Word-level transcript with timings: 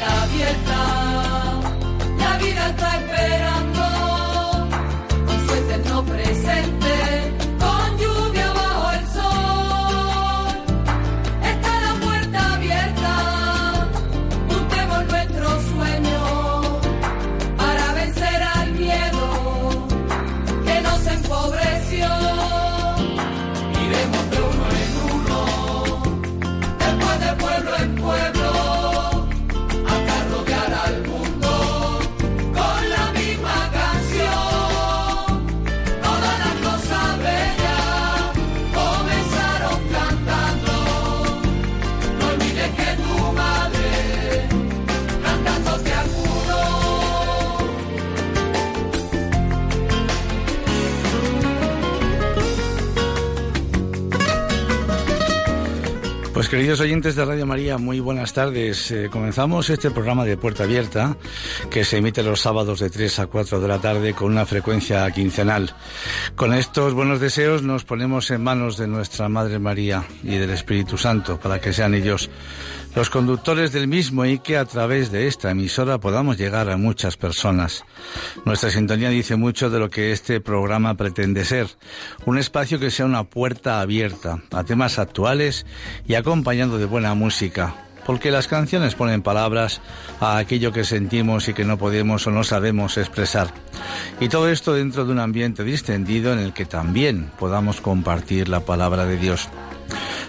La 0.00 0.06
puerta 0.06 0.22
abierta 0.22 1.72
vida 2.38 2.68
está 2.68 2.96
esperando 2.96 3.82
con 5.26 5.46
su 5.46 5.54
eterno 5.54 6.04
presente. 6.04 7.51
Queridos 56.52 56.80
oyentes 56.80 57.16
de 57.16 57.24
Radio 57.24 57.46
María, 57.46 57.78
muy 57.78 57.98
buenas 57.98 58.34
tardes. 58.34 58.90
Eh, 58.90 59.08
comenzamos 59.10 59.70
este 59.70 59.90
programa 59.90 60.26
de 60.26 60.36
Puerta 60.36 60.64
Abierta 60.64 61.16
que 61.70 61.82
se 61.82 61.96
emite 61.96 62.22
los 62.22 62.42
sábados 62.42 62.78
de 62.80 62.90
3 62.90 63.20
a 63.20 63.26
4 63.26 63.58
de 63.58 63.68
la 63.68 63.78
tarde 63.78 64.12
con 64.12 64.30
una 64.30 64.44
frecuencia 64.44 65.10
quincenal. 65.12 65.74
Con 66.36 66.52
estos 66.52 66.92
buenos 66.92 67.20
deseos 67.20 67.62
nos 67.62 67.84
ponemos 67.84 68.30
en 68.30 68.42
manos 68.42 68.76
de 68.76 68.86
nuestra 68.86 69.30
Madre 69.30 69.58
María 69.58 70.04
y 70.22 70.36
del 70.36 70.50
Espíritu 70.50 70.98
Santo 70.98 71.40
para 71.40 71.58
que 71.58 71.72
sean 71.72 71.94
ellos 71.94 72.28
los 72.94 73.08
conductores 73.08 73.72
del 73.72 73.88
mismo 73.88 74.24
y 74.24 74.38
que 74.38 74.56
a 74.56 74.64
través 74.64 75.10
de 75.10 75.26
esta 75.26 75.50
emisora 75.50 75.98
podamos 75.98 76.36
llegar 76.36 76.68
a 76.70 76.76
muchas 76.76 77.16
personas. 77.16 77.84
Nuestra 78.44 78.70
sintonía 78.70 79.08
dice 79.08 79.36
mucho 79.36 79.70
de 79.70 79.78
lo 79.78 79.88
que 79.88 80.12
este 80.12 80.40
programa 80.40 80.94
pretende 80.94 81.44
ser, 81.44 81.68
un 82.26 82.38
espacio 82.38 82.78
que 82.78 82.90
sea 82.90 83.06
una 83.06 83.24
puerta 83.24 83.80
abierta 83.80 84.42
a 84.50 84.64
temas 84.64 84.98
actuales 84.98 85.64
y 86.06 86.14
acompañado 86.14 86.78
de 86.78 86.84
buena 86.84 87.14
música, 87.14 87.74
porque 88.04 88.30
las 88.30 88.48
canciones 88.48 88.94
ponen 88.94 89.22
palabras 89.22 89.80
a 90.20 90.36
aquello 90.36 90.72
que 90.72 90.84
sentimos 90.84 91.48
y 91.48 91.54
que 91.54 91.64
no 91.64 91.78
podemos 91.78 92.26
o 92.26 92.30
no 92.30 92.44
sabemos 92.44 92.98
expresar. 92.98 93.48
Y 94.20 94.28
todo 94.28 94.48
esto 94.48 94.74
dentro 94.74 95.04
de 95.04 95.12
un 95.12 95.20
ambiente 95.20 95.64
distendido 95.64 96.32
en 96.32 96.40
el 96.40 96.52
que 96.52 96.66
también 96.66 97.30
podamos 97.38 97.80
compartir 97.80 98.48
la 98.48 98.60
palabra 98.60 99.06
de 99.06 99.16
Dios. 99.16 99.48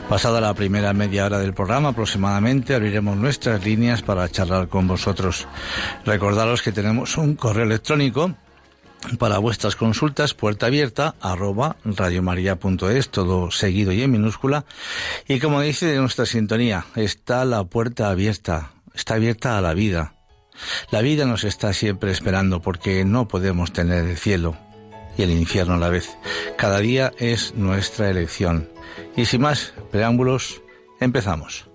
Pasada 0.09 0.41
la 0.41 0.53
primera 0.53 0.93
media 0.93 1.25
hora 1.25 1.39
del 1.39 1.53
programa 1.53 1.89
aproximadamente, 1.89 2.75
abriremos 2.75 3.17
nuestras 3.17 3.63
líneas 3.65 4.01
para 4.01 4.29
charlar 4.29 4.67
con 4.67 4.87
vosotros. 4.87 5.47
Recordaros 6.05 6.61
que 6.61 6.71
tenemos 6.71 7.17
un 7.17 7.35
correo 7.35 7.65
electrónico 7.65 8.35
para 9.17 9.37
vuestras 9.37 9.75
consultas, 9.75 10.33
puerta 10.33 10.67
abierta, 10.67 11.15
arroba 11.21 11.77
radiomaria.es, 11.83 13.09
todo 13.09 13.51
seguido 13.51 13.91
y 13.91 14.01
en 14.01 14.11
minúscula. 14.11 14.65
Y 15.27 15.39
como 15.39 15.61
dice 15.61 15.95
nuestra 15.97 16.25
sintonía, 16.25 16.85
está 16.95 17.45
la 17.45 17.63
puerta 17.63 18.09
abierta, 18.09 18.71
está 18.93 19.15
abierta 19.15 19.57
a 19.57 19.61
la 19.61 19.73
vida. 19.73 20.13
La 20.91 21.01
vida 21.01 21.25
nos 21.25 21.43
está 21.43 21.73
siempre 21.73 22.11
esperando 22.11 22.61
porque 22.61 23.03
no 23.05 23.27
podemos 23.27 23.73
tener 23.73 24.05
el 24.05 24.17
cielo 24.17 24.55
y 25.17 25.23
el 25.23 25.31
infierno 25.31 25.75
a 25.75 25.77
la 25.77 25.89
vez. 25.89 26.17
Cada 26.57 26.79
día 26.79 27.11
es 27.17 27.53
nuestra 27.55 28.09
elección. 28.09 28.69
Y 29.15 29.25
sin 29.25 29.41
más 29.41 29.73
preámbulos, 29.91 30.61
empezamos. 30.99 31.69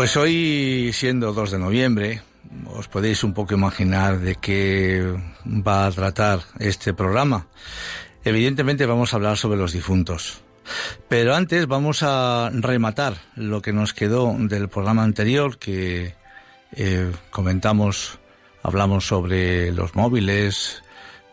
Pues 0.00 0.16
hoy, 0.16 0.92
siendo 0.94 1.34
2 1.34 1.50
de 1.50 1.58
noviembre, 1.58 2.22
os 2.74 2.88
podéis 2.88 3.22
un 3.22 3.34
poco 3.34 3.52
imaginar 3.52 4.18
de 4.18 4.34
qué 4.34 5.14
va 5.44 5.84
a 5.84 5.90
tratar 5.90 6.40
este 6.58 6.94
programa. 6.94 7.48
Evidentemente 8.24 8.86
vamos 8.86 9.12
a 9.12 9.16
hablar 9.16 9.36
sobre 9.36 9.58
los 9.58 9.74
difuntos. 9.74 10.40
Pero 11.06 11.34
antes 11.34 11.66
vamos 11.66 12.02
a 12.02 12.48
rematar 12.50 13.18
lo 13.36 13.60
que 13.60 13.74
nos 13.74 13.92
quedó 13.92 14.34
del 14.38 14.70
programa 14.70 15.02
anterior 15.02 15.58
que 15.58 16.14
eh, 16.72 17.12
comentamos, 17.30 18.18
hablamos 18.62 19.06
sobre 19.06 19.70
los 19.70 19.94
móviles, 19.96 20.82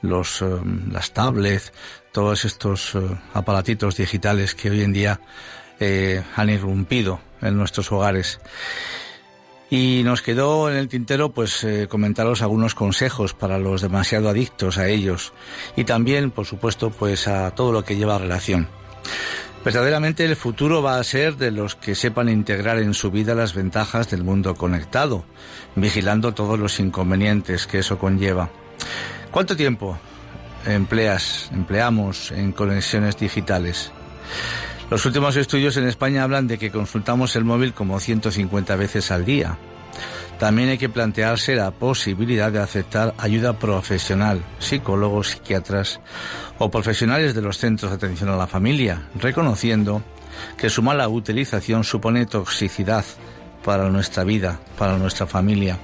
los, 0.01 0.41
eh, 0.41 0.45
las 0.91 1.13
tablets, 1.13 1.71
todos 2.11 2.43
estos 2.43 2.95
eh, 2.95 2.99
aparatitos 3.33 3.95
digitales 3.95 4.55
que 4.55 4.71
hoy 4.71 4.81
en 4.81 4.91
día 4.91 5.21
han 6.35 6.49
irrumpido 6.49 7.21
en 7.41 7.57
nuestros 7.57 7.91
hogares. 7.91 8.39
Y 9.69 10.01
nos 10.05 10.21
quedó 10.21 10.69
en 10.69 10.77
el 10.77 10.87
tintero 10.87 11.31
pues 11.31 11.63
eh, 11.63 11.87
comentaros 11.89 12.41
algunos 12.41 12.73
consejos 12.73 13.33
para 13.33 13.59
los 13.59 13.81
demasiado 13.81 14.29
adictos 14.29 14.77
a 14.77 14.87
ellos 14.87 15.33
y 15.75 15.83
también, 15.83 16.31
por 16.31 16.45
supuesto, 16.45 16.89
pues 16.89 17.27
a 17.27 17.51
todo 17.51 17.73
lo 17.73 17.83
que 17.83 17.97
lleva 17.97 18.17
relación. 18.17 18.69
Verdaderamente 19.65 20.23
el 20.23 20.37
futuro 20.37 20.81
va 20.81 20.97
a 20.97 21.03
ser 21.03 21.35
de 21.35 21.51
los 21.51 21.75
que 21.75 21.95
sepan 21.95 22.29
integrar 22.29 22.77
en 22.77 22.93
su 22.93 23.11
vida 23.11 23.35
las 23.35 23.53
ventajas 23.53 24.09
del 24.09 24.23
mundo 24.23 24.55
conectado, 24.55 25.25
vigilando 25.75 26.33
todos 26.33 26.57
los 26.57 26.79
inconvenientes 26.79 27.67
que 27.67 27.79
eso 27.79 27.99
conlleva. 27.99 28.49
¿Cuánto 29.31 29.57
tiempo 29.57 29.99
empleas, 30.65 31.49
empleamos 31.51 32.31
en 32.31 32.53
conexiones 32.53 33.17
digitales? 33.17 33.91
Los 34.89 35.05
últimos 35.05 35.35
estudios 35.35 35.75
en 35.75 35.85
España 35.85 36.23
hablan 36.23 36.47
de 36.47 36.57
que 36.57 36.71
consultamos 36.71 37.35
el 37.35 37.43
móvil 37.43 37.73
como 37.73 37.99
150 37.99 38.75
veces 38.77 39.11
al 39.11 39.25
día. 39.25 39.57
también 40.39 40.69
hay 40.69 40.77
que 40.77 40.87
plantearse 40.87 41.55
la 41.55 41.71
posibilidad 41.71 42.51
de 42.51 42.59
aceptar 42.59 43.15
ayuda 43.17 43.57
profesional, 43.57 44.43
psicólogos, 44.59 45.29
psiquiatras 45.29 45.99
o 46.59 46.69
profesionales 46.69 47.33
de 47.33 47.41
los 47.41 47.57
centros 47.57 47.91
de 47.91 47.97
atención 47.97 48.29
a 48.29 48.37
la 48.37 48.45
familia, 48.45 49.09
reconociendo 49.15 50.03
que 50.55 50.69
su 50.69 50.83
mala 50.83 51.09
utilización 51.09 51.83
supone 51.83 52.27
toxicidad 52.27 53.03
para 53.65 53.89
nuestra 53.89 54.23
vida, 54.23 54.59
para 54.77 54.97
nuestra 54.97 55.25
familia, 55.25 55.79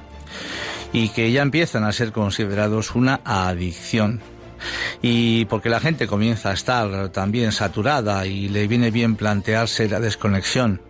y 0.93 1.09
que 1.09 1.31
ya 1.31 1.41
empiezan 1.41 1.83
a 1.83 1.91
ser 1.91 2.11
considerados 2.11 2.95
una 2.95 3.21
adicción. 3.25 4.21
Y 5.01 5.45
porque 5.45 5.69
la 5.69 5.79
gente 5.79 6.07
comienza 6.07 6.51
a 6.51 6.53
estar 6.53 7.09
también 7.09 7.51
saturada 7.51 8.25
y 8.25 8.49
le 8.49 8.67
viene 8.67 8.91
bien 8.91 9.15
plantearse 9.15 9.89
la 9.89 9.99
desconexión 9.99 10.81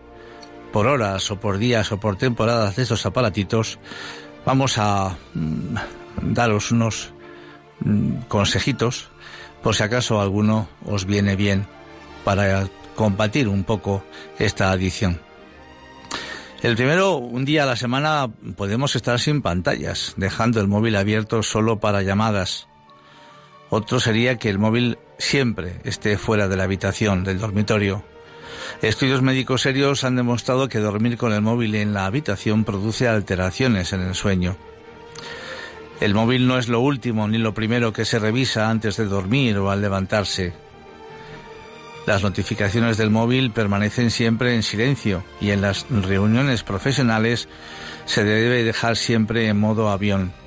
por 0.71 0.87
horas 0.87 1.29
o 1.31 1.39
por 1.39 1.59
días 1.59 1.91
o 1.91 1.99
por 1.99 2.17
temporadas 2.17 2.75
de 2.75 2.83
estos 2.83 3.05
aparatitos, 3.05 3.79
vamos 4.45 4.77
a 4.77 5.15
mm, 5.35 6.33
daros 6.33 6.71
unos 6.71 7.13
mm, 7.81 8.23
consejitos 8.27 9.09
por 9.61 9.75
si 9.75 9.83
acaso 9.83 10.19
alguno 10.19 10.67
os 10.85 11.05
viene 11.05 11.35
bien 11.35 11.67
para 12.25 12.67
combatir 12.95 13.47
un 13.47 13.63
poco 13.63 14.03
esta 14.39 14.71
adicción. 14.71 15.19
El 16.61 16.75
primero, 16.75 17.17
un 17.17 17.45
día 17.45 17.63
a 17.63 17.65
la 17.65 17.75
semana 17.75 18.29
podemos 18.55 18.95
estar 18.95 19.19
sin 19.19 19.41
pantallas, 19.41 20.13
dejando 20.17 20.61
el 20.61 20.67
móvil 20.67 20.95
abierto 20.95 21.43
solo 21.43 21.79
para 21.79 22.03
llamadas. 22.03 22.67
Otro 23.75 23.99
sería 23.99 24.37
que 24.37 24.51
el 24.51 24.59
móvil 24.59 24.99
siempre 25.17 25.77
esté 25.83 26.19
fuera 26.19 26.47
de 26.47 26.55
la 26.55 26.65
habitación, 26.65 27.23
del 27.23 27.39
dormitorio. 27.39 28.03
Estudios 28.83 29.23
médicos 29.23 29.63
serios 29.63 30.03
han 30.03 30.15
demostrado 30.15 30.69
que 30.69 30.77
dormir 30.77 31.17
con 31.17 31.33
el 31.33 31.41
móvil 31.41 31.73
en 31.73 31.91
la 31.91 32.05
habitación 32.05 32.65
produce 32.65 33.07
alteraciones 33.07 33.91
en 33.91 34.01
el 34.01 34.13
sueño. 34.13 34.57
El 36.01 36.13
móvil 36.13 36.45
no 36.45 36.59
es 36.59 36.67
lo 36.67 36.81
último 36.81 37.27
ni 37.27 37.39
lo 37.39 37.55
primero 37.55 37.91
que 37.93 38.05
se 38.05 38.19
revisa 38.19 38.69
antes 38.69 38.95
de 38.97 39.05
dormir 39.05 39.57
o 39.57 39.71
al 39.71 39.81
levantarse. 39.81 40.53
Las 42.05 42.21
notificaciones 42.21 42.97
del 42.97 43.09
móvil 43.09 43.49
permanecen 43.49 44.11
siempre 44.11 44.53
en 44.53 44.61
silencio 44.61 45.23
y 45.41 45.49
en 45.49 45.61
las 45.61 45.87
reuniones 45.89 46.61
profesionales 46.61 47.49
se 48.05 48.23
debe 48.23 48.63
dejar 48.63 48.97
siempre 48.97 49.47
en 49.47 49.59
modo 49.59 49.89
avión. 49.89 50.42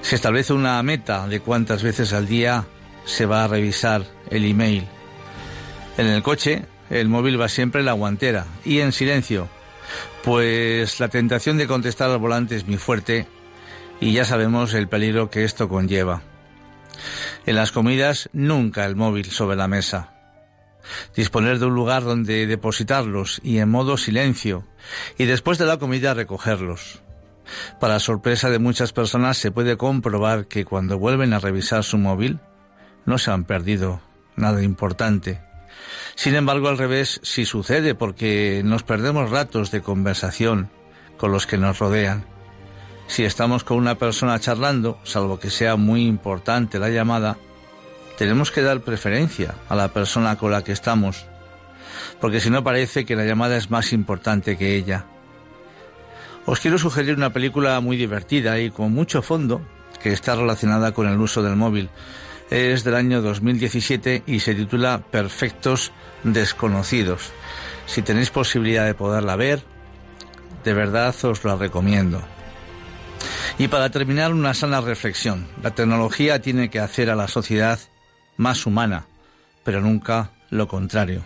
Se 0.00 0.14
establece 0.14 0.52
una 0.52 0.82
meta 0.82 1.26
de 1.28 1.40
cuántas 1.40 1.82
veces 1.82 2.12
al 2.12 2.26
día 2.26 2.66
se 3.04 3.26
va 3.26 3.44
a 3.44 3.48
revisar 3.48 4.04
el 4.30 4.44
email. 4.44 4.86
En 5.96 6.06
el 6.06 6.22
coche, 6.22 6.66
el 6.90 7.08
móvil 7.08 7.40
va 7.40 7.48
siempre 7.48 7.80
en 7.80 7.86
la 7.86 7.92
guantera 7.92 8.46
y 8.64 8.80
en 8.80 8.92
silencio, 8.92 9.48
pues 10.22 11.00
la 11.00 11.08
tentación 11.08 11.58
de 11.58 11.66
contestar 11.66 12.10
al 12.10 12.18
volante 12.18 12.56
es 12.56 12.66
muy 12.66 12.76
fuerte 12.76 13.26
y 14.00 14.12
ya 14.12 14.24
sabemos 14.24 14.74
el 14.74 14.88
peligro 14.88 15.30
que 15.30 15.44
esto 15.44 15.68
conlleva. 15.68 16.22
En 17.46 17.56
las 17.56 17.72
comidas, 17.72 18.28
nunca 18.32 18.84
el 18.84 18.96
móvil 18.96 19.30
sobre 19.30 19.56
la 19.56 19.68
mesa 19.68 20.12
disponer 21.14 21.58
de 21.58 21.66
un 21.66 21.74
lugar 21.74 22.04
donde 22.04 22.46
depositarlos 22.46 23.40
y 23.42 23.58
en 23.58 23.68
modo 23.68 23.96
silencio, 23.96 24.64
y 25.18 25.24
después 25.24 25.58
de 25.58 25.66
la 25.66 25.78
comida 25.78 26.14
recogerlos. 26.14 27.02
Para 27.80 28.00
sorpresa 28.00 28.50
de 28.50 28.58
muchas 28.58 28.92
personas 28.92 29.36
se 29.38 29.50
puede 29.50 29.76
comprobar 29.76 30.46
que 30.46 30.64
cuando 30.64 30.98
vuelven 30.98 31.32
a 31.32 31.38
revisar 31.38 31.84
su 31.84 31.98
móvil 31.98 32.40
no 33.04 33.18
se 33.18 33.30
han 33.30 33.44
perdido 33.44 34.00
nada 34.36 34.62
importante. 34.62 35.40
Sin 36.14 36.34
embargo, 36.34 36.68
al 36.68 36.78
revés 36.78 37.20
sí 37.22 37.44
sucede 37.44 37.94
porque 37.94 38.62
nos 38.64 38.82
perdemos 38.82 39.30
ratos 39.30 39.70
de 39.70 39.82
conversación 39.82 40.70
con 41.16 41.32
los 41.32 41.46
que 41.46 41.58
nos 41.58 41.78
rodean. 41.78 42.24
Si 43.06 43.24
estamos 43.24 43.64
con 43.64 43.78
una 43.78 43.96
persona 43.96 44.40
charlando, 44.40 44.98
salvo 45.04 45.38
que 45.38 45.50
sea 45.50 45.76
muy 45.76 46.06
importante 46.06 46.78
la 46.78 46.88
llamada, 46.88 47.38
tenemos 48.18 48.50
que 48.50 48.62
dar 48.62 48.80
preferencia 48.80 49.54
a 49.68 49.76
la 49.76 49.88
persona 49.88 50.36
con 50.36 50.50
la 50.50 50.64
que 50.64 50.72
estamos, 50.72 51.26
porque 52.20 52.40
si 52.40 52.50
no 52.50 52.64
parece 52.64 53.04
que 53.04 53.14
la 53.14 53.24
llamada 53.24 53.56
es 53.56 53.70
más 53.70 53.92
importante 53.92 54.56
que 54.56 54.76
ella. 54.76 55.06
Os 56.46 56.60
quiero 56.60 56.78
sugerir 56.78 57.16
una 57.16 57.32
película 57.32 57.80
muy 57.80 57.96
divertida 57.96 58.60
y 58.60 58.70
con 58.70 58.92
mucho 58.92 59.20
fondo 59.20 59.60
que 60.00 60.12
está 60.12 60.36
relacionada 60.36 60.92
con 60.92 61.08
el 61.08 61.18
uso 61.18 61.42
del 61.42 61.56
móvil. 61.56 61.90
Es 62.50 62.84
del 62.84 62.94
año 62.94 63.20
2017 63.20 64.22
y 64.28 64.38
se 64.38 64.54
titula 64.54 65.02
Perfectos 65.10 65.90
Desconocidos. 66.22 67.32
Si 67.86 68.00
tenéis 68.02 68.30
posibilidad 68.30 68.86
de 68.86 68.94
poderla 68.94 69.34
ver, 69.34 69.64
de 70.62 70.72
verdad 70.72 71.12
os 71.24 71.44
la 71.44 71.56
recomiendo. 71.56 72.22
Y 73.58 73.66
para 73.66 73.90
terminar, 73.90 74.32
una 74.32 74.54
sana 74.54 74.80
reflexión. 74.80 75.48
La 75.64 75.74
tecnología 75.74 76.40
tiene 76.40 76.70
que 76.70 76.78
hacer 76.78 77.10
a 77.10 77.16
la 77.16 77.26
sociedad 77.26 77.80
más 78.36 78.66
humana, 78.66 79.06
pero 79.64 79.80
nunca 79.80 80.30
lo 80.50 80.68
contrario. 80.68 81.24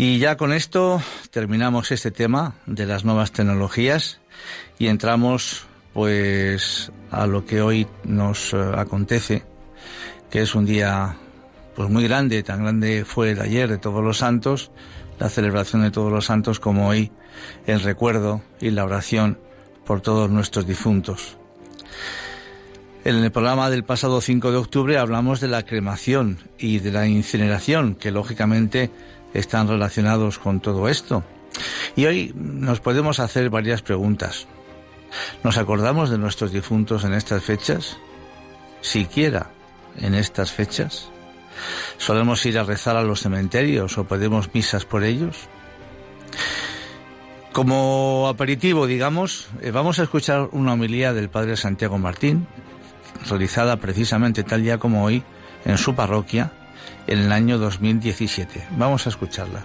Y 0.00 0.20
ya 0.20 0.36
con 0.36 0.52
esto 0.52 1.02
terminamos 1.32 1.90
este 1.90 2.12
tema 2.12 2.54
de 2.66 2.86
las 2.86 3.04
nuevas 3.04 3.32
tecnologías 3.32 4.20
y 4.78 4.86
entramos 4.86 5.66
pues 5.92 6.92
a 7.10 7.26
lo 7.26 7.44
que 7.44 7.62
hoy 7.62 7.88
nos 8.04 8.54
eh, 8.54 8.58
acontece, 8.76 9.42
que 10.30 10.42
es 10.42 10.54
un 10.54 10.66
día 10.66 11.16
pues 11.74 11.90
muy 11.90 12.04
grande, 12.04 12.44
tan 12.44 12.62
grande 12.62 13.04
fue 13.04 13.32
el 13.32 13.40
ayer 13.40 13.68
de 13.68 13.78
Todos 13.78 14.04
los 14.04 14.18
Santos, 14.18 14.70
la 15.18 15.28
celebración 15.28 15.82
de 15.82 15.90
Todos 15.90 16.12
los 16.12 16.26
Santos 16.26 16.60
como 16.60 16.86
hoy 16.86 17.10
el 17.66 17.80
recuerdo 17.80 18.40
y 18.60 18.70
la 18.70 18.84
oración 18.84 19.40
por 19.84 20.00
todos 20.00 20.30
nuestros 20.30 20.64
difuntos. 20.64 21.38
En 23.04 23.16
el 23.16 23.32
programa 23.32 23.68
del 23.68 23.82
pasado 23.82 24.20
5 24.20 24.52
de 24.52 24.58
octubre 24.58 24.96
hablamos 24.96 25.40
de 25.40 25.48
la 25.48 25.64
cremación 25.64 26.38
y 26.56 26.78
de 26.78 26.92
la 26.92 27.08
incineración, 27.08 27.96
que 27.96 28.12
lógicamente 28.12 28.92
están 29.34 29.68
relacionados 29.68 30.38
con 30.38 30.60
todo 30.60 30.88
esto. 30.88 31.24
Y 31.96 32.06
hoy 32.06 32.32
nos 32.34 32.80
podemos 32.80 33.20
hacer 33.20 33.50
varias 33.50 33.82
preguntas. 33.82 34.46
¿Nos 35.42 35.56
acordamos 35.58 36.10
de 36.10 36.18
nuestros 36.18 36.52
difuntos 36.52 37.04
en 37.04 37.14
estas 37.14 37.42
fechas? 37.42 37.96
¿Siquiera 38.80 39.50
en 39.96 40.14
estas 40.14 40.52
fechas? 40.52 41.08
¿Solemos 41.96 42.44
ir 42.46 42.58
a 42.58 42.64
rezar 42.64 42.96
a 42.96 43.02
los 43.02 43.20
cementerios 43.20 43.98
o 43.98 44.04
podemos 44.04 44.54
misas 44.54 44.84
por 44.84 45.02
ellos? 45.02 45.48
Como 47.52 48.28
aperitivo, 48.28 48.86
digamos, 48.86 49.48
eh, 49.62 49.72
vamos 49.72 49.98
a 49.98 50.04
escuchar 50.04 50.48
una 50.52 50.74
homilía 50.74 51.12
del 51.12 51.28
Padre 51.28 51.56
Santiago 51.56 51.98
Martín, 51.98 52.46
realizada 53.28 53.76
precisamente 53.78 54.44
tal 54.44 54.62
día 54.62 54.78
como 54.78 55.04
hoy 55.04 55.24
en 55.64 55.76
su 55.76 55.94
parroquia 55.94 56.52
en 57.08 57.20
el 57.20 57.32
año 57.32 57.58
2017. 57.58 58.68
Vamos 58.72 59.06
a 59.06 59.08
escucharla. 59.08 59.64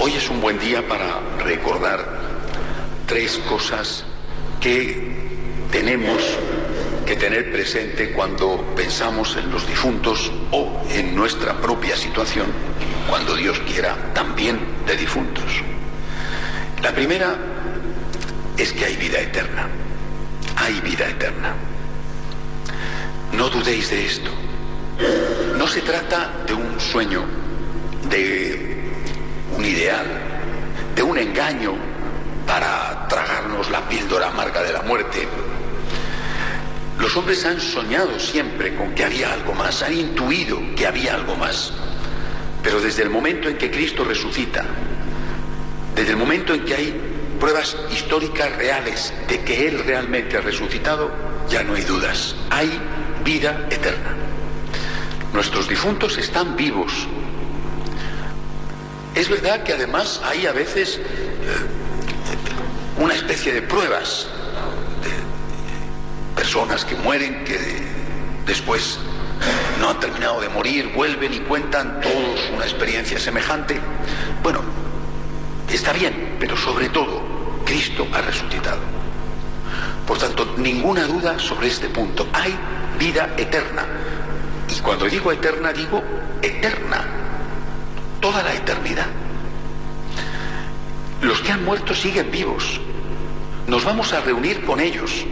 Hoy 0.00 0.12
es 0.12 0.30
un 0.30 0.40
buen 0.40 0.58
día 0.60 0.86
para 0.86 1.20
recordar 1.44 2.06
tres 3.06 3.38
cosas 3.48 4.04
que 4.60 5.16
tenemos 5.72 6.22
que 7.04 7.16
tener 7.16 7.50
presente 7.50 8.12
cuando 8.12 8.64
pensamos 8.76 9.36
en 9.36 9.50
los 9.50 9.66
difuntos 9.66 10.30
o 10.52 10.80
en 10.90 11.16
nuestra 11.16 11.60
propia 11.60 11.96
situación, 11.96 12.46
cuando 13.08 13.34
Dios 13.34 13.58
quiera, 13.60 13.96
también 14.14 14.58
de 14.86 14.96
difuntos. 14.96 15.62
La 16.80 16.92
primera 16.92 17.36
es 18.56 18.72
que 18.72 18.84
hay 18.84 18.96
vida 18.96 19.20
eterna. 19.20 19.68
Hay 20.56 20.80
vida 20.80 21.08
eterna. 21.08 21.54
No 23.32 23.48
dudéis 23.48 23.90
de 23.90 24.06
esto. 24.06 24.30
No 25.68 25.74
se 25.74 25.82
trata 25.82 26.32
de 26.46 26.54
un 26.54 26.80
sueño, 26.80 27.26
de 28.08 28.90
un 29.54 29.62
ideal, 29.62 30.06
de 30.94 31.02
un 31.02 31.18
engaño 31.18 31.74
para 32.46 33.06
tragarnos 33.06 33.68
la 33.68 33.86
píldora 33.86 34.28
amarga 34.28 34.62
de 34.62 34.72
la 34.72 34.80
muerte. 34.80 35.28
Los 36.98 37.14
hombres 37.18 37.44
han 37.44 37.60
soñado 37.60 38.18
siempre 38.18 38.74
con 38.74 38.94
que 38.94 39.04
había 39.04 39.30
algo 39.30 39.52
más, 39.52 39.82
han 39.82 39.92
intuido 39.92 40.58
que 40.74 40.86
había 40.86 41.16
algo 41.16 41.36
más. 41.36 41.74
Pero 42.62 42.80
desde 42.80 43.02
el 43.02 43.10
momento 43.10 43.50
en 43.50 43.58
que 43.58 43.70
Cristo 43.70 44.04
resucita, 44.04 44.64
desde 45.94 46.12
el 46.12 46.16
momento 46.16 46.54
en 46.54 46.64
que 46.64 46.74
hay 46.76 47.00
pruebas 47.38 47.76
históricas 47.92 48.56
reales 48.56 49.12
de 49.28 49.44
que 49.44 49.68
Él 49.68 49.84
realmente 49.84 50.38
ha 50.38 50.40
resucitado, 50.40 51.10
ya 51.50 51.62
no 51.62 51.74
hay 51.74 51.82
dudas. 51.82 52.34
Hay 52.48 52.80
vida 53.22 53.66
eterna. 53.70 54.17
Nuestros 55.32 55.68
difuntos 55.68 56.18
están 56.18 56.56
vivos. 56.56 57.06
Es 59.14 59.28
verdad 59.28 59.62
que 59.62 59.72
además 59.72 60.20
hay 60.24 60.46
a 60.46 60.52
veces 60.52 60.98
eh, 60.98 61.02
una 62.98 63.14
especie 63.14 63.52
de 63.52 63.62
pruebas 63.62 64.28
de 65.02 66.34
personas 66.34 66.84
que 66.84 66.94
mueren, 66.96 67.44
que 67.44 67.58
después 68.46 68.98
no 69.80 69.90
han 69.90 70.00
terminado 70.00 70.40
de 70.40 70.48
morir, 70.48 70.92
vuelven 70.94 71.32
y 71.34 71.40
cuentan 71.40 72.00
todos 72.00 72.50
una 72.54 72.64
experiencia 72.64 73.18
semejante. 73.18 73.80
Bueno, 74.42 74.60
está 75.70 75.92
bien, 75.92 76.36
pero 76.40 76.56
sobre 76.56 76.88
todo 76.88 77.22
Cristo 77.64 78.06
ha 78.12 78.20
resucitado. 78.20 78.80
Por 80.06 80.18
tanto, 80.18 80.54
ninguna 80.56 81.06
duda 81.06 81.38
sobre 81.38 81.68
este 81.68 81.88
punto. 81.88 82.26
Hay 82.32 82.56
vida 82.98 83.34
eterna. 83.36 83.84
Cuando 84.82 85.06
digo 85.06 85.32
eterna, 85.32 85.72
digo 85.72 86.02
eterna. 86.42 87.04
Toda 88.20 88.42
la 88.42 88.54
eternidad. 88.54 89.06
Los 91.22 91.40
que 91.40 91.52
han 91.52 91.64
muerto 91.64 91.94
siguen 91.94 92.30
vivos. 92.30 92.80
Nos 93.66 93.84
vamos 93.84 94.12
a 94.12 94.20
reunir 94.20 94.64
con 94.64 94.80
ellos. 94.80 95.24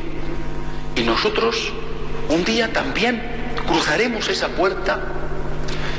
Y 0.95 1.03
nosotros 1.03 1.73
un 2.29 2.45
día 2.45 2.73
también 2.73 3.23
cruzaremos 3.67 4.29
esa 4.29 4.49
puerta 4.49 5.00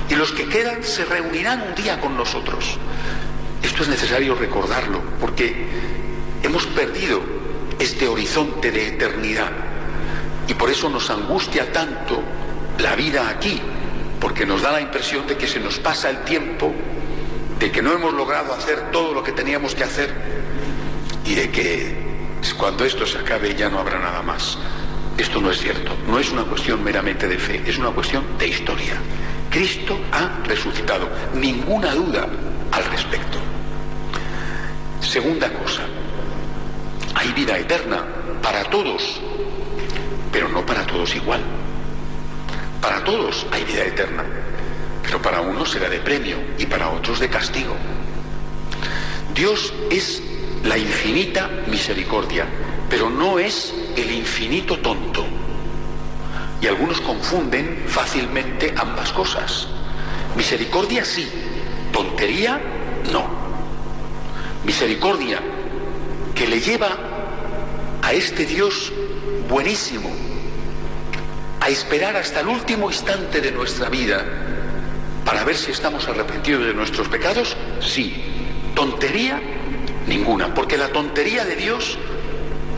y 0.10 0.16
los 0.16 0.32
que 0.32 0.48
quedan 0.48 0.84
se 0.84 1.06
reunirán 1.06 1.62
un 1.62 1.76
día 1.76 2.00
con 2.00 2.16
nosotros. 2.18 2.78
Esto 3.62 3.84
es 3.84 3.90
necesario 3.90 4.36
recordarlo 4.36 5.02
porque 5.20 5.68
hemos 6.44 6.66
perdido 6.68 7.22
este 7.80 8.08
horizonte 8.08 8.72
de 8.72 8.88
eternidad 8.88 9.52
y 10.48 10.54
por 10.54 10.70
eso 10.70 10.90
nos 10.90 11.10
angustia 11.10 11.72
tanto 11.72 12.22
la 12.80 12.96
vida 12.96 13.30
aquí, 13.30 13.62
porque 14.20 14.46
nos 14.46 14.62
da 14.62 14.72
la 14.72 14.82
impresión 14.82 15.28
de 15.28 15.38
que 15.38 15.48
se 15.48 15.60
nos 15.60 15.80
pasa 15.80 16.10
el 16.10 16.24
tiempo, 16.24 16.74
de 17.60 17.72
que 17.72 17.82
no 17.82 17.94
hemos 17.94 18.14
logrado 18.14 18.54
hacer 18.54 18.92
todo 18.92 19.14
lo 19.14 19.24
que 19.24 19.32
teníamos 19.32 19.76
que 19.76 19.84
hacer 19.84 20.14
y 21.26 21.36
de 21.36 21.50
que 21.50 22.08
cuando 22.58 22.86
esto 22.86 23.06
se 23.06 23.18
acabe 23.18 23.56
ya 23.56 23.70
no 23.70 23.80
habrá 23.80 24.00
nada 24.00 24.22
más. 24.22 24.58
Esto 25.18 25.42
no 25.42 25.50
es 25.50 25.60
cierto, 25.60 25.92
no 26.08 26.20
es 26.20 26.32
una 26.32 26.44
cuestión 26.44 26.84
meramente 26.84 27.28
de 27.28 27.38
fe, 27.38 27.62
es 27.66 27.78
una 27.78 27.90
cuestión 27.90 28.38
de 28.38 28.48
historia. 28.48 28.94
Cristo 29.50 29.98
ha 30.12 30.44
resucitado, 30.44 31.10
ninguna 31.34 31.96
duda 31.96 32.28
al 32.72 32.86
respecto. 32.86 33.40
Segunda 35.02 35.52
cosa, 35.52 35.82
hay 37.16 37.32
vida 37.34 37.58
eterna 37.58 38.06
para 38.44 38.64
todos, 38.66 39.20
pero 40.32 40.50
no 40.50 40.64
para 40.66 40.86
todos 40.86 41.16
igual. 41.16 41.42
Para 42.82 43.04
todos 43.04 43.46
hay 43.52 43.64
vida 43.64 43.84
eterna, 43.84 44.24
pero 45.04 45.22
para 45.22 45.42
unos 45.42 45.72
será 45.72 45.90
de 45.90 46.00
premio 46.00 46.38
y 46.58 46.66
para 46.66 46.90
otros 46.90 47.20
de 47.20 47.30
castigo. 47.30 47.76
Dios 49.34 49.74
es 49.90 50.22
la 50.64 50.78
infinita 50.78 51.50
misericordia, 51.68 52.46
pero 52.90 53.10
no 53.10 53.40
es 53.40 53.74
el 53.96 54.12
infinito 54.12 54.80
tonto. 54.80 55.26
Y 56.62 56.68
algunos 56.68 57.00
confunden 57.02 57.84
fácilmente 57.88 58.74
ambas 58.76 59.12
cosas. 59.12 59.68
Misericordia 60.36 61.06
sí, 61.06 61.28
tontería 61.92 62.60
no. 63.12 63.28
Misericordia 64.66 65.40
que 66.34 66.48
le 66.48 66.60
lleva 66.60 66.90
a 68.02 68.14
este 68.14 68.46
Dios 68.46 68.92
buenísimo 69.50 70.17
a 71.68 71.70
esperar 71.70 72.16
hasta 72.16 72.40
el 72.40 72.48
último 72.48 72.90
instante 72.90 73.42
de 73.42 73.52
nuestra 73.52 73.90
vida 73.90 74.24
para 75.26 75.44
ver 75.44 75.58
si 75.58 75.72
estamos 75.72 76.08
arrepentidos 76.08 76.66
de 76.66 76.74
nuestros 76.74 77.10
pecados, 77.10 77.58
sí. 77.82 78.24
Tontería 78.74 79.42
ninguna, 80.08 80.54
porque 80.54 80.78
la 80.78 80.88
tontería 80.88 81.44
de 81.44 81.58
Dios 81.58 81.98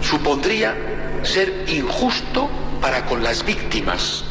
supondría 0.02 0.76
ser 1.22 1.66
injusto 1.68 2.50
para 2.82 3.06
con 3.06 3.22
las 3.22 3.46
víctimas. 3.46 4.24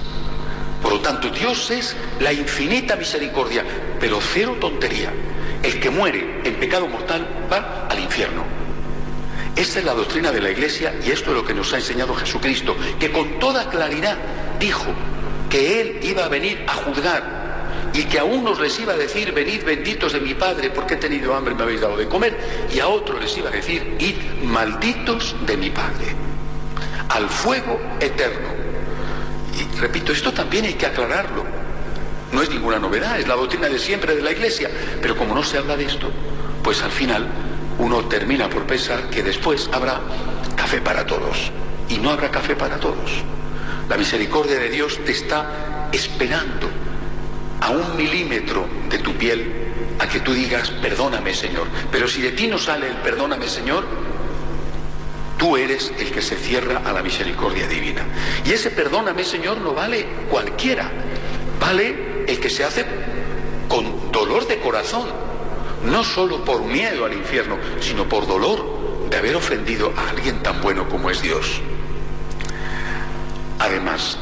Por 0.83 0.95
lo 0.95 1.01
tanto, 1.03 1.31
Dios 1.31 1.71
es 1.71 1.95
la 2.19 2.33
infinita 2.33 2.97
misericordia, 2.97 3.65
pero 4.01 4.19
cero 4.21 4.57
tontería. 4.61 5.13
El 5.63 5.79
que 5.79 5.91
muere 5.91 6.41
en 6.45 6.57
pecado 6.57 6.89
mortal 6.89 7.47
va 7.53 7.87
al 7.89 8.01
infierno. 8.01 8.45
Esta 9.59 9.81
es 9.81 9.85
la 9.85 9.95
doctrina 9.95 10.31
de 10.31 10.41
la 10.41 10.51
Iglesia 10.51 10.95
y 11.05 11.11
esto 11.11 11.31
es 11.31 11.37
lo 11.37 11.45
que 11.45 11.53
nos 11.53 11.73
ha 11.73 11.79
enseñado 11.79 12.15
Jesucristo, 12.15 12.77
que 13.01 13.11
con 13.11 13.41
toda 13.41 13.69
claridad 13.69 14.17
dijo 14.59 14.93
que 15.51 15.81
Él 15.81 16.01
iba 16.03 16.25
a 16.25 16.29
venir 16.29 16.65
a 16.67 16.75
juzgar 16.75 17.39
y 17.93 18.05
que 18.05 18.19
a 18.19 18.25
unos 18.25 18.61
les 18.61 18.79
iba 18.79 18.93
a 18.93 18.97
decir, 18.97 19.33
venid 19.33 19.65
benditos 19.65 20.13
de 20.13 20.21
mi 20.21 20.35
Padre 20.35 20.71
porque 20.71 20.95
he 20.95 20.99
tenido 20.99 21.35
hambre 21.35 21.55
y 21.55 21.57
me 21.57 21.63
habéis 21.63 21.81
dado 21.81 21.97
de 21.97 22.07
comer, 22.07 22.37
y 22.73 22.81
a 22.81 22.89
otros 22.89 23.21
les 23.21 23.37
iba 23.37 23.49
a 23.49 23.53
decir, 23.53 23.97
id 23.99 24.45
malditos 24.45 25.35
de 25.47 25.57
mi 25.57 25.71
Padre 25.71 26.29
al 27.09 27.29
fuego 27.29 27.81
eterno. 28.01 28.49
Y 29.59 29.79
repito, 29.79 30.13
esto 30.13 30.33
también 30.33 30.67
hay 30.67 30.75
que 30.75 30.87
aclararlo. 30.87 31.45
No 32.33 32.43
es 32.43 32.51
ninguna 32.51 32.79
novedad, 32.79 33.19
es 33.19 33.27
la 33.27 33.35
doctrina 33.35 33.69
de 33.69 33.79
siempre 33.79 34.15
de 34.15 34.23
la 34.23 34.33
Iglesia. 34.33 34.71
Pero 35.01 35.17
como 35.17 35.35
no 35.35 35.43
se 35.43 35.59
habla 35.59 35.77
de 35.77 35.87
esto, 35.87 36.11
pues 36.63 36.83
al 36.83 36.91
final 36.91 37.27
uno 37.79 38.05
termina 38.05 38.49
por 38.51 38.65
pensar 38.67 39.09
que 39.09 39.23
después 39.23 39.69
habrá 39.73 40.01
café 40.57 40.81
para 40.81 41.07
todos. 41.07 41.51
Y 41.89 41.97
no 41.97 42.11
habrá 42.11 42.31
café 42.31 42.55
para 42.55 42.79
todos. 42.79 43.25
La 43.89 43.97
misericordia 43.97 44.59
de 44.59 44.69
Dios 44.69 44.99
te 45.05 45.13
está 45.13 45.89
esperando 45.93 46.69
a 47.61 47.71
un 47.71 47.97
milímetro 47.97 48.67
de 48.89 48.99
tu 48.99 49.15
piel 49.15 49.53
a 49.99 50.09
que 50.09 50.21
tú 50.21 50.33
digas, 50.33 50.71
perdóname 50.71 51.35
Señor. 51.35 51.67
Pero 51.91 52.07
si 52.07 52.23
de 52.23 52.33
ti 52.33 52.47
no 52.47 52.59
sale 52.59 52.89
el 52.89 52.97
perdóname 52.97 53.49
Señor, 53.49 53.85
Tú 55.39 55.57
eres 55.57 55.93
el 55.97 56.11
que 56.11 56.21
se 56.21 56.37
cierra 56.37 56.83
a 56.85 56.93
la 56.93 57.01
misericordia 57.01 57.69
divina. 57.69 58.03
Y 58.45 58.53
ese 58.53 58.71
perdóname, 58.73 59.23
Señor, 59.23 59.59
no 59.59 59.73
vale 59.73 60.05
cualquiera. 60.29 60.91
Vale 61.61 62.25
el 62.27 62.41
que 62.41 62.51
se 62.51 62.65
hace 62.65 62.85
con 63.69 64.11
dolor 64.11 64.49
de 64.49 64.59
corazón. 64.59 65.07
No 65.85 66.03
solo 66.03 66.45
por 66.45 66.65
miedo 66.65 67.05
al 67.05 67.13
infierno, 67.13 67.57
sino 67.81 68.09
por 68.09 68.27
dolor 68.27 69.09
de 69.09 69.17
haber 69.17 69.37
ofendido 69.37 69.93
a 69.97 70.11
alguien 70.11 70.43
tan 70.43 70.61
bueno 70.61 70.89
como 70.89 71.09
es 71.09 71.23
Dios. 71.23 71.63
Además, 73.69 74.19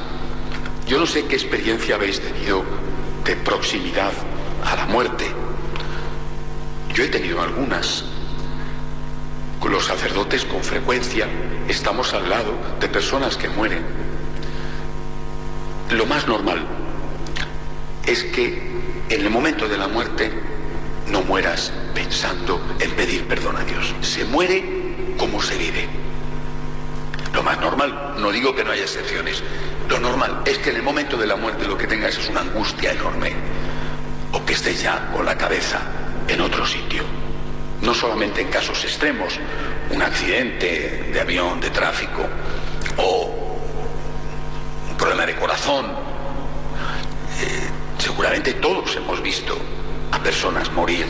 yo 0.86 0.98
no 0.98 1.06
sé 1.06 1.24
qué 1.26 1.36
experiencia 1.36 1.94
habéis 1.94 2.20
tenido 2.20 2.64
de 3.24 3.36
proximidad 3.36 4.12
a 4.64 4.76
la 4.76 4.86
muerte. 4.86 5.26
Yo 6.92 7.04
he 7.04 7.08
tenido 7.08 7.40
algunas 7.40 8.04
los 9.70 9.86
sacerdotes 9.86 10.44
con 10.44 10.62
frecuencia 10.62 11.26
estamos 11.68 12.14
al 12.14 12.28
lado 12.28 12.54
de 12.80 12.88
personas 12.88 13.36
que 13.36 13.48
mueren. 13.48 13.84
Lo 15.90 16.06
más 16.06 16.26
normal 16.26 16.66
es 18.04 18.24
que 18.24 18.62
en 19.08 19.20
el 19.20 19.30
momento 19.30 19.68
de 19.68 19.78
la 19.78 19.88
muerte 19.88 20.30
no 21.08 21.22
mueras 21.22 21.72
pensando 21.94 22.60
en 22.80 22.90
pedir 22.92 23.26
perdón 23.26 23.56
a 23.56 23.64
Dios. 23.64 23.94
Se 24.00 24.24
muere 24.24 25.14
como 25.16 25.42
se 25.42 25.56
vive. 25.56 26.05
Lo 27.36 27.42
más 27.42 27.60
normal, 27.60 28.14
no 28.16 28.32
digo 28.32 28.54
que 28.54 28.64
no 28.64 28.70
haya 28.70 28.84
excepciones, 28.84 29.42
lo 29.90 30.00
normal 30.00 30.40
es 30.46 30.56
que 30.56 30.70
en 30.70 30.76
el 30.76 30.82
momento 30.82 31.18
de 31.18 31.26
la 31.26 31.36
muerte 31.36 31.66
lo 31.66 31.76
que 31.76 31.86
tengas 31.86 32.16
es 32.16 32.30
una 32.30 32.40
angustia 32.40 32.92
enorme. 32.92 33.34
O 34.32 34.42
que 34.42 34.54
estés 34.54 34.80
ya 34.80 35.10
con 35.12 35.26
la 35.26 35.36
cabeza 35.36 35.80
en 36.26 36.40
otro 36.40 36.64
sitio. 36.64 37.02
No 37.82 37.92
solamente 37.92 38.40
en 38.40 38.48
casos 38.48 38.82
extremos, 38.84 39.38
un 39.90 40.00
accidente 40.00 41.10
de 41.12 41.20
avión, 41.20 41.60
de 41.60 41.68
tráfico 41.68 42.26
o 42.96 43.58
un 44.88 44.96
problema 44.96 45.26
de 45.26 45.36
corazón. 45.36 45.84
Eh, 47.38 47.68
seguramente 47.98 48.54
todos 48.54 48.96
hemos 48.96 49.20
visto 49.20 49.58
a 50.10 50.18
personas 50.20 50.72
morir 50.72 51.04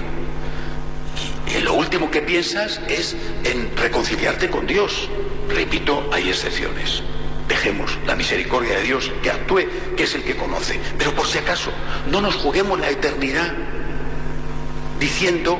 y 1.47 1.61
lo 1.61 1.75
último 1.75 2.11
que 2.11 2.23
piensas 2.23 2.81
es 2.89 3.17
en 3.45 3.77
reconciliarte 3.77 4.51
con 4.51 4.67
Dios. 4.67 5.09
Repito, 5.49 6.09
hay 6.13 6.29
excepciones. 6.29 7.03
Dejemos 7.49 7.97
la 8.07 8.17
misericordia 8.17 8.77
de 8.79 8.83
Dios 8.83 9.13
que 9.23 9.31
actúe, 9.31 9.63
que 9.97 10.03
es 10.03 10.15
el 10.15 10.25
que 10.25 10.37
conoce. 10.37 10.81
Pero 10.99 11.15
por 11.15 11.27
si 11.27 11.39
acaso, 11.39 11.71
no 12.11 12.21
nos 12.21 12.35
juguemos 12.35 12.81
la 12.81 12.91
eternidad 12.91 13.53
diciendo 14.99 15.59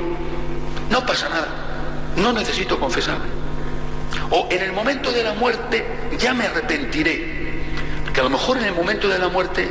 no 0.91 1.05
pasa 1.05 1.29
nada, 1.29 1.49
no 2.17 2.33
necesito 2.33 2.79
confesarme. 2.81 3.27
O 4.31 4.49
en 4.51 4.63
el 4.63 4.73
momento 4.73 5.13
de 5.13 5.23
la 5.23 5.35
muerte 5.35 5.85
ya 6.19 6.35
me 6.35 6.47
arrepentiré. 6.47 7.37
Que 8.13 8.21
a 8.21 8.25
lo 8.25 8.31
mejor 8.31 8.57
en 8.57 8.65
el 8.65 8.75
momento 8.75 9.09
de 9.09 9.19
la 9.19 9.29
muerte 9.29 9.69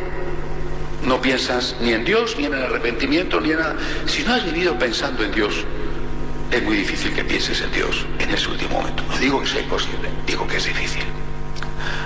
no 1.03 1.21
piensas 1.21 1.75
ni 1.81 1.93
en 1.93 2.05
Dios, 2.05 2.35
ni 2.37 2.45
en 2.45 2.53
el 2.53 2.63
arrepentimiento, 2.63 3.41
ni 3.41 3.51
en 3.51 3.59
nada. 3.59 3.75
Si 4.05 4.23
no 4.23 4.33
has 4.33 4.45
vivido 4.45 4.77
pensando 4.77 5.23
en 5.23 5.31
Dios, 5.31 5.65
es 6.51 6.63
muy 6.63 6.77
difícil 6.77 7.13
que 7.13 7.23
pienses 7.23 7.61
en 7.61 7.71
Dios 7.71 8.05
en 8.19 8.29
ese 8.29 8.49
último 8.49 8.79
momento. 8.79 9.03
No 9.09 9.17
digo 9.17 9.41
que 9.41 9.47
sea 9.47 9.61
imposible, 9.61 10.09
digo 10.25 10.47
que 10.47 10.57
es 10.57 10.65
difícil. 10.65 11.03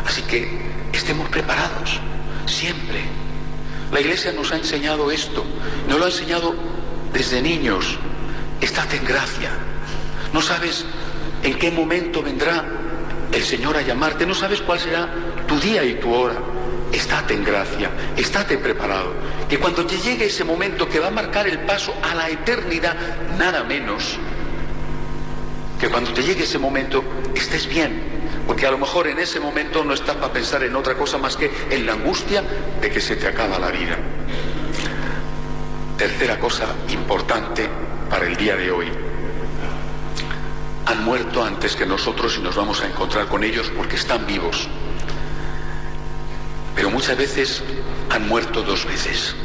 Así 0.05 0.21
que 0.23 0.59
estemos 0.93 1.29
preparados, 1.29 1.99
siempre. 2.45 3.03
La 3.91 4.01
Iglesia 4.01 4.31
nos 4.31 4.51
ha 4.51 4.57
enseñado 4.57 5.11
esto, 5.11 5.45
nos 5.87 5.99
lo 5.99 6.05
ha 6.05 6.09
enseñado 6.09 6.55
desde 7.13 7.41
niños, 7.41 7.97
Estate 8.61 8.97
en 8.97 9.05
gracia. 9.05 9.51
No 10.33 10.41
sabes 10.41 10.85
en 11.43 11.57
qué 11.57 11.71
momento 11.71 12.21
vendrá 12.21 12.65
el 13.31 13.43
Señor 13.43 13.77
a 13.77 13.81
llamarte. 13.81 14.25
No 14.25 14.35
sabes 14.35 14.61
cuál 14.61 14.79
será 14.79 15.09
tu 15.47 15.57
día 15.59 15.83
y 15.83 15.95
tu 15.95 16.13
hora. 16.13 16.35
Estate 16.91 17.33
en 17.35 17.43
gracia, 17.43 17.91
estate 18.17 18.57
preparado. 18.57 19.13
Que 19.47 19.59
cuando 19.59 19.85
te 19.85 19.97
llegue 19.97 20.25
ese 20.25 20.43
momento 20.43 20.87
que 20.89 20.99
va 20.99 21.07
a 21.07 21.11
marcar 21.11 21.47
el 21.47 21.59
paso 21.59 21.93
a 22.01 22.15
la 22.15 22.29
eternidad, 22.29 22.95
nada 23.37 23.63
menos, 23.63 24.17
que 25.79 25.89
cuando 25.89 26.11
te 26.11 26.23
llegue 26.23 26.43
ese 26.43 26.59
momento 26.59 27.03
estés 27.33 27.67
bien, 27.67 28.01
porque 28.45 28.65
a 28.65 28.71
lo 28.71 28.77
mejor 28.77 29.07
en 29.07 29.19
ese 29.19 29.39
momento 29.39 29.83
no 29.83 29.93
estás 29.93 30.15
para 30.15 30.33
pensar 30.33 30.63
en 30.63 30.75
otra 30.75 30.95
cosa 30.95 31.17
más 31.17 31.37
que 31.37 31.51
en 31.69 31.85
la 31.85 31.93
angustia 31.93 32.43
de 32.81 32.89
que 32.89 32.99
se 32.99 33.15
te 33.15 33.27
acaba 33.27 33.57
la 33.59 33.69
vida. 33.69 33.97
Tercera 35.97 36.39
cosa 36.39 36.65
importante 36.89 37.69
para 38.09 38.25
el 38.25 38.35
día 38.35 38.55
de 38.55 38.71
hoy. 38.71 38.87
Han 40.85 41.03
muerto 41.03 41.43
antes 41.43 41.75
que 41.75 41.85
nosotros 41.85 42.37
y 42.37 42.41
nos 42.41 42.55
vamos 42.55 42.81
a 42.81 42.87
encontrar 42.87 43.27
con 43.27 43.43
ellos 43.43 43.71
porque 43.75 43.95
están 43.95 44.25
vivos. 44.25 44.67
Pero 46.79 46.91
muchas 46.91 47.17
veces 47.17 47.61
han 48.09 48.29
muerto 48.29 48.63
dos 48.63 48.85
veces. 48.85 49.35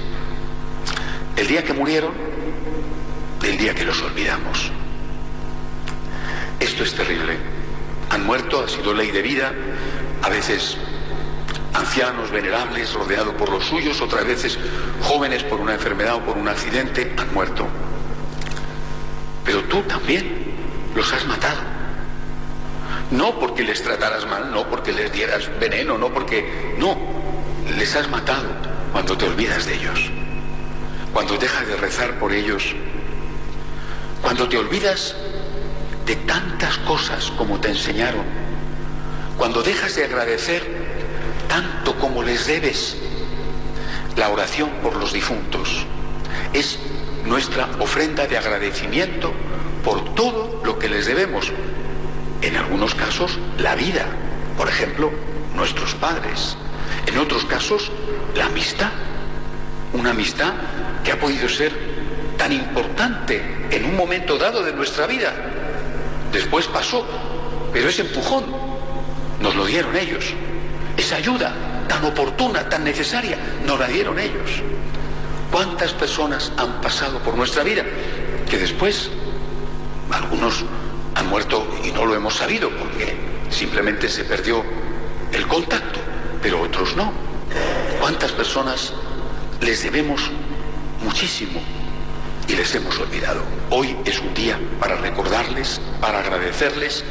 El 1.34 1.48
día 1.48 1.64
que 1.64 1.72
murieron, 1.72 2.12
el 3.42 3.58
día 3.58 3.74
que 3.74 3.84
los 3.84 4.00
olvidamos. 4.02 4.70
Esto 6.60 6.84
es 6.84 6.94
terrible. 6.94 7.36
Han 8.10 8.24
muerto, 8.24 8.62
ha 8.62 8.68
sido 8.68 8.94
ley 8.94 9.10
de 9.10 9.20
vida, 9.20 9.52
a 10.22 10.28
veces 10.28 10.76
ancianos, 11.72 12.30
venerables, 12.30 12.94
rodeados 12.94 13.34
por 13.34 13.48
los 13.48 13.64
suyos, 13.64 14.00
otras 14.00 14.24
veces 14.24 14.56
jóvenes 15.02 15.42
por 15.42 15.58
una 15.58 15.74
enfermedad 15.74 16.14
o 16.14 16.20
por 16.20 16.38
un 16.38 16.46
accidente, 16.46 17.14
han 17.16 17.34
muerto. 17.34 17.66
Pero 19.44 19.64
tú 19.64 19.82
también 19.82 20.54
los 20.94 21.12
has 21.12 21.26
matado. 21.26 21.58
No 23.10 23.40
porque 23.40 23.64
les 23.64 23.82
trataras 23.82 24.24
mal, 24.24 24.52
no 24.52 24.70
porque 24.70 24.92
les 24.92 25.12
dieras 25.12 25.50
veneno, 25.58 25.98
no 25.98 26.14
porque... 26.14 26.76
No, 26.78 27.13
les 27.76 27.96
has 27.96 28.08
matado 28.08 28.48
cuando 28.92 29.16
te 29.16 29.26
olvidas 29.26 29.66
de 29.66 29.74
ellos, 29.74 30.10
cuando 31.12 31.36
dejas 31.36 31.66
de 31.66 31.76
rezar 31.76 32.18
por 32.18 32.32
ellos, 32.32 32.74
cuando 34.22 34.48
te 34.48 34.58
olvidas 34.58 35.16
de 36.06 36.16
tantas 36.16 36.78
cosas 36.78 37.30
como 37.32 37.60
te 37.60 37.68
enseñaron, 37.68 38.24
cuando 39.36 39.62
dejas 39.62 39.96
de 39.96 40.04
agradecer 40.04 40.62
tanto 41.48 41.96
como 41.98 42.22
les 42.22 42.46
debes. 42.46 42.96
La 44.16 44.28
oración 44.28 44.70
por 44.82 44.96
los 44.96 45.12
difuntos 45.12 45.86
es 46.52 46.78
nuestra 47.24 47.68
ofrenda 47.80 48.26
de 48.26 48.38
agradecimiento 48.38 49.32
por 49.84 50.14
todo 50.14 50.62
lo 50.64 50.78
que 50.78 50.88
les 50.88 51.06
debemos. 51.06 51.52
En 52.42 52.56
algunos 52.56 52.94
casos, 52.94 53.38
la 53.58 53.74
vida, 53.74 54.06
por 54.56 54.68
ejemplo, 54.68 55.10
nuestros 55.54 55.94
padres. 55.94 56.56
En 57.06 57.18
otros 57.18 57.44
casos, 57.44 57.90
la 58.34 58.46
amistad. 58.46 58.90
Una 59.92 60.10
amistad 60.10 60.52
que 61.04 61.12
ha 61.12 61.18
podido 61.18 61.48
ser 61.48 61.72
tan 62.36 62.52
importante 62.52 63.68
en 63.70 63.84
un 63.84 63.96
momento 63.96 64.36
dado 64.38 64.62
de 64.62 64.72
nuestra 64.72 65.06
vida. 65.06 65.32
Después 66.32 66.66
pasó, 66.66 67.06
pero 67.72 67.88
ese 67.88 68.02
empujón 68.02 68.44
nos 69.40 69.54
lo 69.54 69.64
dieron 69.66 69.96
ellos. 69.96 70.32
Esa 70.96 71.16
ayuda 71.16 71.52
tan 71.88 72.04
oportuna, 72.04 72.68
tan 72.68 72.84
necesaria, 72.84 73.38
nos 73.64 73.78
la 73.78 73.86
dieron 73.86 74.18
ellos. 74.18 74.62
¿Cuántas 75.50 75.92
personas 75.92 76.52
han 76.56 76.80
pasado 76.80 77.20
por 77.20 77.36
nuestra 77.36 77.62
vida 77.62 77.84
que 78.48 78.58
después 78.58 79.10
algunos 80.10 80.64
han 81.14 81.28
muerto 81.28 81.66
y 81.84 81.92
no 81.92 82.04
lo 82.04 82.14
hemos 82.14 82.34
sabido 82.34 82.70
porque 82.70 83.16
simplemente 83.50 84.08
se 84.08 84.24
perdió 84.24 84.64
el 85.32 85.46
contacto, 85.46 86.00
pero 86.44 86.60
otros 86.60 86.94
no? 86.94 87.10
¿Cuántas 87.98 88.30
personas 88.32 88.92
les 89.62 89.82
debemos 89.82 90.30
muchísimo 91.02 91.58
y 92.46 92.52
les 92.52 92.74
hemos 92.74 92.98
olvidado? 92.98 93.40
Hoy 93.70 93.96
es 94.04 94.20
un 94.20 94.34
día 94.34 94.60
para 94.78 94.96
recordarles, 94.96 95.80
para 96.02 96.18
agradecerles 96.18 97.02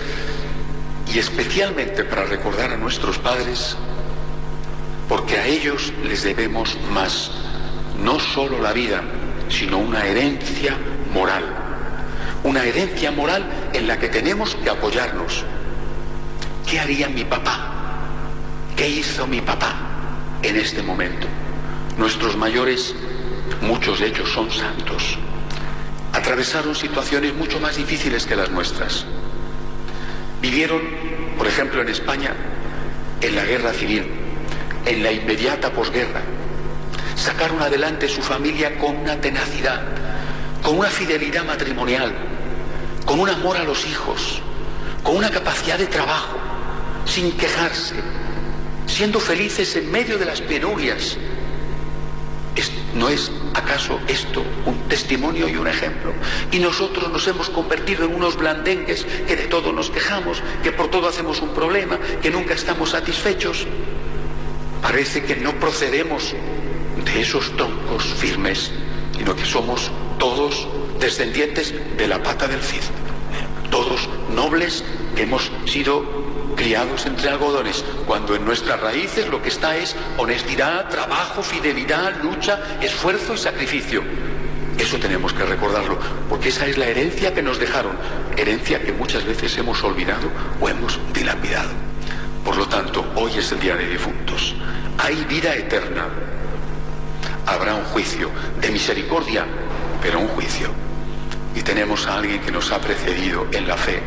y 1.11 1.17
especialmente 1.17 2.03
para 2.03 2.25
recordar 2.25 2.73
a 2.73 2.77
nuestros 2.77 3.17
padres, 3.17 3.75
porque 5.09 5.39
a 5.39 5.47
ellos 5.47 5.91
les 6.03 6.21
debemos 6.21 6.77
más, 6.91 7.31
no 8.03 8.19
solo 8.19 8.59
la 8.59 8.71
vida, 8.71 9.01
sino 9.49 9.79
una 9.79 10.05
herencia 10.05 10.77
moral, 11.11 11.43
una 12.43 12.63
herencia 12.63 13.09
moral 13.09 13.71
en 13.73 13.87
la 13.87 13.97
que 13.97 14.09
tenemos 14.09 14.53
que 14.53 14.69
apoyarnos. 14.69 15.43
¿Qué 16.69 16.79
haría 16.79 17.09
mi 17.09 17.23
papá? 17.23 17.72
¿Qué 18.75 18.87
hizo 18.87 19.27
mi 19.27 19.39
papá 19.39 19.75
en 20.41 20.55
este 20.55 20.81
momento? 20.81 21.27
Nuestros 21.97 22.35
mayores, 22.35 22.95
muchos 23.61 23.99
de 23.99 24.07
ellos 24.07 24.31
son 24.31 24.49
santos, 24.49 25.17
atravesaron 26.11 26.73
situaciones 26.73 27.35
mucho 27.35 27.59
más 27.59 27.75
difíciles 27.75 28.25
que 28.25 28.35
las 28.35 28.49
nuestras. 28.49 29.05
Vivieron, 30.41 30.81
por 31.37 31.45
ejemplo, 31.47 31.81
en 31.81 31.89
España, 31.89 32.35
en 33.21 33.35
la 33.35 33.45
guerra 33.45 33.73
civil, 33.73 34.09
en 34.85 35.03
la 35.03 35.11
inmediata 35.11 35.71
posguerra. 35.71 36.21
Sacaron 37.15 37.61
adelante 37.61 38.09
su 38.09 38.21
familia 38.21 38.77
con 38.79 38.97
una 38.97 39.21
tenacidad, 39.21 39.81
con 40.63 40.79
una 40.79 40.89
fidelidad 40.89 41.45
matrimonial, 41.45 42.11
con 43.05 43.19
un 43.19 43.29
amor 43.29 43.55
a 43.57 43.63
los 43.63 43.85
hijos, 43.85 44.41
con 45.03 45.15
una 45.15 45.29
capacidad 45.29 45.77
de 45.77 45.85
trabajo, 45.85 46.37
sin 47.05 47.31
quejarse, 47.37 47.95
siendo 48.93 49.19
felices 49.19 49.75
en 49.75 49.91
medio 49.91 50.17
de 50.17 50.25
las 50.25 50.41
penurias. 50.41 51.17
¿No 52.93 53.09
es 53.09 53.31
acaso 53.55 53.99
esto 54.07 54.43
un 54.67 54.87
testimonio 54.87 55.49
y 55.49 55.55
un 55.55 55.67
ejemplo? 55.67 56.13
Y 56.51 56.59
nosotros 56.59 57.11
nos 57.11 57.27
hemos 57.27 57.49
convertido 57.49 58.05
en 58.05 58.13
unos 58.13 58.37
blandengues 58.37 59.05
que 59.27 59.35
de 59.35 59.47
todo 59.47 59.73
nos 59.73 59.89
quejamos, 59.89 60.43
que 60.61 60.71
por 60.71 60.89
todo 60.91 61.07
hacemos 61.07 61.41
un 61.41 61.49
problema, 61.55 61.97
que 62.21 62.29
nunca 62.29 62.53
estamos 62.53 62.91
satisfechos. 62.91 63.65
Parece 64.81 65.23
que 65.23 65.37
no 65.37 65.59
procedemos 65.59 66.35
de 67.03 67.21
esos 67.21 67.55
troncos 67.57 68.03
firmes, 68.03 68.71
sino 69.17 69.35
que 69.35 69.45
somos 69.45 69.91
todos 70.19 70.67
descendientes 70.99 71.73
de 71.97 72.07
la 72.07 72.21
pata 72.21 72.47
del 72.47 72.61
Cid, 72.61 72.83
todos 73.71 74.07
nobles 74.35 74.83
hemos 75.17 75.51
sido 75.65 76.03
criados 76.55 77.05
entre 77.05 77.29
algodones, 77.29 77.83
cuando 78.05 78.35
en 78.35 78.45
nuestras 78.45 78.79
raíces 78.79 79.27
lo 79.27 79.41
que 79.41 79.49
está 79.49 79.75
es 79.77 79.95
honestidad, 80.17 80.89
trabajo, 80.89 81.43
fidelidad, 81.43 82.21
lucha, 82.21 82.77
esfuerzo 82.81 83.33
y 83.33 83.37
sacrificio. 83.37 84.03
Eso 84.77 84.97
tenemos 84.97 85.33
que 85.33 85.43
recordarlo, 85.43 85.97
porque 86.29 86.49
esa 86.49 86.65
es 86.65 86.77
la 86.77 86.87
herencia 86.87 87.33
que 87.33 87.43
nos 87.43 87.59
dejaron, 87.59 87.97
herencia 88.37 88.81
que 88.81 88.91
muchas 88.91 89.23
veces 89.23 89.57
hemos 89.57 89.83
olvidado 89.83 90.29
o 90.59 90.67
hemos 90.67 90.99
dilapidado. 91.13 91.69
Por 92.43 92.57
lo 92.57 92.67
tanto, 92.67 93.05
hoy 93.15 93.31
es 93.37 93.51
el 93.51 93.59
día 93.59 93.75
de 93.75 93.87
difuntos. 93.87 94.55
Hay 94.97 95.23
vida 95.25 95.55
eterna. 95.55 96.07
Habrá 97.45 97.75
un 97.75 97.83
juicio 97.85 98.29
de 98.59 98.71
misericordia, 98.71 99.45
pero 100.01 100.19
un 100.19 100.27
juicio. 100.27 100.69
Y 101.55 101.61
tenemos 101.61 102.07
a 102.07 102.17
alguien 102.17 102.41
que 102.41 102.51
nos 102.51 102.71
ha 102.71 102.79
precedido 102.79 103.47
en 103.51 103.67
la 103.67 103.77
fe, 103.77 104.01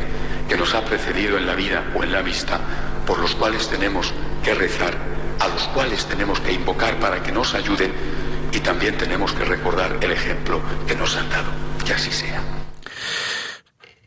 que 0.47 0.57
nos 0.57 0.73
ha 0.73 0.83
precedido 0.85 1.37
en 1.37 1.45
la 1.45 1.55
vida 1.55 1.91
o 1.95 2.03
en 2.03 2.11
la 2.11 2.21
vista, 2.21 2.59
por 3.05 3.19
los 3.19 3.35
cuales 3.35 3.69
tenemos 3.69 4.13
que 4.43 4.53
rezar, 4.53 4.97
a 5.39 5.47
los 5.47 5.67
cuales 5.69 6.05
tenemos 6.05 6.39
que 6.39 6.53
invocar 6.53 6.99
para 6.99 7.21
que 7.21 7.31
nos 7.31 7.53
ayuden 7.53 7.91
y 8.51 8.59
también 8.59 8.97
tenemos 8.97 9.33
que 9.33 9.43
recordar 9.45 9.97
el 10.01 10.11
ejemplo 10.11 10.61
que 10.87 10.95
nos 10.95 11.15
han 11.15 11.29
dado. 11.29 11.51
Que 11.85 11.93
así 11.93 12.11
sea. 12.11 12.41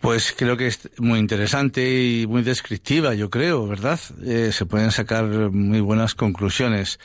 Pues 0.01 0.35
creo 0.37 0.57
que 0.57 0.67
es 0.67 0.89
muy 0.99 1.19
interesante 1.19 1.83
y 1.83 2.27
muy 2.27 2.43
descriptiva, 2.43 3.13
yo 3.15 3.29
creo, 3.29 3.67
¿verdad? 3.67 4.01
Eh, 4.25 4.51
se 4.51 4.65
pueden 4.65 4.93
sacar 4.93 5.27
muy 5.27 5.81
buenas 5.81 6.15
conclusiones. 6.15 6.99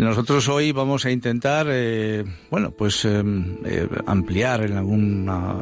Nosotros 0.00 0.48
hoy 0.48 0.72
vamos 0.72 1.04
a 1.04 1.10
intentar, 1.10 1.66
eh, 1.68 2.24
bueno, 2.50 2.70
pues 2.70 3.04
eh, 3.04 3.22
eh, 3.66 3.86
ampliar 4.06 4.62
en 4.64 4.78
alguna, 4.78 5.54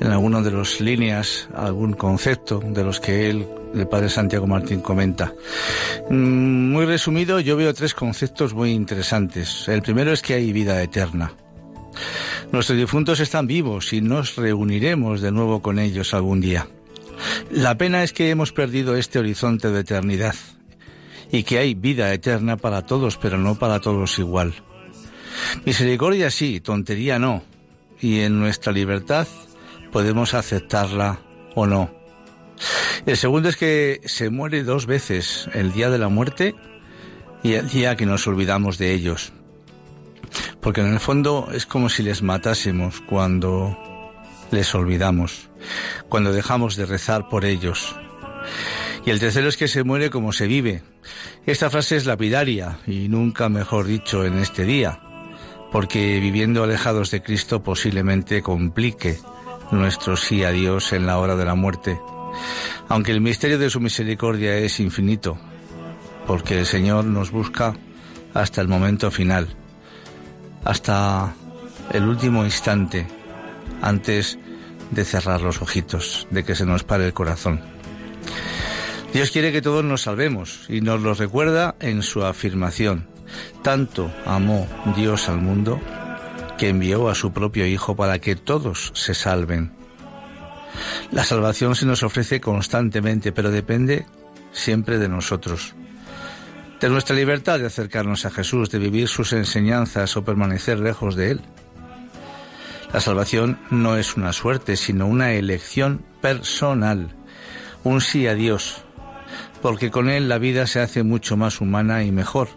en 0.00 0.06
alguna 0.06 0.42
de 0.42 0.52
las 0.52 0.80
líneas 0.80 1.48
algún 1.52 1.94
concepto 1.94 2.60
de 2.60 2.84
los 2.84 3.00
que 3.00 3.28
él, 3.28 3.44
el 3.74 3.88
padre 3.88 4.10
Santiago 4.10 4.46
Martín, 4.46 4.80
comenta. 4.80 5.34
Mm, 6.08 6.70
muy 6.70 6.86
resumido, 6.86 7.40
yo 7.40 7.56
veo 7.56 7.74
tres 7.74 7.94
conceptos 7.94 8.54
muy 8.54 8.70
interesantes. 8.70 9.66
El 9.66 9.82
primero 9.82 10.12
es 10.12 10.22
que 10.22 10.34
hay 10.34 10.52
vida 10.52 10.80
eterna. 10.80 11.32
Nuestros 12.52 12.78
difuntos 12.78 13.18
están 13.18 13.48
vivos 13.48 13.92
y 13.92 14.00
nos 14.00 14.36
reuniremos 14.36 15.20
de 15.20 15.32
nuevo 15.32 15.60
con 15.62 15.80
ellos 15.80 16.14
algún 16.14 16.40
día. 16.40 16.68
La 17.50 17.76
pena 17.76 18.04
es 18.04 18.12
que 18.12 18.30
hemos 18.30 18.52
perdido 18.52 18.94
este 18.94 19.18
horizonte 19.18 19.72
de 19.72 19.80
eternidad 19.80 20.36
y 21.30 21.42
que 21.42 21.58
hay 21.58 21.74
vida 21.74 22.12
eterna 22.12 22.56
para 22.56 22.82
todos, 22.82 23.16
pero 23.16 23.38
no 23.38 23.56
para 23.56 23.80
todos 23.80 24.18
igual. 24.18 24.54
Misericordia 25.64 26.30
sí, 26.30 26.60
tontería 26.60 27.18
no, 27.18 27.42
y 28.00 28.20
en 28.20 28.38
nuestra 28.38 28.72
libertad 28.72 29.26
podemos 29.92 30.34
aceptarla 30.34 31.20
o 31.54 31.66
no. 31.66 31.90
El 33.06 33.16
segundo 33.16 33.48
es 33.48 33.56
que 33.56 34.00
se 34.04 34.30
muere 34.30 34.62
dos 34.64 34.86
veces, 34.86 35.48
el 35.54 35.72
día 35.72 35.90
de 35.90 35.98
la 35.98 36.08
muerte 36.08 36.54
y 37.42 37.54
el 37.54 37.68
día 37.68 37.96
que 37.96 38.06
nos 38.06 38.26
olvidamos 38.26 38.78
de 38.78 38.92
ellos. 38.92 39.32
Porque 40.60 40.80
en 40.80 40.92
el 40.92 41.00
fondo 41.00 41.48
es 41.52 41.66
como 41.66 41.88
si 41.88 42.02
les 42.02 42.22
matásemos 42.22 43.00
cuando 43.00 43.76
les 44.50 44.74
olvidamos, 44.74 45.48
cuando 46.08 46.32
dejamos 46.32 46.76
de 46.76 46.86
rezar 46.86 47.28
por 47.28 47.44
ellos. 47.44 47.94
Y 49.08 49.10
el 49.10 49.20
tercero 49.20 49.48
es 49.48 49.56
que 49.56 49.68
se 49.68 49.84
muere 49.84 50.10
como 50.10 50.34
se 50.34 50.46
vive. 50.46 50.82
Esta 51.46 51.70
frase 51.70 51.96
es 51.96 52.04
lapidaria 52.04 52.78
y 52.86 53.08
nunca 53.08 53.48
mejor 53.48 53.86
dicho 53.86 54.22
en 54.22 54.36
este 54.36 54.66
día, 54.66 55.00
porque 55.72 56.20
viviendo 56.20 56.62
alejados 56.62 57.10
de 57.10 57.22
Cristo 57.22 57.62
posiblemente 57.62 58.42
complique 58.42 59.16
nuestro 59.70 60.14
sí 60.14 60.44
a 60.44 60.50
Dios 60.50 60.92
en 60.92 61.06
la 61.06 61.18
hora 61.18 61.36
de 61.36 61.46
la 61.46 61.54
muerte. 61.54 61.98
Aunque 62.88 63.12
el 63.12 63.22
misterio 63.22 63.58
de 63.58 63.70
su 63.70 63.80
misericordia 63.80 64.58
es 64.58 64.78
infinito, 64.78 65.38
porque 66.26 66.58
el 66.58 66.66
Señor 66.66 67.06
nos 67.06 67.30
busca 67.30 67.74
hasta 68.34 68.60
el 68.60 68.68
momento 68.68 69.10
final, 69.10 69.48
hasta 70.64 71.34
el 71.94 72.06
último 72.06 72.44
instante 72.44 73.06
antes 73.80 74.38
de 74.90 75.02
cerrar 75.06 75.40
los 75.40 75.62
ojitos, 75.62 76.28
de 76.30 76.44
que 76.44 76.54
se 76.54 76.66
nos 76.66 76.84
pare 76.84 77.06
el 77.06 77.14
corazón. 77.14 77.77
Dios 79.12 79.30
quiere 79.30 79.52
que 79.52 79.62
todos 79.62 79.84
nos 79.84 80.02
salvemos 80.02 80.66
y 80.68 80.80
nos 80.82 81.00
lo 81.00 81.14
recuerda 81.14 81.76
en 81.80 82.02
su 82.02 82.24
afirmación. 82.24 83.08
Tanto 83.62 84.12
amó 84.26 84.66
Dios 84.96 85.28
al 85.28 85.38
mundo 85.38 85.80
que 86.58 86.68
envió 86.68 87.08
a 87.08 87.14
su 87.14 87.32
propio 87.32 87.66
Hijo 87.66 87.96
para 87.96 88.18
que 88.18 88.36
todos 88.36 88.92
se 88.94 89.14
salven. 89.14 89.72
La 91.10 91.24
salvación 91.24 91.74
se 91.74 91.86
nos 91.86 92.02
ofrece 92.02 92.40
constantemente, 92.40 93.32
pero 93.32 93.50
depende 93.50 94.06
siempre 94.52 94.98
de 94.98 95.08
nosotros. 95.08 95.74
De 96.80 96.88
nuestra 96.90 97.16
libertad 97.16 97.58
de 97.58 97.66
acercarnos 97.66 98.26
a 98.26 98.30
Jesús, 98.30 98.70
de 98.70 98.78
vivir 98.78 99.08
sus 99.08 99.32
enseñanzas 99.32 100.16
o 100.16 100.24
permanecer 100.24 100.78
lejos 100.80 101.16
de 101.16 101.32
Él. 101.32 101.40
La 102.92 103.00
salvación 103.00 103.58
no 103.70 103.96
es 103.96 104.16
una 104.16 104.32
suerte, 104.32 104.76
sino 104.76 105.06
una 105.06 105.32
elección 105.32 106.04
personal, 106.20 107.14
un 107.84 108.00
sí 108.00 108.26
a 108.26 108.34
Dios, 108.34 108.84
porque 109.62 109.90
con 109.90 110.08
Él 110.08 110.28
la 110.28 110.38
vida 110.38 110.66
se 110.66 110.80
hace 110.80 111.02
mucho 111.02 111.36
más 111.36 111.60
humana 111.60 112.04
y 112.04 112.12
mejor, 112.12 112.48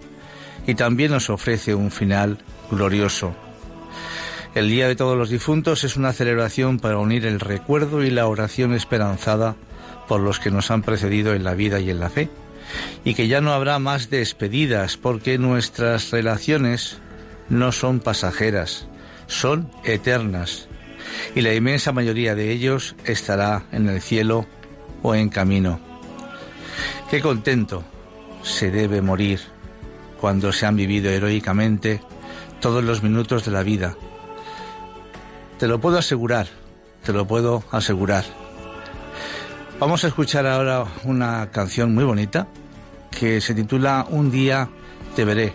y 0.68 0.76
también 0.76 1.12
nos 1.12 1.30
ofrece 1.30 1.76
un 1.76 1.92
final 1.92 2.38
glorioso. 2.70 3.36
El 4.54 4.70
Día 4.70 4.88
de 4.88 4.96
Todos 4.96 5.18
los 5.18 5.30
Difuntos 5.30 5.84
es 5.84 5.96
una 5.96 6.14
celebración 6.14 6.80
para 6.80 6.98
unir 6.98 7.26
el 7.26 7.40
recuerdo 7.40 8.04
y 8.04 8.10
la 8.10 8.28
oración 8.28 8.74
esperanzada 8.74 9.56
por 10.08 10.20
los 10.20 10.40
que 10.40 10.52
nos 10.52 10.72
han 10.72 10.82
precedido 10.82 11.34
en 11.34 11.44
la 11.44 11.54
vida 11.54 11.80
y 11.80 11.90
en 11.90 12.00
la 12.00 12.10
fe, 12.10 12.30
y 13.06 13.14
que 13.14 13.28
ya 13.28 13.42
no 13.42 13.54
habrá 13.54 13.80
más 13.80 14.10
despedidas 14.10 14.98
porque 14.98 15.38
nuestras 15.38 16.12
relaciones 16.12 16.98
no 17.50 17.72
son 17.72 18.00
pasajeras, 18.00 18.88
son 19.28 19.70
eternas 19.84 20.68
y 21.36 21.42
la 21.42 21.54
inmensa 21.54 21.92
mayoría 21.92 22.36
de 22.36 22.52
ellos 22.52 22.96
estará 23.06 23.64
en 23.72 23.90
el 23.90 24.02
cielo 24.02 24.48
o 25.02 25.16
en 25.16 25.30
camino. 25.30 25.91
Qué 27.10 27.22
contento 27.22 27.84
se 28.44 28.72
debe 28.72 29.02
morir 29.02 29.40
cuando 30.20 30.52
se 30.52 30.66
han 30.66 30.76
vivido 30.76 31.10
heroicamente 31.10 32.02
todos 32.60 32.84
los 32.84 33.04
minutos 33.04 33.46
de 33.46 33.52
la 33.52 33.64
vida. 33.64 33.96
Te 35.58 35.68
lo 35.68 35.80
puedo 35.80 35.98
asegurar, 35.98 36.48
te 37.04 37.12
lo 37.12 37.28
puedo 37.28 37.64
asegurar. 37.72 38.24
Vamos 39.80 40.04
a 40.04 40.08
escuchar 40.08 40.46
ahora 40.46 40.86
una 41.04 41.50
canción 41.52 41.94
muy 41.94 42.04
bonita 42.04 42.48
que 43.10 43.42
se 43.42 43.54
titula 43.54 44.06
Un 44.10 44.32
día 44.32 44.70
te 45.16 45.26
veré 45.26 45.54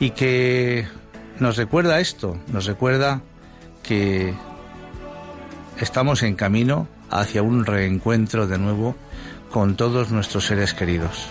y 0.00 0.10
que 0.10 0.86
nos 1.38 1.56
recuerda 1.56 2.00
esto, 2.00 2.38
nos 2.52 2.66
recuerda 2.66 3.22
que 3.82 4.34
estamos 5.80 6.22
en 6.22 6.34
camino 6.34 6.88
hacia 7.10 7.42
un 7.42 7.66
reencuentro 7.66 8.46
de 8.46 8.58
nuevo 8.58 8.96
con 9.56 9.74
todos 9.74 10.10
nuestros 10.10 10.44
seres 10.44 10.74
queridos. 10.74 11.30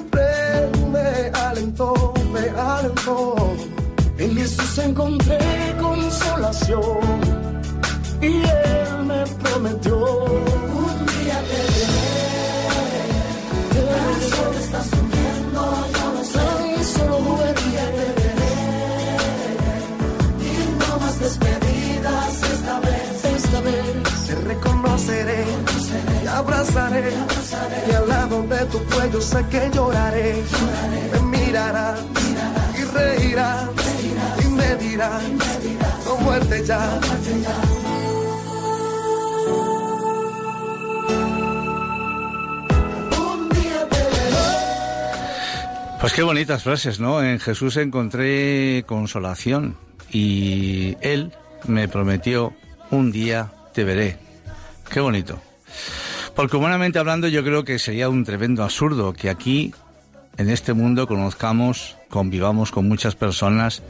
él 0.57 0.87
me 0.91 1.39
alentó, 1.39 2.13
me 2.33 2.49
alentó. 2.59 3.35
En 4.17 4.35
Jesús 4.35 4.77
encontré 4.77 5.39
consolación 5.79 6.99
y 8.21 8.43
él 8.43 9.05
me 9.05 9.23
prometió 9.41 10.50
al 27.95 28.07
lado 28.07 28.43
de 28.43 28.65
tu 28.65 28.83
cuello 28.85 29.21
sé 29.21 29.45
que 29.49 29.69
lloraré. 29.73 30.43
Me 31.11 31.37
mirará 31.37 31.95
y 32.77 32.83
reirá 32.83 33.69
y 34.43 34.47
me 34.47 34.75
dirá, 34.75 35.19
no 36.05 36.15
muerte 36.17 36.63
ya. 36.65 36.99
Pues 45.99 46.13
qué 46.13 46.23
bonitas 46.23 46.63
frases, 46.63 46.99
¿no? 46.99 47.21
En 47.21 47.39
Jesús 47.39 47.77
encontré 47.77 48.83
consolación 48.87 49.77
y 50.11 50.97
Él 51.01 51.31
me 51.67 51.87
prometió, 51.87 52.53
un 52.89 53.11
día 53.11 53.51
te 53.73 53.83
veré 53.83 54.31
qué 54.91 54.99
bonito. 54.99 55.39
Porque 56.41 56.57
humanamente 56.57 56.97
hablando 56.97 57.27
yo 57.27 57.43
creo 57.43 57.63
que 57.63 57.77
sería 57.77 58.09
un 58.09 58.23
tremendo 58.23 58.63
absurdo 58.63 59.13
que 59.13 59.29
aquí, 59.29 59.75
en 60.37 60.49
este 60.49 60.73
mundo, 60.73 61.05
conozcamos, 61.05 61.97
convivamos 62.09 62.71
con 62.71 62.87
muchas 62.87 63.13
personas, 63.13 63.83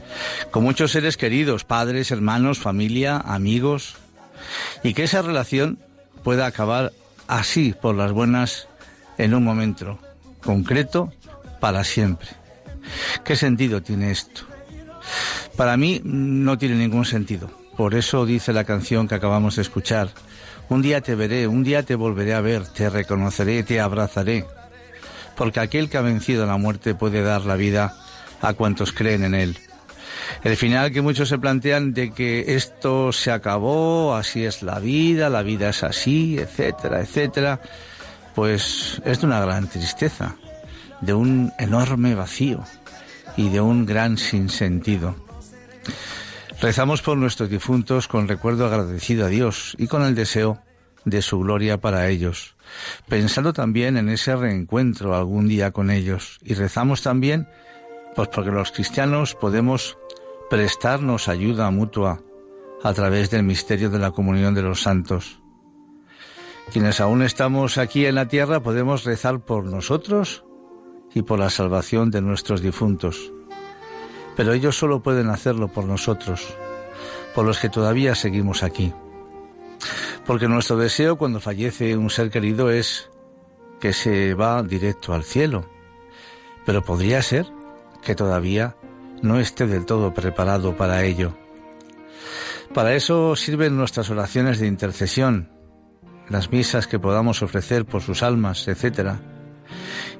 con 0.50 0.62
muchos 0.62 0.90
seres 0.90 1.16
queridos, 1.16 1.64
padres, 1.64 2.10
hermanos, 2.10 2.58
familia, 2.58 3.16
amigos, 3.16 3.94
y 4.82 4.92
que 4.92 5.04
esa 5.04 5.22
relación 5.22 5.78
pueda 6.22 6.44
acabar 6.44 6.92
así, 7.26 7.72
por 7.72 7.94
las 7.94 8.12
buenas, 8.12 8.68
en 9.16 9.32
un 9.32 9.44
momento 9.44 9.98
concreto, 10.44 11.10
para 11.58 11.84
siempre. 11.84 12.28
¿Qué 13.24 13.34
sentido 13.34 13.80
tiene 13.80 14.10
esto? 14.10 14.42
Para 15.56 15.78
mí 15.78 16.02
no 16.04 16.58
tiene 16.58 16.74
ningún 16.74 17.06
sentido. 17.06 17.61
Por 17.76 17.94
eso 17.94 18.26
dice 18.26 18.52
la 18.52 18.64
canción 18.64 19.08
que 19.08 19.14
acabamos 19.14 19.56
de 19.56 19.62
escuchar. 19.62 20.10
Un 20.68 20.82
día 20.82 21.00
te 21.00 21.14
veré, 21.14 21.46
un 21.46 21.64
día 21.64 21.82
te 21.82 21.94
volveré 21.94 22.34
a 22.34 22.40
ver, 22.40 22.66
te 22.66 22.90
reconoceré, 22.90 23.62
te 23.62 23.80
abrazaré. 23.80 24.46
Porque 25.36 25.60
aquel 25.60 25.88
que 25.88 25.96
ha 25.96 26.02
vencido 26.02 26.46
la 26.46 26.58
muerte 26.58 26.94
puede 26.94 27.22
dar 27.22 27.42
la 27.42 27.56
vida 27.56 27.94
a 28.40 28.52
cuantos 28.54 28.92
creen 28.92 29.24
en 29.24 29.34
él. 29.34 29.58
El 30.44 30.56
final 30.56 30.92
que 30.92 31.02
muchos 31.02 31.28
se 31.28 31.38
plantean 31.38 31.94
de 31.94 32.12
que 32.12 32.54
esto 32.54 33.12
se 33.12 33.30
acabó, 33.30 34.14
así 34.14 34.44
es 34.44 34.62
la 34.62 34.78
vida, 34.78 35.30
la 35.30 35.42
vida 35.42 35.70
es 35.70 35.82
así, 35.82 36.38
etcétera, 36.38 37.00
etcétera, 37.00 37.60
pues 38.34 39.00
es 39.04 39.20
de 39.20 39.26
una 39.26 39.40
gran 39.40 39.68
tristeza, 39.68 40.36
de 41.00 41.14
un 41.14 41.52
enorme 41.58 42.14
vacío 42.14 42.64
y 43.36 43.48
de 43.50 43.60
un 43.60 43.86
gran 43.86 44.18
sinsentido. 44.18 45.14
Rezamos 46.62 47.02
por 47.02 47.18
nuestros 47.18 47.50
difuntos 47.50 48.06
con 48.06 48.28
recuerdo 48.28 48.66
agradecido 48.66 49.26
a 49.26 49.28
Dios 49.28 49.74
y 49.78 49.88
con 49.88 50.04
el 50.04 50.14
deseo 50.14 50.62
de 51.04 51.20
su 51.20 51.40
gloria 51.40 51.80
para 51.80 52.08
ellos, 52.08 52.54
pensando 53.08 53.52
también 53.52 53.96
en 53.96 54.08
ese 54.08 54.36
reencuentro 54.36 55.16
algún 55.16 55.48
día 55.48 55.72
con 55.72 55.90
ellos. 55.90 56.38
Y 56.40 56.54
rezamos 56.54 57.02
también, 57.02 57.48
pues 58.14 58.28
porque 58.28 58.52
los 58.52 58.70
cristianos 58.70 59.34
podemos 59.34 59.98
prestarnos 60.50 61.26
ayuda 61.26 61.68
mutua 61.72 62.22
a 62.84 62.94
través 62.94 63.28
del 63.28 63.42
misterio 63.42 63.90
de 63.90 63.98
la 63.98 64.12
comunión 64.12 64.54
de 64.54 64.62
los 64.62 64.82
santos. 64.82 65.42
Quienes 66.72 67.00
aún 67.00 67.22
estamos 67.22 67.76
aquí 67.76 68.06
en 68.06 68.14
la 68.14 68.28
tierra 68.28 68.62
podemos 68.62 69.02
rezar 69.02 69.40
por 69.40 69.64
nosotros 69.64 70.44
y 71.12 71.22
por 71.22 71.40
la 71.40 71.50
salvación 71.50 72.12
de 72.12 72.22
nuestros 72.22 72.62
difuntos. 72.62 73.32
Pero 74.36 74.52
ellos 74.52 74.76
solo 74.76 75.02
pueden 75.02 75.28
hacerlo 75.28 75.68
por 75.68 75.84
nosotros, 75.84 76.56
por 77.34 77.44
los 77.44 77.58
que 77.58 77.68
todavía 77.68 78.14
seguimos 78.14 78.62
aquí. 78.62 78.92
Porque 80.26 80.48
nuestro 80.48 80.76
deseo 80.76 81.16
cuando 81.16 81.40
fallece 81.40 81.96
un 81.96 82.10
ser 82.10 82.30
querido 82.30 82.70
es 82.70 83.10
que 83.80 83.92
se 83.92 84.34
va 84.34 84.62
directo 84.62 85.12
al 85.12 85.24
cielo. 85.24 85.64
Pero 86.64 86.82
podría 86.82 87.20
ser 87.22 87.46
que 88.02 88.14
todavía 88.14 88.76
no 89.22 89.38
esté 89.40 89.66
del 89.66 89.86
todo 89.86 90.14
preparado 90.14 90.76
para 90.76 91.02
ello. 91.04 91.34
Para 92.72 92.94
eso 92.94 93.36
sirven 93.36 93.76
nuestras 93.76 94.08
oraciones 94.10 94.58
de 94.58 94.66
intercesión, 94.66 95.50
las 96.28 96.50
misas 96.50 96.86
que 96.86 96.98
podamos 96.98 97.42
ofrecer 97.42 97.84
por 97.84 98.02
sus 98.02 98.22
almas, 98.22 98.66
etc. 98.68 99.16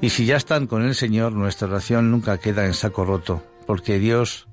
Y 0.00 0.10
si 0.10 0.26
ya 0.26 0.36
están 0.36 0.66
con 0.66 0.82
el 0.82 0.94
Señor, 0.94 1.32
nuestra 1.32 1.68
oración 1.68 2.10
nunca 2.10 2.38
queda 2.38 2.66
en 2.66 2.74
saco 2.74 3.04
roto, 3.04 3.42
porque 3.66 3.98
Dios, 3.98 4.48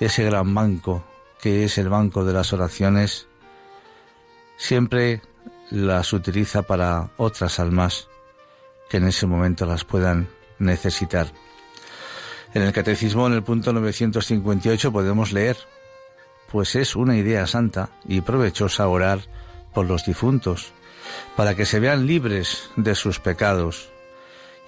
de 0.00 0.06
ese 0.06 0.24
gran 0.24 0.54
banco 0.54 1.04
que 1.40 1.64
es 1.64 1.78
el 1.78 1.88
banco 1.88 2.24
de 2.24 2.32
las 2.32 2.52
oraciones, 2.52 3.28
siempre 4.56 5.22
las 5.70 6.12
utiliza 6.12 6.62
para 6.62 7.10
otras 7.16 7.60
almas 7.60 8.08
que 8.88 8.96
en 8.96 9.06
ese 9.06 9.26
momento 9.26 9.66
las 9.66 9.84
puedan 9.84 10.28
necesitar. 10.58 11.28
En 12.54 12.62
el 12.62 12.72
Catecismo, 12.72 13.26
en 13.26 13.34
el 13.34 13.42
punto 13.42 13.72
958, 13.72 14.90
podemos 14.90 15.32
leer, 15.32 15.56
pues 16.50 16.74
es 16.76 16.96
una 16.96 17.16
idea 17.16 17.46
santa 17.46 17.90
y 18.06 18.22
provechosa 18.22 18.88
orar 18.88 19.20
por 19.74 19.86
los 19.86 20.06
difuntos, 20.06 20.72
para 21.36 21.54
que 21.54 21.66
se 21.66 21.78
vean 21.78 22.06
libres 22.06 22.70
de 22.76 22.94
sus 22.94 23.20
pecados. 23.20 23.90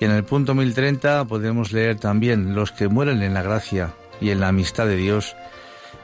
Y 0.01 0.07
en 0.07 0.13
el 0.13 0.25
punto 0.25 0.55
1030 0.55 1.27
podemos 1.27 1.73
leer 1.73 1.99
también 1.99 2.55
los 2.55 2.73
que 2.73 2.89
mueren 2.89 3.23
en 3.23 3.35
la 3.35 3.43
gracia 3.43 3.93
y 4.19 4.31
en 4.31 4.41
la 4.41 4.49
amistad 4.49 4.87
de 4.87 4.97
Dios, 4.97 5.37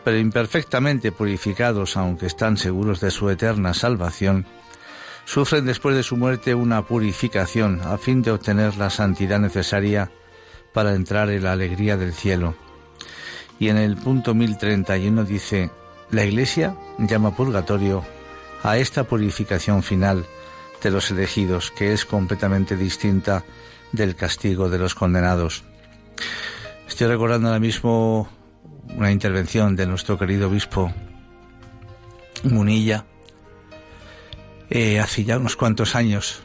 pero 0.05 0.19
imperfectamente 0.19 1.13
purificados, 1.13 1.97
aunque 1.97 2.27
están 2.27 2.59
seguros 2.59 3.01
de 3.01 3.11
su 3.11 3.31
eterna 3.31 3.73
salvación, 3.73 4.45
sufren 5.25 5.65
después 5.65 5.97
de 5.97 6.03
su 6.03 6.19
muerte 6.19 6.55
una 6.55 6.83
purificación 6.83 7.81
a 7.83 7.97
fin 7.97 8.21
de 8.21 8.33
obtener 8.33 8.77
la 8.77 8.91
santidad 8.91 9.41
necesaria 9.41 10.11
para 10.75 10.95
entrar 10.95 11.31
en 11.31 11.45
la 11.45 11.53
alegría 11.53 11.97
del 11.97 12.13
cielo. 12.13 12.55
Y 13.59 13.69
en 13.71 13.79
el 13.79 13.97
punto 13.97 14.35
1031 14.35 15.25
dice, 15.25 15.71
la 16.11 16.25
Iglesia 16.27 16.77
llama 16.99 17.35
purgatorio 17.35 18.05
a 18.63 18.77
esta 18.77 19.05
purificación 19.05 19.83
final 19.83 20.27
de 20.83 20.91
los 20.91 21.11
elegidos, 21.11 21.71
que 21.71 21.95
es 21.95 22.05
completamente 22.05 22.77
distinta 22.77 23.43
del 23.93 24.17
castigo 24.17 24.69
de 24.69 24.79
los 24.79 24.95
condenados. 24.95 25.65
Estoy 26.89 27.09
recordando 27.09 27.49
ahora 27.49 27.61
mismo 27.61 28.29
una 28.97 29.11
intervención 29.11 29.77
de 29.77 29.87
nuestro 29.87 30.19
querido 30.19 30.49
obispo 30.49 30.93
Munilla 32.45 33.05
eh, 34.71 35.01
hace 35.01 35.25
ya 35.25 35.39
unos 35.39 35.57
cuantos 35.57 35.95
años 35.95 36.43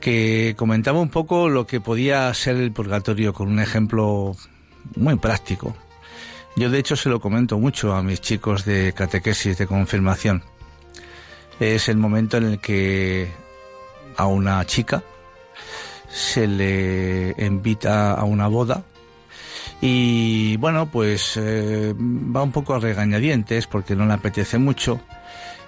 que 0.00 0.54
comentaba 0.56 1.00
un 1.00 1.10
poco 1.10 1.48
lo 1.48 1.66
que 1.66 1.80
podía 1.80 2.32
ser 2.34 2.56
el 2.56 2.72
purgatorio 2.72 3.32
con 3.32 3.48
un 3.48 3.60
ejemplo 3.60 4.36
muy 4.96 5.16
práctico. 5.16 5.76
Yo 6.56 6.70
de 6.70 6.78
hecho 6.78 6.96
se 6.96 7.08
lo 7.08 7.20
comento 7.20 7.58
mucho 7.58 7.94
a 7.94 8.02
mis 8.02 8.20
chicos 8.20 8.64
de 8.64 8.92
catequesis 8.94 9.56
de 9.56 9.66
confirmación. 9.66 10.42
Es 11.60 11.88
el 11.88 11.96
momento 11.96 12.36
en 12.36 12.44
el 12.44 12.58
que 12.58 13.30
a 14.16 14.26
una 14.26 14.64
chica 14.66 15.02
se 16.12 16.46
le 16.46 17.34
invita 17.38 18.12
a 18.12 18.24
una 18.24 18.46
boda 18.46 18.84
y 19.80 20.56
bueno, 20.58 20.86
pues 20.86 21.36
eh, 21.36 21.94
va 21.96 22.42
un 22.42 22.52
poco 22.52 22.74
a 22.74 22.78
regañadientes 22.78 23.66
porque 23.66 23.96
no 23.96 24.06
le 24.06 24.12
apetece 24.12 24.58
mucho 24.58 25.00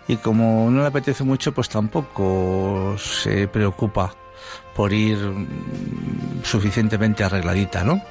y 0.07 0.17
como 0.17 0.71
no 0.71 0.83
le 0.83 0.87
apetece 0.87 1.25
mucho 1.25 1.53
pues 1.53 1.69
tampoco 1.69 2.97
se 2.99 3.49
preocupa 3.49 4.15
por 4.77 4.93
ir 4.93 5.19
suficientemente 6.43 7.25
arregladita, 7.25 7.83
¿no? 7.83 8.03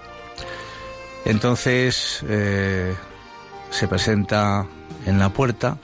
Entonces 1.25 2.25
eh, 2.27 2.95
se 3.69 3.87
presenta 3.87 4.65
en 5.05 5.19
la 5.19 5.29
puerta, 5.29 5.77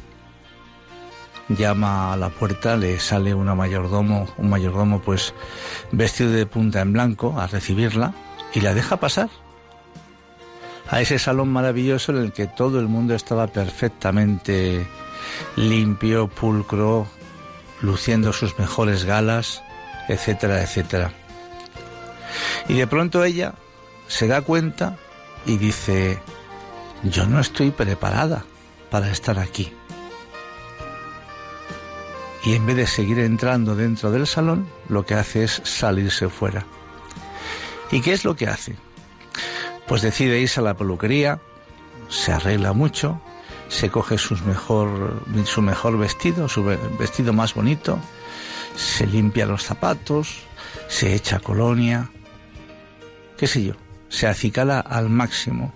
llama 1.50 2.14
a 2.14 2.18
la 2.18 2.30
puerta, 2.30 2.78
le 2.78 3.00
sale 3.00 3.34
una 3.34 3.56
mayordomo, 3.56 4.28
un 4.38 4.50
mayordomo 4.50 5.02
pues 5.02 5.34
vestido 5.92 6.32
de 6.32 6.46
punta 6.46 6.82
en 6.82 6.94
blanco 6.94 7.40
a 7.40 7.48
recibirla 7.48 8.14
y 8.54 8.62
la 8.62 8.74
deja 8.74 8.98
pasar 8.98 9.30
a 10.90 11.02
ese 11.02 11.20
salón 11.20 11.50
maravilloso 11.50 12.12
en 12.12 12.20
el 12.20 12.34
que 12.34 12.48
todo 12.48 12.80
el 12.80 12.88
mundo 12.88 13.14
estaba 13.14 13.48
perfectamente 13.48 14.88
limpio, 15.56 16.28
pulcro, 16.28 17.08
luciendo 17.82 18.34
sus 18.34 18.58
mejores 18.58 19.06
galas, 19.06 19.62
etcétera, 20.08 20.62
etcétera. 20.62 21.12
Y 22.68 22.74
de 22.74 22.88
pronto 22.88 23.24
ella 23.24 23.54
se 24.08 24.28
da 24.28 24.42
cuenta 24.42 24.98
y 25.46 25.58
dice, 25.58 26.20
yo 27.04 27.26
no 27.26 27.40
estoy 27.40 27.72
preparada 27.72 28.44
para 28.90 29.12
estar 29.12 29.40
aquí. 29.40 29.72
Y 32.44 32.54
en 32.54 32.66
vez 32.66 32.78
de 32.78 32.88
seguir 32.88 33.20
entrando 33.20 33.76
dentro 33.76 34.12
del 34.12 34.26
salón, 34.26 34.68
lo 34.88 35.06
que 35.06 35.16
hace 35.16 35.44
es 35.44 35.62
salirse 35.64 36.30
fuera. 36.30 36.66
¿Y 37.92 38.02
qué 38.02 38.14
es 38.14 38.24
lo 38.24 38.36
que 38.36 38.48
hace? 38.48 38.76
Pues 39.88 40.02
decide 40.02 40.40
irse 40.40 40.60
a 40.60 40.64
la 40.64 40.76
peluquería, 40.76 41.40
se 42.08 42.32
arregla 42.32 42.74
mucho, 42.74 43.22
se 43.68 43.90
coge 43.90 44.18
su 44.18 44.36
mejor, 44.46 45.24
su 45.46 45.62
mejor 45.62 45.98
vestido, 45.98 46.48
su 46.48 46.64
vestido 46.64 47.34
más 47.34 47.54
bonito, 47.54 48.00
se 48.76 49.06
limpia 49.06 49.46
los 49.46 49.64
zapatos, 49.64 50.40
se 50.88 51.14
echa 51.14 51.40
colonia, 51.40 52.10
qué 53.38 53.48
sé 53.48 53.64
yo, 53.64 53.74
se 54.10 54.28
acicala 54.28 54.80
al 54.80 55.10
máximo. 55.10 55.74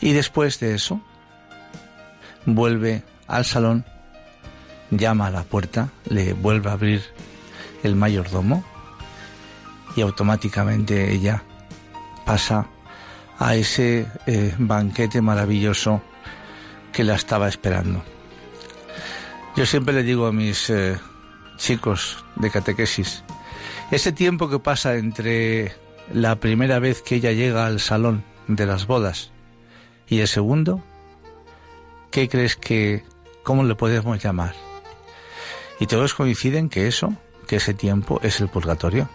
Y 0.00 0.12
después 0.12 0.58
de 0.60 0.74
eso, 0.74 1.00
vuelve 2.44 3.02
al 3.28 3.44
salón, 3.44 3.84
llama 4.92 5.26
a 5.26 5.30
la 5.30 5.42
puerta, 5.42 5.88
le 6.08 6.34
vuelve 6.34 6.70
a 6.70 6.74
abrir 6.74 7.02
el 7.82 7.96
mayordomo 7.96 8.62
y 9.96 10.02
automáticamente 10.02 11.12
ella 11.12 11.42
pasa 12.24 12.66
a 13.38 13.56
ese 13.56 14.06
eh, 14.26 14.54
banquete 14.58 15.20
maravilloso 15.20 16.00
que 16.92 17.04
la 17.04 17.14
estaba 17.14 17.48
esperando. 17.48 18.02
Yo 19.56 19.66
siempre 19.66 19.94
le 19.94 20.02
digo 20.02 20.26
a 20.26 20.32
mis 20.32 20.70
eh, 20.70 20.96
chicos 21.56 22.24
de 22.36 22.50
catequesis, 22.50 23.24
ese 23.90 24.12
tiempo 24.12 24.48
que 24.48 24.58
pasa 24.58 24.96
entre 24.96 25.74
la 26.12 26.36
primera 26.36 26.78
vez 26.78 27.02
que 27.02 27.16
ella 27.16 27.32
llega 27.32 27.66
al 27.66 27.80
salón 27.80 28.24
de 28.48 28.66
las 28.66 28.86
bodas 28.86 29.30
y 30.08 30.20
el 30.20 30.28
segundo, 30.28 30.82
¿qué 32.10 32.28
crees 32.28 32.56
que, 32.56 33.04
cómo 33.42 33.64
le 33.64 33.74
podemos 33.74 34.22
llamar? 34.22 34.71
Y 35.82 35.88
todos 35.88 36.14
coinciden 36.14 36.68
que 36.68 36.86
eso, 36.86 37.12
que 37.48 37.56
ese 37.56 37.74
tiempo 37.74 38.20
es 38.22 38.40
el 38.40 38.48
purgatorio. 38.48 39.08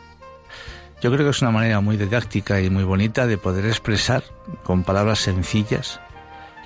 Yo 1.02 1.10
creo 1.10 1.24
que 1.24 1.30
es 1.30 1.42
una 1.42 1.52
manera 1.52 1.80
muy 1.80 1.96
didáctica 1.96 2.60
y 2.60 2.70
muy 2.70 2.84
bonita 2.84 3.26
de 3.26 3.38
poder 3.38 3.66
expresar 3.66 4.22
con 4.66 4.84
palabras 4.84 5.20
sencillas 5.20 6.02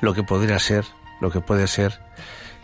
lo 0.02 0.16
que 0.16 0.24
podría 0.24 0.58
ser, 0.58 0.86
lo 1.20 1.30
que 1.30 1.40
puede 1.40 1.68
ser 1.68 2.02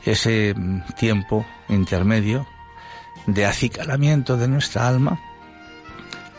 ese 0.04 0.56
mm, 0.58 0.82
tiempo 0.98 1.46
intermedio 1.70 2.48
de 3.28 3.46
acicalamiento 3.46 4.36
de 4.36 4.48
nuestra 4.48 4.88
alma 4.88 5.20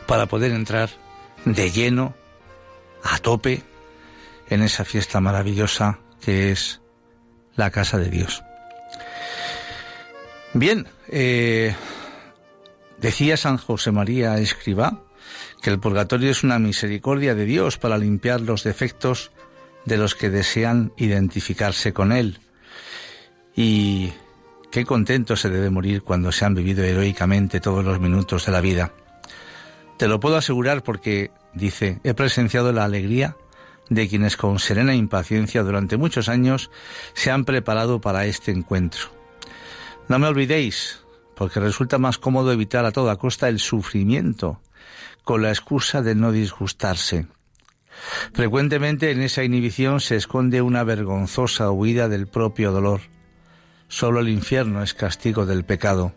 para 0.08 0.26
poder 0.26 0.50
entrar 0.50 0.90
de 1.44 1.70
lleno, 1.70 2.12
a 3.04 3.18
tope, 3.18 3.62
en 4.48 4.62
esa 4.62 4.84
fiesta 4.84 5.20
maravillosa 5.20 6.00
que 6.20 6.50
es 6.50 6.80
la 7.54 7.70
casa 7.70 7.98
de 7.98 8.10
Dios. 8.10 8.42
Bien, 10.58 10.88
eh, 11.06 11.72
decía 12.98 13.36
San 13.36 13.58
José 13.58 13.92
María 13.92 14.38
Escribá 14.38 15.04
que 15.62 15.70
el 15.70 15.78
purgatorio 15.78 16.32
es 16.32 16.42
una 16.42 16.58
misericordia 16.58 17.36
de 17.36 17.44
Dios 17.44 17.78
para 17.78 17.96
limpiar 17.96 18.40
los 18.40 18.64
defectos 18.64 19.30
de 19.84 19.98
los 19.98 20.16
que 20.16 20.30
desean 20.30 20.92
identificarse 20.96 21.92
con 21.92 22.10
Él 22.10 22.40
y 23.54 24.12
qué 24.72 24.84
contento 24.84 25.36
se 25.36 25.48
debe 25.48 25.70
morir 25.70 26.02
cuando 26.02 26.32
se 26.32 26.44
han 26.44 26.56
vivido 26.56 26.82
heroicamente 26.82 27.60
todos 27.60 27.84
los 27.84 28.00
minutos 28.00 28.46
de 28.46 28.50
la 28.50 28.60
vida. 28.60 28.92
Te 29.96 30.08
lo 30.08 30.18
puedo 30.18 30.38
asegurar 30.38 30.82
porque, 30.82 31.30
dice, 31.54 32.00
he 32.02 32.14
presenciado 32.14 32.72
la 32.72 32.82
alegría 32.82 33.36
de 33.90 34.08
quienes 34.08 34.36
con 34.36 34.58
serena 34.58 34.96
impaciencia 34.96 35.62
durante 35.62 35.96
muchos 35.96 36.28
años 36.28 36.68
se 37.14 37.30
han 37.30 37.44
preparado 37.44 38.00
para 38.00 38.26
este 38.26 38.50
encuentro. 38.50 39.17
No 40.08 40.18
me 40.18 40.26
olvidéis, 40.26 41.00
porque 41.34 41.60
resulta 41.60 41.98
más 41.98 42.18
cómodo 42.18 42.52
evitar 42.52 42.84
a 42.84 42.92
toda 42.92 43.16
costa 43.16 43.48
el 43.48 43.58
sufrimiento, 43.58 44.60
con 45.24 45.42
la 45.42 45.50
excusa 45.50 46.02
de 46.02 46.14
no 46.14 46.32
disgustarse. 46.32 47.26
Frecuentemente 48.32 49.10
en 49.10 49.22
esa 49.22 49.44
inhibición 49.44 50.00
se 50.00 50.16
esconde 50.16 50.62
una 50.62 50.84
vergonzosa 50.84 51.70
huida 51.70 52.08
del 52.08 52.28
propio 52.28 52.72
dolor 52.72 53.00
Solo 53.88 54.20
el 54.20 54.28
infierno 54.28 54.82
es 54.82 54.92
castigo 54.92 55.46
del 55.46 55.64
pecado. 55.64 56.12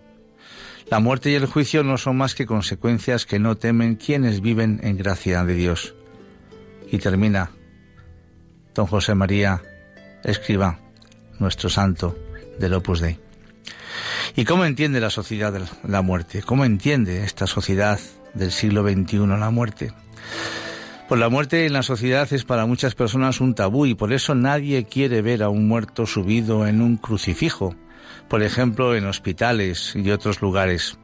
La 0.89 0.99
muerte 0.99 1.31
y 1.31 1.35
el 1.35 1.45
juicio 1.45 1.83
no 1.83 1.97
son 1.97 2.17
más 2.17 2.35
que 2.35 2.45
consecuencias 2.45 3.25
que 3.25 3.39
no 3.39 3.55
temen 3.55 3.95
quienes 3.95 4.41
viven 4.41 4.81
en 4.83 4.97
gracia 4.97 5.45
de 5.45 5.53
Dios. 5.53 5.95
Y 6.91 6.97
termina 6.97 7.51
don 8.75 8.87
José 8.87 9.15
María 9.15 9.61
escriba, 10.23 10.79
nuestro 11.39 11.69
santo 11.69 12.17
del 12.59 12.73
Opus 12.73 12.99
Dei. 12.99 13.30
¿Y 14.35 14.45
cómo 14.45 14.65
entiende 14.65 14.99
la 14.99 15.09
sociedad 15.09 15.53
la 15.83 16.01
muerte? 16.01 16.41
¿Cómo 16.41 16.65
entiende 16.65 17.23
esta 17.23 17.47
sociedad 17.47 17.99
del 18.33 18.51
siglo 18.51 18.83
XXI 18.83 19.27
la 19.27 19.49
muerte? 19.49 19.93
Pues 21.07 21.19
la 21.19 21.27
muerte 21.27 21.65
en 21.65 21.73
la 21.73 21.83
sociedad 21.83 22.31
es 22.31 22.45
para 22.45 22.65
muchas 22.65 22.95
personas 22.95 23.41
un 23.41 23.53
tabú 23.53 23.85
y 23.85 23.95
por 23.95 24.13
eso 24.13 24.33
nadie 24.33 24.85
quiere 24.85 25.21
ver 25.21 25.43
a 25.43 25.49
un 25.49 25.67
muerto 25.67 26.05
subido 26.05 26.65
en 26.67 26.81
un 26.81 26.95
crucifijo, 26.95 27.75
por 28.29 28.43
ejemplo 28.43 28.95
en 28.95 29.05
hospitales 29.05 29.93
y 29.93 30.09
otros 30.09 30.41
lugares. 30.41 30.97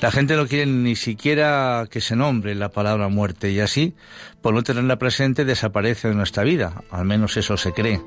La 0.00 0.12
gente 0.12 0.36
no 0.36 0.46
quiere 0.46 0.66
ni 0.66 0.94
siquiera 0.94 1.88
que 1.90 2.00
se 2.00 2.14
nombre 2.14 2.54
la 2.54 2.68
palabra 2.68 3.08
muerte 3.08 3.50
y 3.50 3.58
así, 3.58 3.96
por 4.40 4.54
no 4.54 4.62
tenerla 4.62 5.00
presente, 5.00 5.44
desaparece 5.44 6.06
de 6.06 6.14
nuestra 6.14 6.44
vida, 6.44 6.84
al 6.92 7.04
menos 7.04 7.36
eso 7.36 7.56
se 7.56 7.72
cree. 7.72 8.00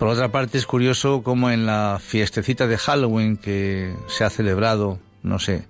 Por 0.00 0.08
otra 0.08 0.32
parte, 0.32 0.56
es 0.56 0.64
curioso 0.64 1.22
cómo 1.22 1.50
en 1.50 1.66
la 1.66 1.98
fiestecita 2.02 2.66
de 2.66 2.78
Halloween 2.78 3.36
que 3.36 3.94
se 4.06 4.24
ha 4.24 4.30
celebrado, 4.30 4.98
no 5.22 5.38
sé, 5.38 5.66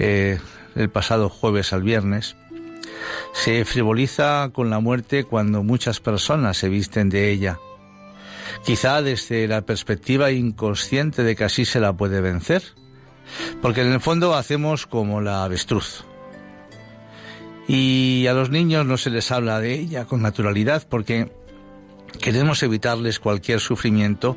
eh, 0.00 0.40
el 0.74 0.90
pasado 0.90 1.28
jueves 1.28 1.72
al 1.72 1.84
viernes, 1.84 2.34
se 3.32 3.64
frivoliza 3.64 4.50
con 4.52 4.68
la 4.68 4.80
muerte 4.80 5.22
cuando 5.22 5.62
muchas 5.62 6.00
personas 6.00 6.56
se 6.56 6.68
visten 6.68 7.08
de 7.08 7.30
ella. 7.30 7.60
Quizá 8.64 9.00
desde 9.00 9.46
la 9.46 9.62
perspectiva 9.62 10.32
inconsciente 10.32 11.22
de 11.22 11.36
que 11.36 11.44
así 11.44 11.64
se 11.64 11.78
la 11.78 11.92
puede 11.92 12.20
vencer, 12.20 12.64
porque 13.60 13.82
en 13.82 13.92
el 13.92 14.00
fondo 14.00 14.34
hacemos 14.34 14.88
como 14.88 15.20
la 15.20 15.44
avestruz. 15.44 16.04
Y 17.68 18.26
a 18.26 18.32
los 18.32 18.50
niños 18.50 18.84
no 18.86 18.96
se 18.96 19.10
les 19.10 19.30
habla 19.30 19.60
de 19.60 19.74
ella 19.74 20.04
con 20.04 20.20
naturalidad 20.20 20.84
porque 20.90 21.30
queremos 22.20 22.62
evitarles 22.62 23.18
cualquier 23.18 23.60
sufrimiento 23.60 24.36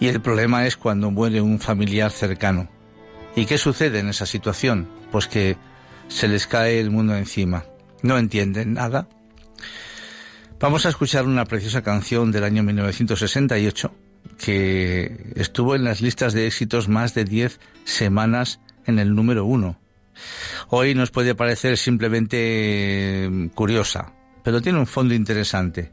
y 0.00 0.08
el 0.08 0.20
problema 0.20 0.66
es 0.66 0.76
cuando 0.76 1.10
muere 1.10 1.40
un 1.40 1.60
familiar 1.60 2.10
cercano. 2.10 2.68
¿Y 3.36 3.46
qué 3.46 3.58
sucede 3.58 4.00
en 4.00 4.08
esa 4.08 4.26
situación? 4.26 4.88
Pues 5.10 5.26
que 5.26 5.56
se 6.08 6.28
les 6.28 6.46
cae 6.46 6.80
el 6.80 6.90
mundo 6.90 7.16
encima 7.16 7.64
no 8.02 8.18
entienden 8.18 8.74
nada. 8.74 9.08
Vamos 10.60 10.86
a 10.86 10.90
escuchar 10.90 11.26
una 11.26 11.44
preciosa 11.44 11.82
canción 11.82 12.30
del 12.30 12.44
año 12.44 12.62
1968 12.62 13.94
que 14.38 15.32
estuvo 15.34 15.74
en 15.74 15.84
las 15.84 16.00
listas 16.00 16.32
de 16.32 16.46
éxitos 16.46 16.88
más 16.88 17.14
de 17.14 17.24
10 17.24 17.58
semanas 17.84 18.60
en 18.86 18.98
el 18.98 19.14
número 19.14 19.44
uno. 19.44 19.80
Hoy 20.68 20.94
nos 20.94 21.10
puede 21.10 21.34
parecer 21.34 21.78
simplemente 21.78 23.28
mm, 23.30 23.48
curiosa, 23.48 24.12
pero 24.44 24.60
tiene 24.60 24.78
un 24.78 24.86
fondo 24.86 25.14
interesante. 25.14 25.90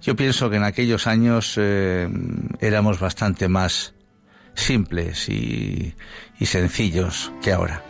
Yo 0.00 0.16
pienso 0.16 0.48
que 0.48 0.56
en 0.56 0.64
aquellos 0.64 1.06
años 1.06 1.54
eh, 1.56 2.08
éramos 2.60 3.00
bastante 3.00 3.48
más 3.48 3.94
simples 4.54 5.28
y, 5.28 5.94
y 6.38 6.46
sencillos 6.46 7.32
que 7.42 7.52
ahora. 7.52 7.82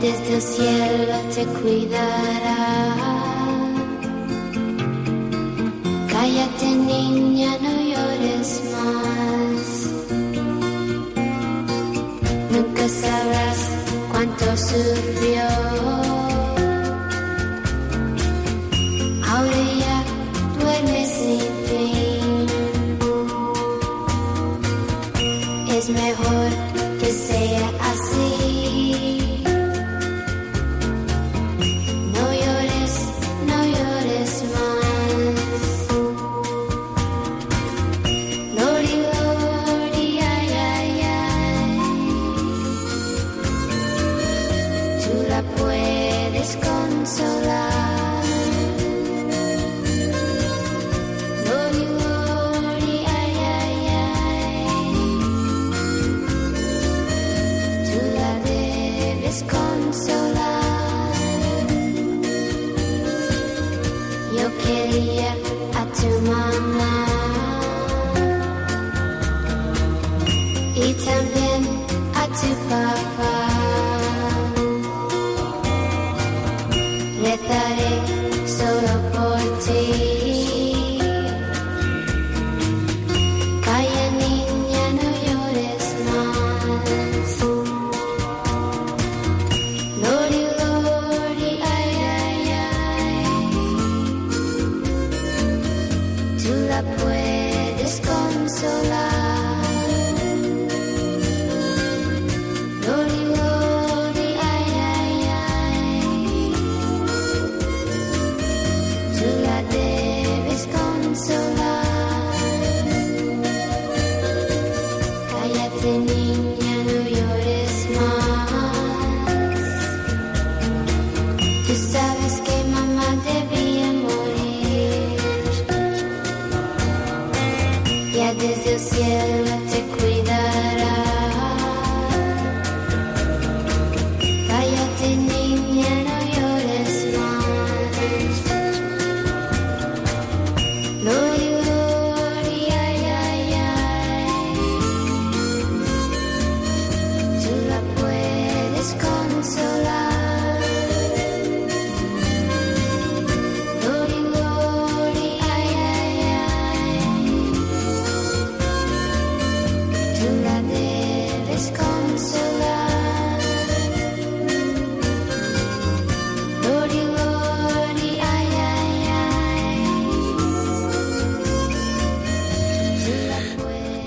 Desde 0.00 0.34
el 0.34 0.42
cielo 0.42 1.14
te 1.34 1.44
cuidará. 1.58 2.96
Cállate 6.12 6.66
niña, 6.66 7.50
no 7.62 7.72
llores 7.92 8.62
más. 8.72 9.68
Nunca 12.50 12.88
sabrás 12.88 13.60
cuánto 14.10 14.56
sufrió. 14.56 15.86
Rezaré 27.06 27.85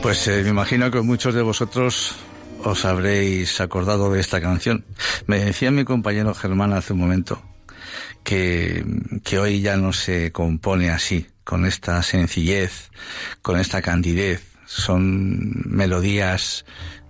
Pues 0.09 0.27
eh, 0.27 0.41
me 0.41 0.49
imagino 0.49 0.89
que 0.89 1.01
muchos 1.01 1.35
de 1.35 1.43
vosotros 1.43 2.15
os 2.63 2.83
habréis 2.83 3.61
acordado 3.61 4.11
de 4.11 4.19
esta 4.19 4.41
canción. 4.41 4.83
Me 5.27 5.37
decía 5.37 5.69
mi 5.69 5.85
compañero 5.85 6.33
Germán 6.33 6.73
hace 6.73 6.93
un 6.93 6.99
momento 6.99 7.39
que, 8.23 8.83
que 9.23 9.37
hoy 9.37 9.61
ya 9.61 9.77
no 9.77 9.93
se 9.93 10.31
compone 10.31 10.89
así, 10.89 11.27
con 11.43 11.63
esta 11.63 12.01
sencillez, 12.01 12.89
con 13.43 13.59
esta 13.59 13.83
candidez. 13.83 14.41
Son 14.65 15.51
melodías 15.67 16.65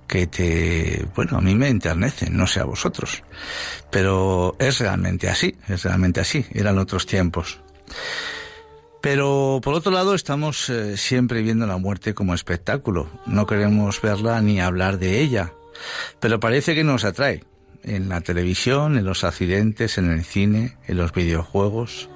que 0.06 0.28
te, 0.28 1.08
bueno, 1.16 1.38
a 1.38 1.42
mí 1.42 1.56
me 1.56 1.70
enternecen, 1.70 2.36
no 2.36 2.48
sé 2.48 2.60
a 2.60 2.66
vosotros. 2.66 3.24
Pero 3.90 4.58
es 4.60 4.80
realmente 4.80 5.30
así, 5.30 5.56
es 5.70 5.84
realmente 5.84 6.20
así. 6.20 6.46
Eran 6.52 6.78
otros 6.78 7.06
tiempos. 7.06 7.62
Pero 9.02 9.62
por 9.64 9.74
otro 9.76 9.92
lado 9.92 10.14
estamos 10.14 10.70
eh, 10.70 10.98
siempre 10.98 11.42
viendo 11.42 11.66
la 11.66 11.78
muerte 11.78 12.14
como 12.14 12.34
espectáculo. 12.34 13.10
No 13.26 13.46
queremos 13.46 14.02
verla 14.02 14.42
ni 14.42 14.60
hablar 14.60 15.00
de 15.00 15.22
ella. 15.22 15.54
Pero 16.20 16.40
parece 16.40 16.76
que 16.76 16.84
nos 16.84 17.06
atrae. 17.06 17.44
En 17.84 18.10
la 18.10 18.20
televisión, 18.20 18.98
en 18.98 19.06
los 19.06 19.24
accidentes, 19.24 19.98
en 19.98 20.12
el 20.12 20.26
cine, 20.26 20.78
en 20.88 20.98
los 20.98 21.14
videojuegos. 21.14 22.10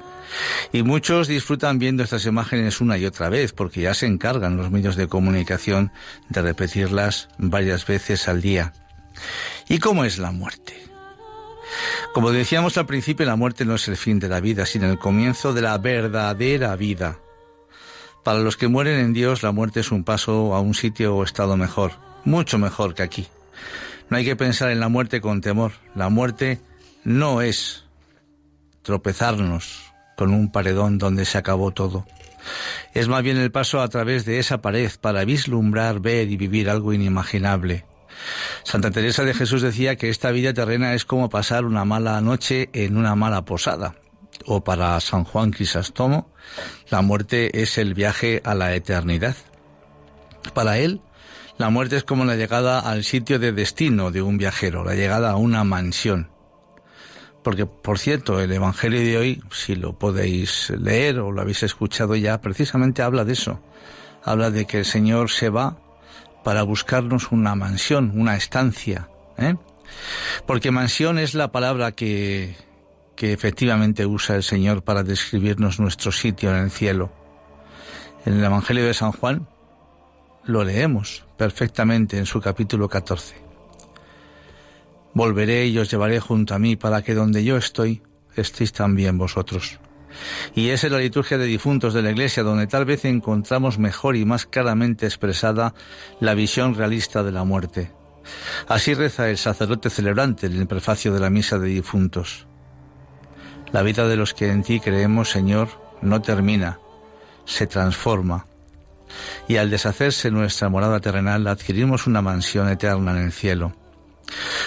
Y 0.74 0.84
muchos 0.84 1.28
disfrutan 1.28 1.80
viendo 1.80 2.04
estas 2.04 2.26
imágenes 2.26 2.82
una 2.82 2.98
y 2.98 3.06
otra 3.06 3.30
vez 3.30 3.54
porque 3.54 3.82
ya 3.82 3.94
se 3.94 4.08
encargan 4.08 4.58
los 4.58 4.72
medios 4.72 4.96
de 4.96 5.08
comunicación 5.08 5.92
de 6.30 6.42
repetirlas 6.42 7.30
varias 7.38 7.86
veces 7.86 8.28
al 8.28 8.42
día. 8.42 8.74
¿Y 9.70 9.78
cómo 9.80 10.04
es 10.04 10.18
la 10.18 10.32
muerte? 10.32 10.93
Como 12.14 12.32
decíamos 12.32 12.78
al 12.78 12.86
principio, 12.86 13.26
la 13.26 13.36
muerte 13.36 13.66
no 13.66 13.76
es 13.76 13.88
el 13.88 13.98
fin 13.98 14.20
de 14.20 14.30
la 14.30 14.40
vida, 14.40 14.66
sino 14.66 14.90
el 14.90 15.00
comienzo 15.00 15.54
de 15.54 15.62
la 15.62 15.78
verdadera 15.78 16.76
vida. 16.76 17.20
Para 18.24 18.40
los 18.40 18.56
que 18.56 18.68
mueren 18.68 19.00
en 19.00 19.14
Dios, 19.14 19.44
la 19.44 19.52
muerte 19.52 19.82
es 19.82 19.92
un 19.92 20.04
paso 20.04 20.56
a 20.56 20.62
un 20.62 20.74
sitio 20.74 21.16
o 21.16 21.24
estado 21.24 21.58
mejor, 21.58 21.94
mucho 22.24 22.58
mejor 22.58 22.94
que 22.96 23.04
aquí. 23.04 23.28
No 24.10 24.18
hay 24.18 24.26
que 24.26 24.36
pensar 24.36 24.70
en 24.70 24.80
la 24.80 24.90
muerte 24.90 25.22
con 25.22 25.42
temor. 25.42 25.72
La 25.96 26.10
muerte 26.10 26.60
no 27.04 27.42
es 27.42 27.86
tropezarnos 28.82 29.92
con 30.16 30.34
un 30.34 30.52
paredón 30.52 30.98
donde 30.98 31.26
se 31.26 31.38
acabó 31.38 31.72
todo. 31.72 32.06
Es 32.94 33.08
más 33.08 33.24
bien 33.24 33.38
el 33.38 33.52
paso 33.52 33.82
a 33.82 33.88
través 33.88 34.26
de 34.26 34.40
esa 34.40 34.62
pared 34.62 34.92
para 35.02 35.26
vislumbrar, 35.26 36.00
ver 36.00 36.30
y 36.30 36.38
vivir 36.38 36.70
algo 36.70 36.94
inimaginable. 36.94 37.86
Santa 38.64 38.92
Teresa 38.92 39.24
de 39.24 39.34
Jesús 39.34 39.62
decía 39.62 39.96
que 39.96 40.10
esta 40.10 40.32
vida 40.32 40.54
terrena 40.54 40.94
es 40.94 41.06
como 41.06 41.30
pasar 41.30 41.66
una 41.66 41.86
mala 41.86 42.20
noche 42.22 42.70
en 42.74 42.98
una 42.98 43.16
mala 43.16 43.46
posada. 43.46 43.96
O 44.46 44.64
para 44.64 45.00
San 45.00 45.24
Juan 45.24 45.52
Crisóstomo, 45.52 46.32
la 46.90 47.02
muerte 47.02 47.62
es 47.62 47.78
el 47.78 47.94
viaje 47.94 48.42
a 48.44 48.56
la 48.56 48.76
eternidad. 48.76 49.36
Para 50.54 50.78
él, 50.78 51.02
la 51.58 51.70
muerte 51.70 51.98
es 51.98 52.04
como 52.04 52.26
la 52.26 52.36
llegada 52.36 52.80
al 52.80 53.04
sitio 53.04 53.40
de 53.40 53.52
destino 53.52 54.12
de 54.12 54.22
un 54.22 54.38
viajero, 54.38 54.84
la 54.84 54.96
llegada 54.96 55.32
a 55.32 55.36
una 55.36 55.64
mansión. 55.64 56.30
Porque, 57.44 57.66
por 57.66 58.00
cierto, 58.00 58.40
el 58.40 58.52
Evangelio 58.52 59.00
de 59.02 59.18
hoy, 59.18 59.44
si 59.52 59.76
lo 59.76 59.98
podéis 59.98 60.72
leer 60.72 61.20
o 61.20 61.32
lo 61.32 61.42
habéis 61.42 61.64
escuchado 61.64 62.16
ya, 62.16 62.42
precisamente 62.42 63.02
habla 63.02 63.26
de 63.26 63.34
eso. 63.34 63.60
Habla 64.24 64.50
de 64.50 64.66
que 64.66 64.80
el 64.80 64.86
Señor 64.86 65.30
se 65.30 65.50
va 65.50 65.78
para 66.44 66.64
buscarnos 66.64 67.32
una 67.32 67.56
mansión, 67.56 68.12
una 68.16 68.36
estancia. 68.36 69.10
¿eh? 69.38 69.56
Porque 70.46 70.72
mansión 70.72 71.20
es 71.20 71.34
la 71.34 71.52
palabra 71.52 71.94
que, 71.94 72.56
que 73.16 73.34
efectivamente 73.34 74.06
usa 74.06 74.36
el 74.36 74.44
Señor 74.44 74.84
para 74.84 75.04
describirnos 75.04 75.80
nuestro 75.80 76.12
sitio 76.12 76.50
en 76.52 76.64
el 76.64 76.72
cielo. 76.72 77.12
En 78.26 78.34
el 78.34 78.44
Evangelio 78.44 78.86
de 78.86 78.94
San 78.94 79.12
Juan 79.12 79.48
lo 80.46 80.64
leemos 80.64 81.26
perfectamente 81.38 82.18
en 82.18 82.26
su 82.26 82.42
capítulo 82.42 82.90
14. 82.90 83.36
Volveré 85.14 85.68
y 85.68 85.78
os 85.78 85.92
llevaré 85.92 86.20
junto 86.20 86.56
a 86.56 86.60
mí 86.60 86.76
para 86.76 87.02
que 87.02 87.14
donde 87.14 87.44
yo 87.44 87.58
estoy 87.58 88.02
estéis 88.36 88.74
también 88.74 89.18
vosotros. 89.18 89.80
Y 90.56 90.70
es 90.70 90.84
en 90.84 90.94
la 90.94 91.00
liturgia 91.00 91.38
de 91.38 91.46
difuntos 91.46 91.94
de 91.94 92.02
la 92.02 92.12
Iglesia 92.12 92.44
donde 92.44 92.68
tal 92.68 92.86
vez 92.86 93.06
encontramos 93.06 93.80
mejor 93.80 94.16
y 94.16 94.26
más 94.26 94.46
claramente 94.46 95.06
expresada 95.06 95.74
la 96.20 96.34
visión 96.34 96.76
realista 96.76 97.24
de 97.24 97.32
la 97.32 97.44
muerte. 97.44 97.92
Así 98.68 98.94
reza 98.94 99.30
el 99.30 99.38
sacerdote 99.38 99.90
celebrante 99.90 100.48
en 100.48 100.54
el 100.54 100.68
prefacio 100.68 101.14
de 101.14 101.20
la 101.20 101.30
misa 101.30 101.60
de 101.60 101.68
difuntos. 101.68 102.48
La 103.72 103.82
vida 103.82 104.08
de 104.08 104.16
los 104.16 104.34
que 104.34 104.50
en 104.50 104.64
ti 104.64 104.80
creemos, 104.80 105.30
Señor, 105.30 105.70
no 106.02 106.22
termina, 106.22 106.80
se 107.46 107.68
transforma. 107.68 108.46
Y 109.48 109.58
al 109.58 109.70
deshacerse 109.70 110.32
nuestra 110.32 110.70
morada 110.70 111.00
terrenal 111.00 111.48
adquirimos 111.48 112.08
una 112.08 112.22
mansión 112.22 112.70
eterna 112.70 113.12
en 113.12 113.26
el 113.26 113.32
cielo. 113.32 113.74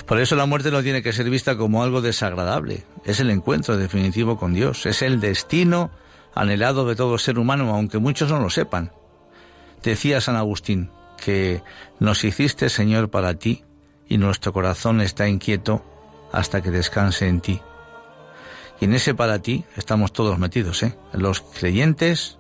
Por 0.07 0.21
eso 0.21 0.37
la 0.37 0.47
muerte 0.47 0.71
no 0.71 0.83
tiene 0.83 1.03
que 1.03 1.13
ser 1.13 1.29
vista 1.31 1.57
como 1.57 1.83
algo 1.83 2.01
desagradable. 2.01 2.85
Es 3.05 3.21
el 3.21 3.31
encuentro 3.31 3.77
definitivo 3.77 4.39
con 4.39 4.55
Dios. 4.55 4.87
Es 4.87 5.03
el 5.03 5.21
destino 5.21 5.91
anhelado 6.35 6.87
de 6.87 6.97
todo 6.97 7.19
ser 7.19 7.39
humano, 7.39 7.75
aunque 7.75 7.99
muchos 7.99 8.31
no 8.31 8.39
lo 8.39 8.51
sepan. 8.51 8.93
Decía 9.83 10.21
San 10.21 10.37
Agustín 10.37 10.91
que 11.17 11.63
nos 11.99 12.25
hiciste, 12.25 12.69
Señor, 12.69 13.11
para 13.11 13.35
ti, 13.35 13.65
y 14.09 14.19
nuestro 14.19 14.53
corazón 14.53 15.01
está 15.01 15.29
inquieto 15.29 15.85
hasta 16.33 16.61
que 16.61 16.71
descanse 16.71 17.27
en 17.27 17.41
ti. 17.41 17.61
Y 18.81 18.85
en 18.85 18.95
ese 18.95 19.15
para 19.15 19.41
ti 19.41 19.65
estamos 19.77 20.13
todos 20.13 20.39
metidos, 20.39 20.83
¿eh? 20.83 20.97
Los 21.13 21.41
creyentes 21.41 22.39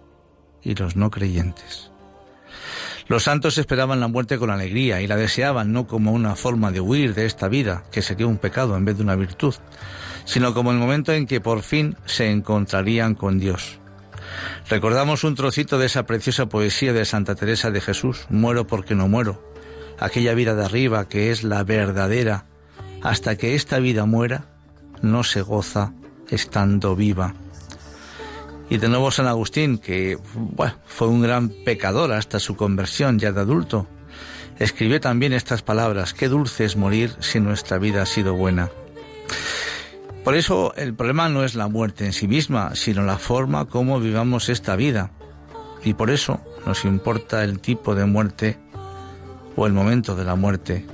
y 0.62 0.74
los 0.74 0.96
no 0.96 1.10
creyentes. 1.10 1.90
Los 3.08 3.22
santos 3.22 3.56
esperaban 3.56 4.00
la 4.00 4.08
muerte 4.08 4.36
con 4.36 4.50
alegría 4.50 5.00
y 5.00 5.06
la 5.06 5.16
deseaban 5.16 5.72
no 5.72 5.86
como 5.86 6.12
una 6.12 6.34
forma 6.34 6.72
de 6.72 6.80
huir 6.80 7.14
de 7.14 7.26
esta 7.26 7.48
vida, 7.48 7.84
que 7.92 8.02
sería 8.02 8.26
un 8.26 8.38
pecado 8.38 8.76
en 8.76 8.84
vez 8.84 8.96
de 8.96 9.04
una 9.04 9.14
virtud, 9.14 9.54
sino 10.24 10.52
como 10.54 10.72
el 10.72 10.78
momento 10.78 11.12
en 11.12 11.26
que 11.26 11.40
por 11.40 11.62
fin 11.62 11.96
se 12.04 12.30
encontrarían 12.30 13.14
con 13.14 13.38
Dios. 13.38 13.78
Recordamos 14.68 15.22
un 15.22 15.36
trocito 15.36 15.78
de 15.78 15.86
esa 15.86 16.04
preciosa 16.04 16.46
poesía 16.46 16.92
de 16.92 17.04
Santa 17.04 17.36
Teresa 17.36 17.70
de 17.70 17.80
Jesús, 17.80 18.26
Muero 18.28 18.66
porque 18.66 18.96
no 18.96 19.06
muero, 19.06 19.40
aquella 20.00 20.34
vida 20.34 20.56
de 20.56 20.64
arriba 20.64 21.08
que 21.08 21.30
es 21.30 21.44
la 21.44 21.62
verdadera, 21.62 22.46
hasta 23.02 23.36
que 23.36 23.54
esta 23.54 23.78
vida 23.78 24.04
muera, 24.04 24.46
no 25.00 25.22
se 25.22 25.42
goza 25.42 25.92
estando 26.28 26.96
viva. 26.96 27.34
Y 28.68 28.78
de 28.78 28.88
nuevo 28.88 29.10
San 29.10 29.28
Agustín, 29.28 29.78
que 29.78 30.18
fue 30.86 31.08
un 31.08 31.22
gran 31.22 31.50
pecador 31.50 32.12
hasta 32.12 32.40
su 32.40 32.56
conversión 32.56 33.18
ya 33.18 33.30
de 33.30 33.40
adulto, 33.40 33.86
escribió 34.58 35.00
también 35.00 35.32
estas 35.32 35.62
palabras, 35.62 36.14
qué 36.14 36.28
dulce 36.28 36.64
es 36.64 36.76
morir 36.76 37.14
si 37.20 37.38
nuestra 37.38 37.78
vida 37.78 38.02
ha 38.02 38.06
sido 38.06 38.34
buena. 38.34 38.70
Por 40.24 40.34
eso 40.34 40.74
el 40.74 40.94
problema 40.94 41.28
no 41.28 41.44
es 41.44 41.54
la 41.54 41.68
muerte 41.68 42.04
en 42.04 42.12
sí 42.12 42.26
misma, 42.26 42.74
sino 42.74 43.02
la 43.04 43.18
forma 43.18 43.66
como 43.66 44.00
vivamos 44.00 44.48
esta 44.48 44.74
vida. 44.74 45.12
Y 45.84 45.94
por 45.94 46.10
eso 46.10 46.40
nos 46.66 46.84
importa 46.84 47.44
el 47.44 47.60
tipo 47.60 47.94
de 47.94 48.06
muerte 48.06 48.58
o 49.54 49.68
el 49.68 49.72
momento 49.72 50.16
de 50.16 50.24
la 50.24 50.34
muerte, 50.34 50.84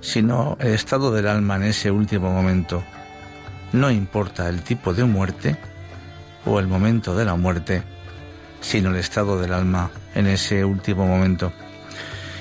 sino 0.00 0.56
el 0.58 0.74
estado 0.74 1.12
del 1.12 1.28
alma 1.28 1.54
en 1.56 1.62
ese 1.62 1.92
último 1.92 2.32
momento. 2.32 2.82
No 3.72 3.92
importa 3.92 4.48
el 4.48 4.62
tipo 4.62 4.92
de 4.92 5.04
muerte 5.04 5.56
o 6.46 6.58
el 6.58 6.66
momento 6.66 7.14
de 7.16 7.24
la 7.24 7.36
muerte, 7.36 7.82
sino 8.60 8.90
el 8.90 8.96
estado 8.96 9.40
del 9.40 9.52
alma 9.52 9.90
en 10.14 10.26
ese 10.26 10.64
último 10.64 11.06
momento. 11.06 11.52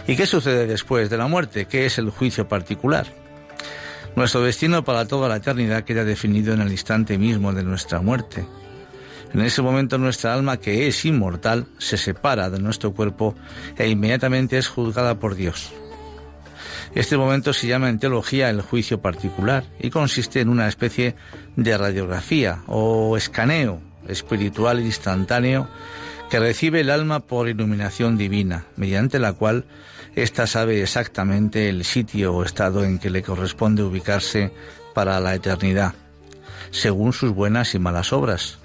¿Y 0.07 0.15
qué 0.15 0.25
sucede 0.25 0.65
después 0.65 1.09
de 1.09 1.17
la 1.17 1.27
muerte? 1.27 1.65
¿Qué 1.65 1.85
es 1.85 1.97
el 1.97 2.09
juicio 2.09 2.47
particular? 2.47 3.07
Nuestro 4.15 4.41
destino 4.41 4.83
para 4.83 5.05
toda 5.05 5.29
la 5.29 5.37
eternidad 5.37 5.83
queda 5.83 6.03
definido 6.03 6.53
en 6.53 6.61
el 6.61 6.71
instante 6.71 7.17
mismo 7.17 7.53
de 7.53 7.63
nuestra 7.63 8.01
muerte. 8.01 8.45
En 9.33 9.41
ese 9.41 9.61
momento 9.61 9.99
nuestra 9.99 10.33
alma, 10.33 10.57
que 10.57 10.87
es 10.87 11.05
inmortal, 11.05 11.67
se 11.77 11.97
separa 11.97 12.49
de 12.49 12.59
nuestro 12.59 12.93
cuerpo 12.93 13.35
e 13.77 13.87
inmediatamente 13.87 14.57
es 14.57 14.67
juzgada 14.67 15.19
por 15.19 15.35
Dios. 15.35 15.71
Este 16.95 17.15
momento 17.15 17.53
se 17.53 17.67
llama 17.67 17.89
en 17.89 17.99
teología 17.99 18.49
el 18.49 18.61
juicio 18.61 18.99
particular 18.99 19.63
y 19.79 19.91
consiste 19.91 20.41
en 20.41 20.49
una 20.49 20.67
especie 20.67 21.15
de 21.55 21.77
radiografía 21.77 22.63
o 22.65 23.15
escaneo 23.15 23.88
espiritual 24.09 24.79
instantáneo 24.79 25.67
que 26.29 26.39
recibe 26.39 26.81
el 26.81 26.91
alma 26.91 27.21
por 27.21 27.49
iluminación 27.49 28.17
divina, 28.17 28.65
mediante 28.75 29.19
la 29.19 29.33
cual 29.33 29.65
ésta 30.15 30.47
sabe 30.47 30.81
exactamente 30.81 31.69
el 31.69 31.83
sitio 31.85 32.33
o 32.33 32.43
estado 32.43 32.83
en 32.83 32.99
que 32.99 33.09
le 33.09 33.23
corresponde 33.23 33.83
ubicarse 33.83 34.51
para 34.93 35.19
la 35.19 35.33
eternidad, 35.33 35.93
según 36.71 37.13
sus 37.13 37.31
buenas 37.31 37.73
y 37.73 37.79
malas 37.79 38.13
obras. 38.13 38.59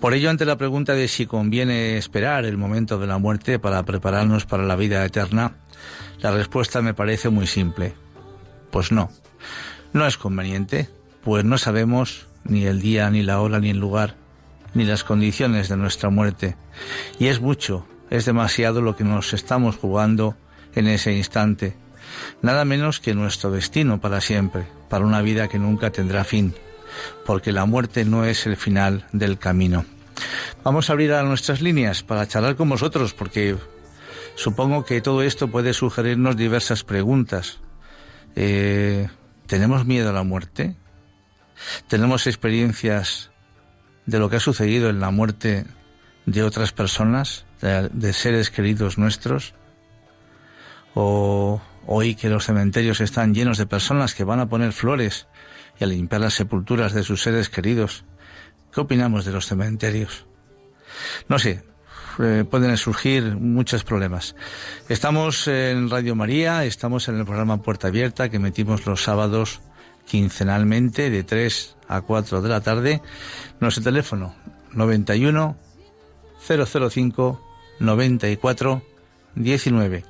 Por 0.00 0.14
ello, 0.14 0.30
ante 0.30 0.44
la 0.44 0.56
pregunta 0.56 0.94
de 0.94 1.08
si 1.08 1.26
conviene 1.26 1.96
esperar 1.96 2.44
el 2.44 2.56
momento 2.56 2.98
de 2.98 3.06
la 3.06 3.18
muerte 3.18 3.58
para 3.58 3.82
prepararnos 3.84 4.46
para 4.46 4.64
la 4.64 4.76
vida 4.76 5.04
eterna, 5.04 5.56
la 6.20 6.30
respuesta 6.30 6.82
me 6.82 6.94
parece 6.94 7.30
muy 7.30 7.46
simple. 7.46 7.94
Pues 8.70 8.92
no. 8.92 9.10
No 9.92 10.06
es 10.06 10.18
conveniente, 10.18 10.88
pues 11.24 11.44
no 11.44 11.58
sabemos 11.58 12.26
ni 12.44 12.64
el 12.64 12.80
día, 12.80 13.10
ni 13.10 13.22
la 13.22 13.40
hora, 13.40 13.58
ni 13.58 13.70
el 13.70 13.78
lugar, 13.78 14.14
ni 14.76 14.84
las 14.84 15.02
condiciones 15.02 15.68
de 15.68 15.76
nuestra 15.76 16.10
muerte. 16.10 16.56
Y 17.18 17.26
es 17.26 17.40
mucho, 17.40 17.86
es 18.10 18.24
demasiado 18.24 18.80
lo 18.80 18.94
que 18.94 19.04
nos 19.04 19.32
estamos 19.32 19.76
jugando 19.76 20.36
en 20.74 20.86
ese 20.86 21.12
instante. 21.12 21.74
Nada 22.42 22.64
menos 22.64 23.00
que 23.00 23.14
nuestro 23.14 23.50
destino 23.50 24.00
para 24.00 24.20
siempre, 24.20 24.66
para 24.88 25.04
una 25.04 25.22
vida 25.22 25.48
que 25.48 25.58
nunca 25.58 25.90
tendrá 25.90 26.22
fin, 26.22 26.54
porque 27.24 27.50
la 27.50 27.64
muerte 27.64 28.04
no 28.04 28.24
es 28.24 28.46
el 28.46 28.56
final 28.56 29.06
del 29.12 29.38
camino. 29.38 29.84
Vamos 30.62 30.88
a 30.88 30.92
abrir 30.92 31.12
a 31.12 31.22
nuestras 31.24 31.60
líneas 31.60 32.02
para 32.02 32.28
charlar 32.28 32.54
con 32.56 32.68
vosotros, 32.68 33.12
porque 33.12 33.56
Supongo 34.36 34.84
que 34.84 35.00
todo 35.00 35.22
esto 35.22 35.48
puede 35.48 35.72
sugerirnos 35.72 36.36
diversas 36.36 36.84
preguntas. 36.84 37.58
Eh, 38.36 39.08
¿Tenemos 39.46 39.86
miedo 39.86 40.10
a 40.10 40.12
la 40.12 40.24
muerte? 40.24 40.76
¿Tenemos 41.88 42.26
experiencias 42.26 43.30
de 44.06 44.18
lo 44.18 44.30
que 44.30 44.36
ha 44.36 44.40
sucedido 44.40 44.88
en 44.88 45.00
la 45.00 45.10
muerte 45.10 45.66
de 46.24 46.42
otras 46.42 46.72
personas, 46.72 47.44
de, 47.60 48.12
seres 48.12 48.50
queridos 48.50 48.98
nuestros? 48.98 49.54
¿O 50.94 51.60
hoy 51.86 52.14
que 52.14 52.30
los 52.30 52.46
cementerios 52.46 53.00
están 53.00 53.34
llenos 53.34 53.58
de 53.58 53.66
personas 53.66 54.14
que 54.14 54.24
van 54.24 54.40
a 54.40 54.48
poner 54.48 54.72
flores 54.72 55.26
y 55.78 55.84
a 55.84 55.86
limpiar 55.86 56.22
las 56.22 56.34
sepulturas 56.34 56.94
de 56.94 57.02
sus 57.02 57.22
seres 57.22 57.48
queridos? 57.48 58.04
¿Qué 58.72 58.80
opinamos 58.80 59.24
de 59.24 59.32
los 59.32 59.46
cementerios? 59.46 60.26
No 61.28 61.38
sé, 61.38 61.64
eh, 62.18 62.44
pueden 62.48 62.76
surgir 62.76 63.36
muchos 63.36 63.84
problemas. 63.84 64.36
Estamos 64.88 65.48
en 65.48 65.90
Radio 65.90 66.14
María, 66.14 66.64
estamos 66.64 67.08
en 67.08 67.18
el 67.18 67.24
programa 67.24 67.62
Puerta 67.62 67.88
Abierta 67.88 68.30
que 68.30 68.38
metimos 68.38 68.86
los 68.86 69.02
sábados 69.02 69.60
quincenalmente 70.06 71.10
de 71.10 71.22
3 71.24 71.76
a 71.88 72.00
4 72.00 72.42
de 72.42 72.48
la 72.48 72.60
tarde. 72.60 73.02
Nuestro 73.60 73.84
teléfono 73.84 74.34
91 74.72 75.56
005 76.40 77.40
94 77.80 78.82
19. 79.34 80.04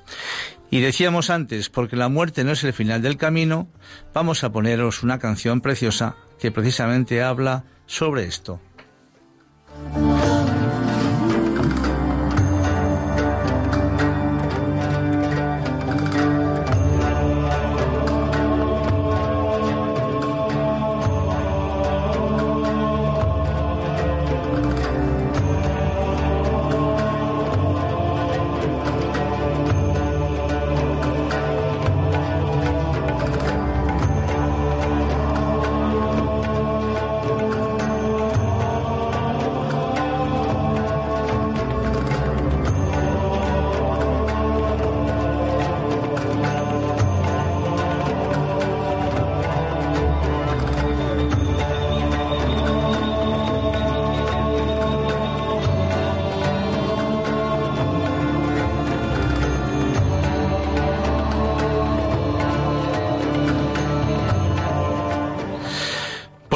Y 0.71 0.81
decíamos 0.81 1.31
antes, 1.31 1.69
porque 1.69 1.97
la 1.97 2.09
muerte 2.09 2.45
no 2.45 2.53
es 2.53 2.65
el 2.65 2.73
final 2.73 3.03
del 3.03 3.17
camino, 3.17 3.69
vamos 4.13 4.43
a 4.45 4.51
poneros 4.51 5.03
una 5.03 5.19
canción 5.19 5.61
preciosa 5.61 6.17
que 6.39 6.51
precisamente 6.51 7.23
habla 7.23 7.65
sobre 7.87 8.25
esto. 8.25 8.61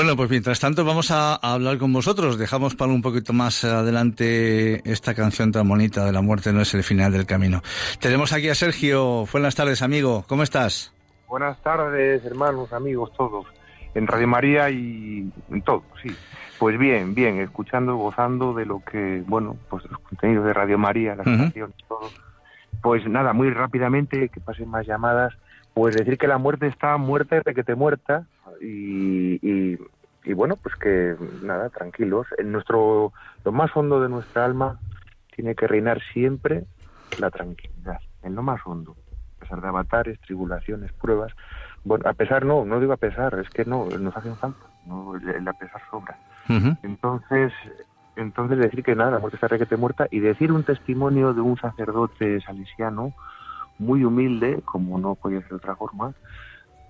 Bueno, 0.01 0.17
pues 0.17 0.31
mientras 0.31 0.59
tanto 0.59 0.83
vamos 0.83 1.11
a, 1.11 1.35
hablar 1.35 1.77
con 1.77 1.93
vosotros. 1.93 2.39
Dejamos 2.39 2.75
para 2.75 2.91
un 2.91 3.03
poquito 3.03 3.35
más 3.35 3.65
adelante 3.65 4.81
esta 4.91 5.13
canción 5.13 5.53
tan 5.53 5.69
bonita 5.69 6.07
de 6.07 6.13
La 6.13 6.23
muerte 6.23 6.55
no 6.55 6.63
es 6.63 6.73
el 6.73 6.83
final 6.83 7.13
del 7.13 7.27
camino. 7.27 7.61
Tenemos 8.01 8.33
aquí 8.33 8.49
a 8.49 8.55
Sergio. 8.55 9.27
Buenas 9.31 9.57
tardes, 9.57 9.83
amigo. 9.83 10.25
¿Cómo 10.27 10.43
estás? 10.43 10.95
Buenas 11.29 11.61
tardes, 11.63 12.25
hermanos, 12.25 12.73
amigos, 12.73 13.13
todos. 13.15 13.47
En 13.95 14.07
Radio 14.07 14.27
María 14.27 14.71
y 14.71 15.31
en 15.51 15.63
todo, 15.63 15.83
sí. 16.03 16.09
Pues 16.59 16.79
bien, 16.79 17.15
bien, 17.15 17.39
escuchando, 17.39 17.97
gozando 17.97 18.55
de 18.55 18.65
lo 18.65 18.81
que, 18.83 19.23
bueno, 19.27 19.59
pues 19.69 19.85
los 19.85 20.01
contenidos 20.01 20.47
de 20.47 20.55
Radio 20.55 20.79
María, 20.79 21.15
las 21.15 21.27
canciones, 21.27 21.77
todo. 21.87 22.09
Pues 22.81 23.07
nada, 23.07 23.35
muy 23.35 23.51
rápidamente, 23.51 24.31
que 24.31 24.41
pasen 24.41 24.71
más 24.71 24.87
llamadas 24.87 25.35
pues 25.75 25.97
decir 25.97 26.19
que 26.19 26.27
la 26.27 26.39
muerte 26.39 26.67
está 26.67 26.97
muerta 26.97 27.39
y 27.39 27.55
que 27.55 27.63
te 27.63 27.75
muerta 27.75 28.27
y, 28.61 29.79
y, 30.25 30.33
bueno, 30.35 30.57
pues 30.57 30.75
que 30.77 31.17
nada, 31.43 31.71
tranquilos. 31.71 32.27
En 32.39 32.53
nuestro, 32.53 33.13
lo 33.45 33.53
más 33.53 33.75
hondo 33.75 34.01
de 34.01 34.09
nuestra 34.09 34.45
alma 34.45 34.79
tiene 35.35 35.55
que 35.55 35.67
reinar 35.67 36.01
siempre 36.13 36.65
la 37.19 37.31
tranquilidad, 37.31 38.01
en 38.23 38.35
lo 38.35 38.43
más 38.43 38.61
hondo. 38.65 38.97
A 39.37 39.41
pesar 39.41 39.61
de 39.63 39.69
avatares, 39.69 40.21
tribulaciones, 40.21 40.93
pruebas. 40.93 41.33
Bueno, 41.83 42.09
a 42.09 42.13
pesar 42.13 42.45
no, 42.45 42.65
no 42.65 42.79
digo 42.79 42.93
a 42.93 42.99
pesar, 42.99 43.39
es 43.39 43.49
que 43.49 43.65
no, 43.65 43.87
nos 43.87 44.15
hacen 44.17 44.37
falta, 44.37 44.67
no, 44.87 45.17
el, 45.17 45.49
a 45.49 45.53
pesar 45.55 45.81
sobra. 45.91 46.19
Entonces, 46.83 47.53
entonces 48.17 48.59
decir 48.59 48.83
que 48.83 48.97
nada, 48.97 49.13
la 49.13 49.19
muerte 49.21 49.39
está 49.41 49.49
te 49.57 49.77
muerta 49.77 50.09
y 50.11 50.19
decir 50.19 50.53
un 50.53 50.65
testimonio 50.65 51.33
de 51.33 51.41
un 51.41 51.57
sacerdote 51.57 52.41
salesiano 52.41 53.15
muy 53.79 54.05
humilde, 54.05 54.61
como 54.65 54.99
no 54.99 55.15
podía 55.15 55.41
ser 55.41 55.51
de 55.51 55.57
otra 55.57 55.77
forma, 55.77 56.13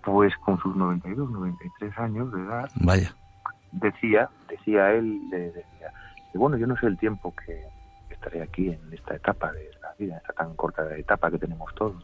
pues 0.04 0.32
con 0.44 0.58
sus 0.60 0.74
92, 0.76 1.30
93 1.30 1.98
años 1.98 2.32
de 2.32 2.40
edad, 2.42 2.70
Vaya. 2.76 3.14
decía, 3.72 4.28
decía 4.48 4.92
él, 4.92 5.20
decía, 5.30 5.92
que 6.32 6.38
bueno, 6.38 6.56
yo 6.56 6.66
no 6.66 6.76
sé 6.76 6.86
el 6.86 6.98
tiempo 6.98 7.34
que 7.46 7.64
estaré 8.10 8.42
aquí 8.42 8.68
en 8.68 8.80
esta 8.92 9.14
etapa 9.16 9.52
de 9.52 9.70
la 9.82 9.94
vida, 9.98 10.16
esta 10.18 10.32
tan 10.32 10.54
corta 10.54 10.96
etapa 10.96 11.30
que 11.30 11.38
tenemos 11.38 11.74
todos, 11.74 12.02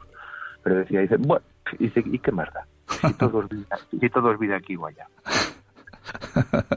pero 0.62 0.76
decía, 0.76 1.00
dice, 1.00 1.16
bueno, 1.18 1.44
dice, 1.78 2.02
¿y 2.04 2.18
qué 2.18 2.32
más 2.32 2.52
da? 2.52 2.66
Si 3.08 3.14
todo 3.14 3.42
es 3.42 3.48
vida, 3.48 3.78
si 4.00 4.10
todo 4.10 4.32
es 4.32 4.38
vida 4.38 4.56
aquí 4.56 4.76
o 4.76 4.86
allá. 4.86 5.06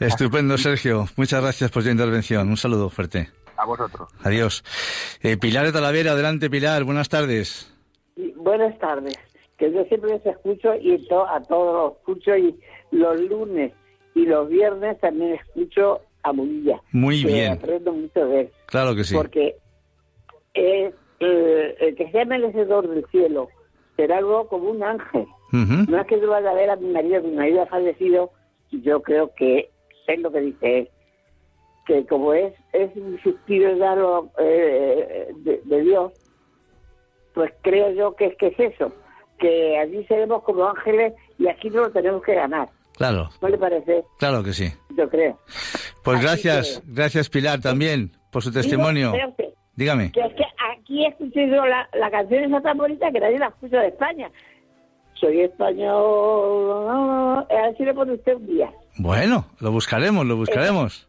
Estupendo, 0.00 0.56
Sergio. 0.56 1.06
Muchas 1.16 1.42
gracias 1.42 1.70
por 1.70 1.82
tu 1.82 1.90
intervención. 1.90 2.48
Un 2.48 2.56
saludo 2.56 2.88
fuerte. 2.88 3.30
A 3.56 3.64
vosotros. 3.66 4.08
Adiós. 4.22 4.64
Eh, 5.20 5.36
Pilar 5.36 5.66
de 5.66 5.72
Talavera, 5.72 6.12
adelante 6.12 6.48
Pilar, 6.48 6.84
buenas 6.84 7.08
tardes. 7.08 7.74
Buenas 8.36 8.78
tardes. 8.78 9.18
Que 9.58 9.72
yo 9.72 9.84
siempre 9.84 10.10
les 10.12 10.24
escucho 10.26 10.74
y 10.80 10.96
to- 11.08 11.26
a 11.28 11.42
todos 11.42 11.74
los 11.74 11.98
escucho 11.98 12.36
y 12.36 12.58
los 12.92 13.20
lunes 13.22 13.72
y 14.14 14.24
los 14.26 14.48
viernes 14.48 14.98
también 15.00 15.34
escucho 15.34 16.00
a 16.22 16.32
Murilla. 16.32 16.80
Muy 16.92 17.24
bien. 17.24 17.52
Aprendo 17.54 17.92
mucho 17.92 18.26
de 18.26 18.40
él. 18.42 18.50
Claro 18.66 18.94
que 18.94 19.04
sí. 19.04 19.14
Porque 19.14 19.56
es, 20.54 20.94
eh, 21.20 21.76
el 21.80 21.94
que 21.96 22.10
sea 22.10 22.24
merecedor 22.24 22.88
del 22.88 23.04
cielo 23.10 23.48
será 23.96 24.18
algo 24.18 24.46
como 24.48 24.70
un 24.70 24.82
ángel. 24.82 25.26
No 25.52 25.98
es 26.00 26.06
que 26.06 26.20
yo 26.20 26.28
vaya 26.28 26.50
a 26.50 26.54
ver 26.54 26.70
a 26.70 26.76
mi 26.76 26.90
marido, 26.90 27.22
mi 27.22 27.32
marido 27.32 27.62
ha 27.62 27.66
fallecido, 27.66 28.30
yo 28.70 29.00
creo 29.02 29.32
que 29.34 29.70
es 30.06 30.20
lo 30.20 30.30
que 30.30 30.40
dice 30.40 30.78
él, 30.80 30.88
que 31.86 32.06
como 32.06 32.34
es, 32.34 32.52
es 32.74 32.94
un 32.96 33.18
suspiro 33.22 33.76
dado 33.78 34.30
eh, 34.38 35.28
de, 35.38 35.60
de 35.64 35.80
Dios, 35.82 36.12
pues 37.34 37.50
creo 37.62 37.90
yo 37.92 38.14
que 38.14 38.26
es 38.26 38.36
que 38.36 38.48
es 38.48 38.60
eso, 38.74 38.92
que 39.38 39.78
allí 39.78 40.04
seremos 40.06 40.42
como 40.42 40.68
ángeles 40.68 41.14
y 41.38 41.48
aquí 41.48 41.70
no 41.70 41.82
lo 41.82 41.90
tenemos 41.90 42.22
que 42.22 42.34
ganar. 42.34 42.68
Claro, 42.96 43.28
¿No 43.40 43.48
le 43.48 43.58
parece? 43.58 44.04
claro 44.18 44.42
que 44.42 44.52
sí. 44.52 44.72
Yo 44.96 45.08
creo. 45.08 45.38
Pues 46.02 46.18
Así 46.18 46.24
gracias, 46.26 46.82
gracias 46.86 47.28
Pilar 47.28 47.60
también 47.60 48.10
por 48.32 48.42
su 48.42 48.52
testimonio. 48.52 49.12
Digo, 49.12 49.34
Dígame. 49.76 50.10
que 50.10 50.20
es 50.20 50.34
que 50.34 50.44
aquí 50.74 51.06
escuché 51.06 51.48
yo 51.48 51.64
la, 51.64 51.88
la 51.92 52.10
canción 52.10 52.44
esa 52.44 52.60
tan 52.60 52.76
bonita 52.76 53.10
que 53.12 53.20
nadie 53.20 53.38
la 53.38 53.46
escucha 53.48 53.80
de 53.80 53.88
España. 53.88 54.30
Soy 55.14 55.40
español, 55.40 57.46
a 57.50 57.62
ver 57.62 57.76
si 57.76 57.84
le 57.84 57.94
pone 57.94 58.14
usted 58.14 58.34
un 58.36 58.46
día. 58.46 58.70
Bueno, 58.98 59.46
lo 59.60 59.70
buscaremos, 59.72 60.26
lo 60.26 60.36
buscaremos. 60.36 61.08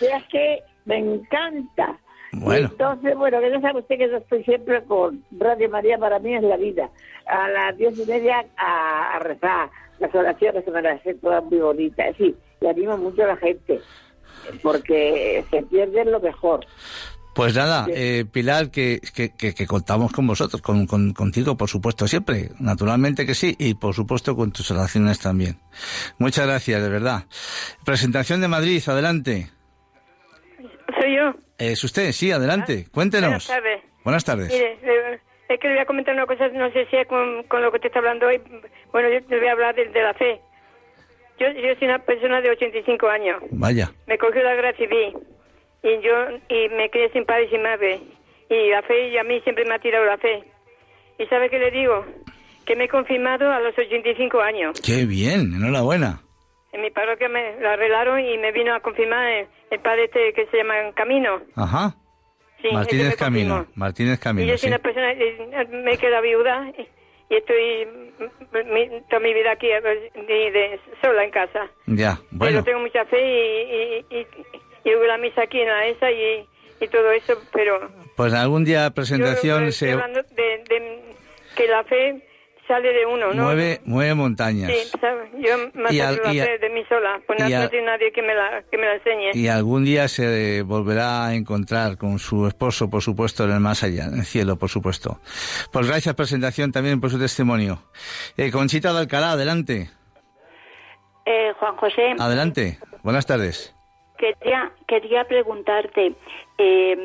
Es 0.00 0.24
que 0.30 0.60
me 0.84 0.98
encanta. 0.98 1.98
Bueno. 2.32 2.68
Entonces, 2.70 3.16
bueno, 3.16 3.40
que 3.40 3.50
ya 3.50 3.60
sabe 3.60 3.80
usted 3.80 3.98
que 3.98 4.08
yo 4.10 4.16
estoy 4.18 4.44
siempre 4.44 4.82
con 4.84 5.24
Radio 5.32 5.68
María, 5.68 5.98
para 5.98 6.18
mí 6.18 6.34
es 6.34 6.42
la 6.42 6.56
vida. 6.56 6.88
A 7.26 7.48
las 7.48 7.76
diez 7.76 7.98
y 7.98 8.06
media 8.06 8.44
a, 8.56 9.16
a 9.16 9.18
rezar, 9.18 9.68
las 9.98 10.14
oraciones 10.14 10.64
que 10.64 10.70
me 10.70 10.80
las 10.82 11.00
hacen 11.00 11.18
todas 11.20 11.42
muy 11.44 11.58
bonitas. 11.58 12.14
Sí, 12.16 12.34
y 12.60 12.66
animo 12.66 12.96
mucho 12.98 13.24
a 13.24 13.28
la 13.28 13.36
gente, 13.36 13.80
porque 14.62 15.44
se 15.50 15.62
pierde 15.64 16.04
lo 16.04 16.20
mejor. 16.20 16.66
Pues 17.34 17.54
nada, 17.54 17.86
eh, 17.88 18.24
Pilar, 18.30 18.70
que, 18.70 19.00
que, 19.14 19.30
que- 19.36 19.54
que 19.54 19.66
contamos 19.66 20.12
con 20.12 20.26
vosotros, 20.26 20.60
con, 20.60 20.86
con- 20.86 21.12
contigo, 21.12 21.56
por 21.56 21.68
supuesto, 21.68 22.08
siempre. 22.08 22.50
Naturalmente 22.58 23.24
que 23.24 23.34
sí, 23.34 23.54
y 23.58 23.74
por 23.74 23.94
supuesto 23.94 24.34
con 24.36 24.50
tus 24.52 24.70
oraciones 24.72 25.20
también. 25.20 25.56
Muchas 26.18 26.46
gracias, 26.46 26.82
de 26.82 26.88
verdad. 26.88 27.24
Presentación 27.84 28.40
de 28.40 28.48
Madrid, 28.48 28.82
adelante. 28.86 29.48
Soy 31.00 31.16
yo. 31.16 31.32
¿Es 31.60 31.84
usted? 31.84 32.12
Sí, 32.12 32.32
adelante. 32.32 32.86
Cuéntenos. 32.92 33.28
Buenas 33.28 33.46
tardes. 33.46 33.80
Buenas 34.02 34.24
tardes. 34.24 34.48
Mire, 34.52 34.78
eh, 34.82 35.20
es 35.48 35.60
que 35.60 35.68
le 35.68 35.74
voy 35.74 35.82
a 35.82 35.86
comentar 35.86 36.14
una 36.14 36.26
cosa, 36.26 36.48
no 36.48 36.72
sé 36.72 36.86
si 36.86 36.96
es 36.96 37.06
con, 37.06 37.42
con 37.44 37.62
lo 37.62 37.70
que 37.70 37.76
usted 37.76 37.88
está 37.88 37.98
hablando 37.98 38.26
hoy. 38.26 38.40
Bueno, 38.92 39.08
yo 39.10 39.20
le 39.28 39.38
voy 39.38 39.48
a 39.48 39.52
hablar 39.52 39.74
de, 39.74 39.86
de 39.88 40.02
la 40.02 40.14
fe. 40.14 40.40
Yo, 41.38 41.46
yo 41.48 41.74
soy 41.78 41.88
una 41.88 41.98
persona 41.98 42.40
de 42.40 42.50
85 42.50 43.08
años. 43.08 43.42
Vaya. 43.50 43.92
Me 44.06 44.16
cogió 44.18 44.42
la 44.42 44.54
guerra 44.54 44.72
civil 44.74 45.16
y 45.82 46.00
yo 46.02 46.12
y 46.48 46.68
me 46.70 46.90
crié 46.90 47.10
sin 47.12 47.24
padre 47.24 47.44
y 47.44 47.48
sin 47.48 47.62
madre. 47.62 48.00
Y 48.48 48.70
la 48.70 48.82
fe, 48.82 49.08
y 49.08 49.16
a 49.18 49.24
mí 49.24 49.40
siempre 49.42 49.64
me 49.64 49.74
ha 49.74 49.78
tirado 49.78 50.04
la 50.04 50.18
fe. 50.18 50.42
¿Y 51.18 51.26
sabe 51.26 51.50
qué 51.50 51.58
le 51.58 51.70
digo? 51.70 52.04
Que 52.64 52.74
me 52.76 52.84
he 52.84 52.88
confirmado 52.88 53.50
a 53.50 53.60
los 53.60 53.76
85 53.78 54.40
años. 54.40 54.80
Qué 54.80 55.04
bien, 55.04 55.52
enhorabuena. 55.54 56.22
En 56.72 56.82
mi 56.82 56.90
parroquia 56.90 57.28
me 57.28 57.58
la 57.60 57.72
arreglaron 57.72 58.20
y 58.20 58.38
me 58.38 58.52
vino 58.52 58.74
a 58.74 58.80
confirmar 58.80 59.28
el, 59.28 59.46
el 59.70 59.80
padre 59.80 60.04
este 60.04 60.32
que 60.32 60.46
se 60.46 60.58
llama 60.58 60.74
Camino. 60.94 61.40
Ajá. 61.56 61.94
Sí, 62.62 62.68
Martínez 62.72 63.16
Camino. 63.16 63.54
confirmó. 63.56 63.72
Martínez 63.76 64.18
Y 64.18 64.22
Camino, 64.22 64.48
yo 64.48 64.54
sí. 64.54 64.60
soy 64.62 64.68
una 64.68 64.78
persona, 64.78 65.12
eh, 65.12 65.66
me 65.70 65.92
he 65.94 65.98
quedado 65.98 66.22
viuda 66.22 66.72
y 66.78 66.86
y 67.32 67.36
estoy 67.36 67.86
mm, 67.86 68.72
mi- 68.74 69.00
toda 69.08 69.20
mi 69.20 69.32
vida 69.32 69.52
aquí 69.52 69.68
de, 69.68 69.80
de- 70.50 70.80
sola 71.00 71.22
en 71.24 71.30
casa. 71.30 71.70
Ya, 71.86 72.16
Pero 72.30 72.36
bueno. 72.38 72.64
tengo 72.64 72.80
mucha 72.80 73.04
fe 73.04 73.20
y, 73.20 74.04
y, 74.16 74.18
y, 74.18 74.26
y 74.90 75.06
la 75.06 75.16
misa 75.16 75.42
aquí 75.42 75.60
en 75.60 75.68
la 75.68 75.86
esa 75.86 76.10
y, 76.10 76.44
y 76.80 76.88
todo 76.88 77.10
eso, 77.12 77.34
pero 77.52 77.88
Pues 78.16 78.34
algún 78.34 78.64
día 78.64 78.88
yo 78.88 78.94
presentación 78.94 79.64
estoy 79.66 79.88
se 79.88 79.92
hablando 79.92 80.22
de, 80.34 80.64
de 80.68 81.14
que 81.56 81.68
la 81.68 81.84
fe 81.84 82.20
sale 82.70 82.92
de 82.92 83.04
uno, 83.04 83.32
¿no? 83.34 83.42
mueve, 83.42 83.80
mueve 83.84 84.14
montañas. 84.14 84.70
Sí, 84.70 84.90
¿sabe? 85.00 85.28
yo 85.40 85.56
me 85.74 85.92
Y 85.92 85.98
al- 86.00 86.20
y 86.32 86.38
a- 86.38 86.44
fe 86.44 86.58
de 86.58 86.70
mí 86.70 86.84
sola, 86.88 87.20
pues 87.26 87.40
no, 87.40 87.48
y 87.48 87.52
a- 87.52 87.62
no 87.64 87.68
tiene 87.68 87.86
nadie 87.86 88.12
que 88.12 88.22
me 88.22 88.32
la, 88.32 88.62
que 88.70 88.78
me 88.78 88.86
la 88.86 88.94
enseñe. 88.94 89.30
Y 89.34 89.48
algún 89.48 89.84
día 89.84 90.06
se 90.06 90.62
volverá 90.62 91.26
a 91.26 91.34
encontrar 91.34 91.96
con 91.98 92.18
su 92.20 92.46
esposo, 92.46 92.88
por 92.88 93.02
supuesto, 93.02 93.42
en 93.44 93.50
el 93.50 93.60
más 93.60 93.82
allá, 93.82 94.04
en 94.04 94.20
el 94.20 94.24
cielo, 94.24 94.56
por 94.56 94.68
supuesto. 94.68 95.18
Pues 95.72 95.88
gracias, 95.88 96.14
presentación, 96.14 96.70
también 96.70 97.00
por 97.00 97.10
su 97.10 97.18
testimonio. 97.18 97.82
Eh, 98.36 98.50
Conchita 98.52 98.92
de 98.92 99.00
Alcalá, 99.00 99.32
adelante. 99.32 99.90
Eh, 101.26 101.52
Juan 101.58 101.76
José, 101.76 102.14
Adelante. 102.18 102.78
Buenas 103.02 103.26
tardes. 103.26 103.74
quería, 104.18 104.70
quería 104.86 105.24
preguntarte, 105.24 106.14
¿eh, 106.58 106.96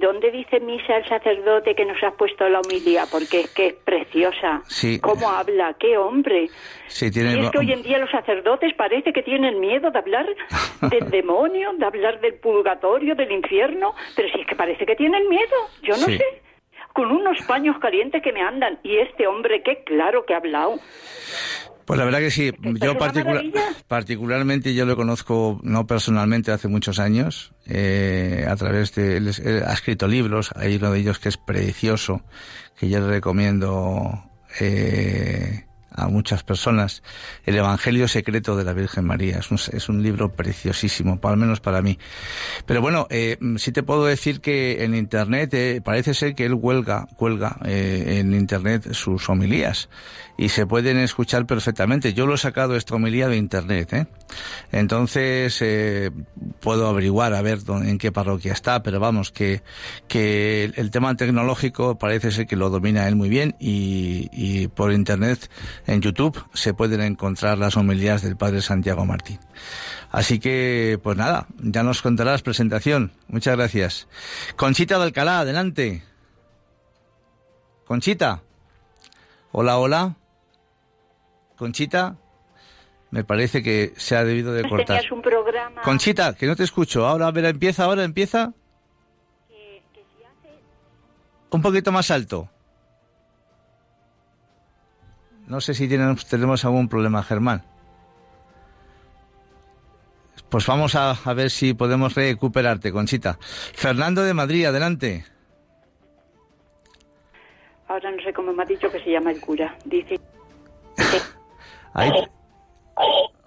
¿dónde 0.00 0.30
dice 0.30 0.60
misa 0.60 0.98
el 0.98 1.08
sacerdote 1.08 1.74
que 1.74 1.84
nos 1.84 1.96
has 2.02 2.12
puesto 2.14 2.48
la 2.48 2.60
humildad? 2.60 3.08
Porque 3.10 3.40
es 3.40 3.50
que 3.54 3.66
es 3.68 3.74
preciosa. 3.74 4.60
Sí. 4.66 5.00
¿Cómo 5.00 5.28
habla? 5.30 5.74
¡Qué 5.78 5.96
hombre! 5.96 6.48
Sí, 6.88 7.06
Y 7.06 7.10
tiene... 7.10 7.40
es 7.40 7.50
que 7.50 7.58
hoy 7.58 7.72
en 7.72 7.82
día 7.82 7.98
los 7.98 8.10
sacerdotes 8.10 8.74
parece 8.74 9.12
que 9.12 9.22
tienen 9.22 9.58
miedo 9.60 9.90
de 9.90 9.98
hablar 9.98 10.26
del 10.90 11.10
demonio, 11.10 11.72
de 11.74 11.86
hablar 11.86 12.20
del 12.20 12.34
purgatorio, 12.34 13.14
del 13.14 13.32
infierno, 13.32 13.94
pero 14.14 14.28
si 14.28 14.40
es 14.40 14.46
que 14.46 14.56
parece 14.56 14.84
que 14.84 14.94
tienen 14.96 15.28
miedo, 15.28 15.56
yo 15.82 15.94
no 15.96 16.04
Sí. 16.06 16.18
sé. 16.18 16.24
Con 16.92 17.12
unos 17.12 17.40
paños 17.46 17.78
calientes 17.78 18.22
que 18.22 18.32
me 18.32 18.42
andan. 18.42 18.78
Y 18.82 18.96
este 18.98 19.26
hombre, 19.26 19.62
qué 19.62 19.84
claro 19.84 20.26
que 20.26 20.34
ha 20.34 20.38
hablado. 20.38 20.76
Pues 21.88 21.98
la 21.98 22.04
verdad 22.04 22.18
que 22.20 22.30
sí. 22.30 22.48
es 22.48 22.80
Yo 22.80 22.96
particular- 22.98 23.42
particularmente 23.88 24.74
yo 24.74 24.84
lo 24.86 24.94
conozco 24.94 25.58
no 25.64 25.86
personalmente 25.86 26.52
hace 26.52 26.68
muchos 26.68 26.98
años 27.00 27.52
eh, 27.66 28.46
a 28.48 28.54
través 28.56 28.94
de 28.94 29.16
él, 29.16 29.28
es- 29.28 29.38
él 29.40 29.62
ha 29.66 29.72
escrito 29.72 30.06
libros. 30.06 30.50
Hay 30.54 30.76
uno 30.76 30.92
de 30.92 31.00
ellos 31.00 31.18
que 31.18 31.28
es 31.30 31.36
precioso 31.38 32.22
que 32.78 32.88
yo 32.88 33.00
le 33.00 33.08
recomiendo 33.08 34.22
eh, 34.60 35.64
a 35.98 36.08
muchas 36.08 36.42
personas. 36.42 37.02
El 37.44 37.56
Evangelio 37.56 38.08
secreto 38.08 38.56
de 38.56 38.64
la 38.64 38.72
Virgen 38.72 39.04
María 39.04 39.38
es 39.38 39.50
un, 39.50 39.58
es 39.72 39.88
un 39.88 40.02
libro 40.02 40.32
preciosísimo, 40.32 41.18
al 41.22 41.36
menos 41.36 41.60
para 41.60 41.82
mí. 41.82 41.98
Pero 42.66 42.80
bueno, 42.80 43.06
eh, 43.10 43.36
sí 43.56 43.72
te 43.72 43.82
puedo 43.82 44.04
decir 44.04 44.40
que 44.40 44.84
en 44.84 44.94
Internet 44.94 45.52
eh, 45.54 45.80
parece 45.84 46.14
ser 46.14 46.34
que 46.34 46.46
él 46.46 46.54
huelga, 46.54 47.06
cuelga 47.16 47.58
eh, 47.64 48.18
en 48.20 48.34
Internet 48.34 48.92
sus 48.92 49.28
homilías 49.28 49.88
y 50.36 50.50
se 50.50 50.66
pueden 50.66 50.98
escuchar 50.98 51.46
perfectamente. 51.46 52.14
Yo 52.14 52.26
lo 52.26 52.34
he 52.34 52.38
sacado 52.38 52.76
esta 52.76 52.94
homilía 52.94 53.28
de 53.28 53.36
Internet, 53.36 53.92
¿eh? 53.92 54.06
Entonces 54.72 55.58
eh, 55.62 56.10
puedo 56.60 56.86
averiguar 56.88 57.34
a 57.34 57.42
ver 57.42 57.64
dónde- 57.64 57.90
en 57.90 57.98
qué 57.98 58.12
parroquia 58.12 58.52
está, 58.52 58.82
pero 58.82 59.00
vamos, 59.00 59.32
que, 59.32 59.62
que 60.06 60.64
el, 60.64 60.74
el 60.76 60.90
tema 60.90 61.14
tecnológico 61.16 61.98
parece 61.98 62.30
ser 62.30 62.46
que 62.46 62.54
lo 62.56 62.70
domina 62.70 63.08
él 63.08 63.16
muy 63.16 63.28
bien 63.28 63.56
y, 63.58 64.28
y 64.32 64.68
por 64.68 64.92
Internet, 64.92 65.50
en 65.88 66.02
YouTube, 66.02 66.44
se 66.52 66.74
pueden 66.74 67.00
encontrar 67.00 67.56
las 67.56 67.78
homilías 67.78 68.20
del 68.20 68.36
Padre 68.36 68.60
Santiago 68.60 69.06
Martín. 69.06 69.40
Así 70.10 70.38
que, 70.38 71.00
pues 71.02 71.16
nada, 71.16 71.46
ya 71.56 71.82
nos 71.82 72.02
contarás 72.02 72.42
presentación. 72.42 73.10
Muchas 73.26 73.56
gracias. 73.56 74.06
Conchita 74.54 74.98
de 74.98 75.04
Alcalá, 75.04 75.40
adelante. 75.40 76.02
Conchita. 77.86 78.42
Hola, 79.50 79.78
hola. 79.78 80.16
Conchita. 81.56 82.16
Me 83.10 83.24
parece 83.24 83.62
que 83.62 83.94
se 83.96 84.14
ha 84.14 84.24
debido 84.24 84.52
de 84.52 84.68
cortar. 84.68 84.98
Tenías 84.98 85.10
un 85.10 85.22
programa... 85.22 85.80
Conchita, 85.80 86.34
que 86.34 86.46
no 86.46 86.54
te 86.54 86.64
escucho. 86.64 87.06
Ahora, 87.06 87.28
a 87.28 87.30
ver, 87.30 87.46
empieza, 87.46 87.84
ahora 87.84 88.04
empieza. 88.04 88.52
Un 91.50 91.62
poquito 91.62 91.92
más 91.92 92.10
alto. 92.10 92.50
No 95.48 95.60
sé 95.60 95.74
si 95.74 95.88
tenemos, 95.88 96.26
tenemos 96.26 96.64
algún 96.64 96.88
problema, 96.88 97.22
Germán. 97.22 97.64
Pues 100.50 100.66
vamos 100.66 100.94
a, 100.94 101.10
a 101.12 101.34
ver 101.34 101.50
si 101.50 101.74
podemos 101.74 102.14
recuperarte, 102.14 102.92
Conchita. 102.92 103.38
Fernando 103.40 104.22
de 104.22 104.34
Madrid, 104.34 104.64
adelante. 104.66 105.24
Ahora 107.88 108.10
no 108.10 108.22
sé 108.22 108.32
cómo 108.32 108.52
me 108.52 108.62
ha 108.62 108.66
dicho 108.66 108.90
que 108.90 109.00
se 109.02 109.10
llama 109.10 109.30
el 109.30 109.40
cura. 109.40 109.76
Dice... 109.84 110.20
Ahí. 111.94 112.10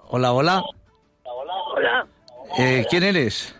Hola, 0.09 0.33
hola. 0.33 0.63
Hola, 1.23 2.07
Eh, 2.57 2.85
¿Quién 2.89 3.03
eres? 3.03 3.55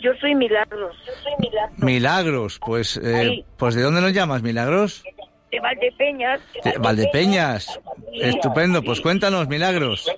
yo 0.00 0.12
soy 0.20 0.34
Milagros. 0.34 0.96
Yo 1.06 1.12
soy 1.22 1.32
Milagros. 1.40 1.78
Milagros. 1.78 2.60
Pues, 2.64 2.96
eh, 3.02 3.44
pues 3.56 3.74
¿de 3.74 3.82
dónde 3.82 4.00
nos 4.00 4.12
llamas, 4.12 4.42
Milagros? 4.42 5.02
De 5.50 5.60
Valdepeñas. 5.60 6.40
De 6.64 6.78
Valdepeñas. 6.78 7.80
Estupendo. 8.12 8.82
Pues 8.82 9.00
cuéntanos, 9.00 9.48
Milagros. 9.48 10.10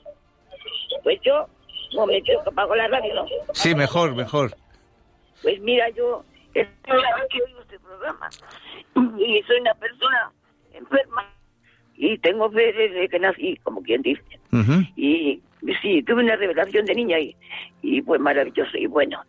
Pues 1.02 1.18
yo 1.22 1.46
como 1.92 2.06
me 2.06 2.22
que 2.22 2.34
la 2.76 2.88
radio, 2.88 3.14
¿no? 3.14 3.26
Sí, 3.52 3.74
mejor, 3.74 4.14
mejor. 4.14 4.54
Pues 5.42 5.60
mira, 5.60 5.88
yo 5.90 6.24
es 6.54 6.68
la 6.86 6.94
vez 6.94 7.24
que 7.30 7.42
oigo 7.42 7.60
este 7.62 7.78
programa 7.80 8.28
y 9.18 9.42
soy 9.42 9.60
una 9.60 9.74
persona 9.74 10.32
enferma 10.72 11.34
y 11.96 12.18
tengo 12.18 12.50
fe 12.50 12.72
desde 12.72 13.08
que 13.08 13.18
nací, 13.18 13.56
como 13.62 13.82
quien 13.82 14.02
dice. 14.02 14.22
Y 14.96 15.40
sí, 15.82 16.02
tuve 16.02 16.22
una 16.22 16.36
revelación 16.36 16.84
de 16.86 16.94
niña 16.94 17.18
y, 17.18 17.36
y 17.82 18.02
fue 18.02 18.18
maravilloso. 18.18 18.76
Y 18.76 18.86
bueno, 18.86 19.22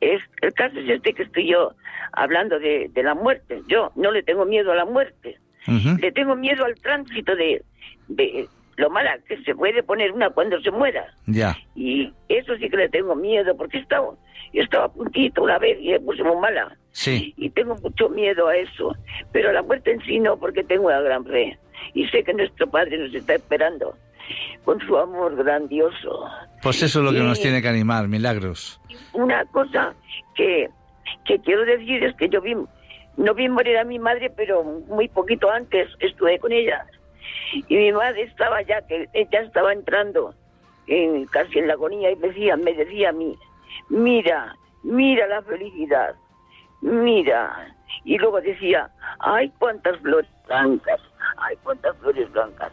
es 0.00 0.20
el 0.42 0.52
caso 0.54 0.78
es 0.78 0.88
este 0.88 1.12
que 1.14 1.22
estoy 1.24 1.48
yo 1.48 1.72
hablando 2.12 2.58
de, 2.58 2.90
de 2.92 3.02
la 3.02 3.14
muerte. 3.14 3.62
Yo 3.68 3.92
no 3.96 4.10
le 4.10 4.22
tengo 4.22 4.44
miedo 4.44 4.72
a 4.72 4.76
la 4.76 4.84
muerte, 4.84 5.38
le 5.66 6.12
tengo 6.12 6.34
miedo 6.36 6.64
al 6.64 6.74
tránsito 6.76 7.36
de, 7.36 7.62
de 8.08 8.48
lo 8.76 8.90
mala 8.90 9.18
que 9.28 9.36
se 9.42 9.54
puede 9.54 9.82
poner 9.82 10.12
una 10.12 10.30
cuando 10.30 10.60
se 10.60 10.70
muera. 10.70 11.06
Ya. 11.26 11.56
Y 11.74 12.12
eso 12.28 12.56
sí 12.56 12.68
que 12.68 12.76
le 12.76 12.88
tengo 12.88 13.14
miedo, 13.14 13.56
porque 13.56 13.78
estaba, 13.78 14.14
yo 14.52 14.62
estaba 14.62 14.86
a 14.86 14.92
puntito 14.92 15.42
una 15.42 15.58
vez 15.58 15.78
y 15.80 15.90
me 15.90 16.00
puse 16.00 16.22
muy 16.22 16.36
mala. 16.36 16.76
Sí. 16.92 17.34
Y 17.36 17.50
tengo 17.50 17.76
mucho 17.76 18.08
miedo 18.08 18.48
a 18.48 18.56
eso. 18.56 18.96
Pero 19.32 19.50
a 19.50 19.52
la 19.52 19.62
muerte 19.62 19.92
en 19.92 20.00
sí 20.00 20.18
no, 20.18 20.38
porque 20.38 20.64
tengo 20.64 20.86
una 20.86 21.00
gran 21.00 21.24
fe. 21.24 21.58
Y 21.94 22.06
sé 22.08 22.24
que 22.24 22.32
nuestro 22.32 22.68
Padre 22.68 22.98
nos 22.98 23.14
está 23.14 23.34
esperando 23.34 23.94
con 24.64 24.80
su 24.80 24.96
amor 24.96 25.36
grandioso. 25.36 26.28
Pues 26.62 26.82
eso 26.82 27.00
es 27.00 27.04
lo 27.04 27.12
que 27.12 27.20
nos 27.20 27.40
tiene 27.40 27.62
que 27.62 27.68
animar, 27.68 28.08
milagros. 28.08 28.80
Una 29.12 29.44
cosa 29.46 29.94
que, 30.34 30.68
que 31.24 31.38
quiero 31.40 31.64
decir 31.64 32.04
es 32.04 32.14
que 32.16 32.28
yo 32.28 32.40
vi, 32.40 32.54
no 33.16 33.34
vi 33.34 33.48
morir 33.48 33.78
a 33.78 33.84
mi 33.84 33.98
madre, 33.98 34.30
pero 34.30 34.62
muy 34.62 35.08
poquito 35.08 35.50
antes 35.50 35.88
estuve 36.00 36.38
con 36.38 36.52
ella. 36.52 36.84
Y 37.68 37.76
mi 37.76 37.92
madre 37.92 38.22
estaba 38.22 38.62
ya, 38.62 38.80
que 38.82 39.08
ella 39.12 39.40
estaba 39.40 39.72
entrando 39.72 40.34
en, 40.86 41.26
casi 41.26 41.58
en 41.58 41.68
la 41.68 41.74
agonía 41.74 42.10
y 42.10 42.16
me 42.16 42.28
decía, 42.28 42.56
me 42.56 42.74
decía 42.74 43.10
a 43.10 43.12
mí, 43.12 43.36
mira, 43.88 44.54
mira 44.82 45.26
la 45.26 45.42
felicidad, 45.42 46.14
mira. 46.80 47.74
Y 48.04 48.18
luego 48.18 48.40
decía, 48.40 48.90
ay, 49.18 49.52
cuántas 49.58 49.98
flores 50.00 50.30
blancas, 50.46 51.00
ay, 51.38 51.56
cuántas 51.62 51.96
flores 51.98 52.30
blancas. 52.32 52.72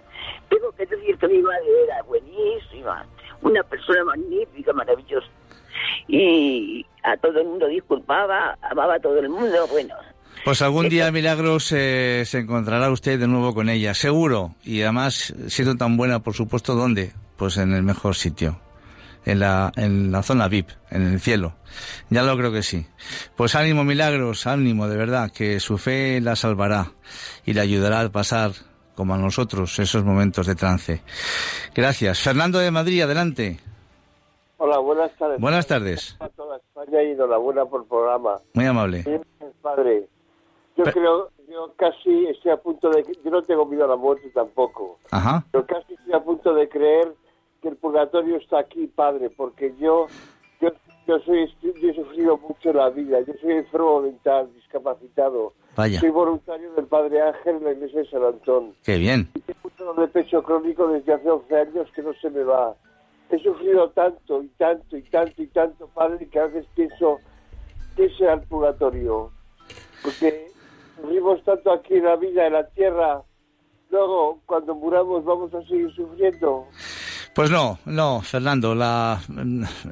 Tengo 0.50 0.72
que 0.72 0.86
decir 0.86 1.18
que 1.18 1.28
mi 1.28 1.42
madre 1.42 1.84
era 1.86 2.02
buenísima, 2.04 3.06
una 3.42 3.64
persona 3.64 4.04
magnífica, 4.06 4.74
maravillosa. 4.74 5.28
Y 6.08 6.86
a 7.04 7.18
todo 7.18 7.40
el 7.40 7.48
mundo 7.48 7.68
disculpaba, 7.68 8.58
amaba 8.62 8.96
a 8.96 9.00
todo 9.00 9.20
el 9.20 9.30
mundo, 9.30 9.68
bueno. 9.70 9.96
Pues 10.46 10.62
algún 10.62 10.88
día, 10.88 11.12
Milagros, 11.12 11.72
eh, 11.74 12.24
se 12.26 12.40
encontrará 12.40 12.90
usted 12.90 13.20
de 13.20 13.28
nuevo 13.28 13.54
con 13.54 13.70
ella, 13.70 13.94
seguro. 13.94 14.56
Y 14.64 14.82
además, 14.82 15.34
siendo 15.48 15.76
tan 15.76 15.98
buena, 15.98 16.20
por 16.20 16.36
supuesto, 16.36 16.76
¿dónde? 16.76 17.12
Pues 17.36 17.58
en 17.58 17.74
el 17.74 17.84
mejor 17.84 18.16
sitio. 18.16 18.60
En 19.26 19.40
la, 19.40 19.74
en 19.76 20.10
la 20.10 20.24
zona 20.24 20.48
VIP, 20.48 20.70
en 20.90 21.02
el 21.02 21.20
cielo. 21.20 21.54
Ya 22.10 22.24
lo 22.24 22.38
creo 22.38 22.54
que 22.54 22.64
sí. 22.64 22.86
Pues 23.36 23.56
ánimo, 23.56 23.84
Milagros, 23.84 24.48
ánimo, 24.48 24.88
de 24.88 24.96
verdad, 24.96 25.32
que 25.32 25.60
su 25.60 25.78
fe 25.78 26.22
la 26.22 26.38
salvará 26.38 26.94
y 27.46 27.52
le 27.52 27.60
ayudará 27.60 28.00
a 28.00 28.10
pasar, 28.10 28.52
como 28.98 29.14
a 29.14 29.18
nosotros, 29.18 29.78
esos 29.78 30.04
momentos 30.04 30.48
de 30.48 30.56
trance. 30.56 31.02
Gracias. 31.76 32.20
Fernando 32.20 32.58
de 32.58 32.72
Madrid, 32.72 33.04
adelante. 33.04 33.60
Hola, 34.58 34.80
buenas 34.80 35.16
tardes. 35.16 35.40
Buenas 35.40 35.68
tardes. 35.68 36.18
A 36.20 36.28
toda 36.30 36.58
España 36.58 37.04
y 37.04 37.12
enhorabuena 37.12 37.64
por 37.66 37.82
el 37.82 37.88
programa. 37.88 38.38
Muy 38.56 38.66
amable. 38.66 39.04
Padre, 39.62 40.08
yo 40.76 40.84
creo, 40.86 41.30
yo 41.48 41.74
casi 41.76 42.26
estoy 42.26 42.52
a 42.52 42.58
punto 42.58 42.90
de, 42.90 43.06
yo 43.24 43.30
no 43.30 43.44
tengo 43.44 43.68
miedo 43.68 43.86
a 43.86 43.90
la 43.90 43.96
muerte 43.96 44.32
tampoco, 44.34 44.98
Ajá. 45.12 45.46
pero 45.52 45.68
casi 45.68 45.94
estoy 45.94 46.14
a 46.14 46.20
punto 46.20 46.56
de 46.56 46.68
creer 46.68 47.14
que 47.62 47.68
el 47.68 47.76
purgatorio 47.76 48.38
está 48.38 48.60
aquí, 48.60 48.88
Padre, 48.88 49.30
porque 49.30 49.76
yo, 49.80 50.08
yo, 50.60 50.70
yo 51.08 51.20
soy, 51.20 51.54
yo 51.62 51.90
he 51.90 51.94
sufrido 51.94 52.38
mucho 52.38 52.72
en 52.72 52.78
la 52.78 52.90
vida, 52.90 53.20
yo 53.22 53.34
soy 53.42 53.52
enfermo 53.52 54.02
mental, 54.02 54.50
discapacitado. 54.56 55.54
Vaya. 55.78 56.00
Soy 56.00 56.10
voluntario 56.10 56.74
del 56.74 56.88
Padre 56.88 57.22
Ángel 57.22 57.58
en 57.58 57.64
la 57.64 57.72
iglesia 57.74 58.02
de 58.02 58.10
San 58.10 58.24
Antón. 58.24 58.74
Qué 58.84 58.98
bien. 58.98 59.30
Tengo 59.46 59.60
un 59.64 59.72
dolor 59.78 60.00
de 60.02 60.08
pecho 60.08 60.42
crónico 60.42 60.88
desde 60.88 61.14
hace 61.14 61.30
11 61.30 61.56
años 61.56 61.88
que 61.96 62.02
no 62.02 62.14
se 62.20 62.32
me 62.32 62.44
va. 62.44 62.76
He 63.30 63.38
sufrido 63.38 63.88
tanto 63.92 64.42
y 64.42 64.48
tanto 64.58 64.98
y 64.98 65.04
tanto 65.04 65.44
y 65.44 65.48
tanto, 65.48 65.88
Padre, 65.94 66.28
que 66.30 66.40
a 66.40 66.48
veces 66.48 66.66
pienso 66.74 67.20
que 67.96 68.10
será 68.18 68.34
el 68.34 68.42
purgatorio. 68.42 69.32
Porque 70.02 70.48
sufrimos 71.00 71.44
tanto 71.44 71.72
aquí 71.72 71.94
en 71.94 72.06
la 72.06 72.16
vida, 72.16 72.48
en 72.48 72.54
la 72.54 72.68
tierra. 72.70 73.22
Luego, 73.92 74.42
cuando 74.48 74.74
muramos, 74.74 75.24
vamos 75.26 75.54
a 75.54 75.62
seguir 75.68 75.94
sufriendo. 75.94 76.66
Pues 77.36 77.52
no, 77.52 77.78
no, 77.86 78.22
Fernando, 78.22 78.74
la, 78.74 79.22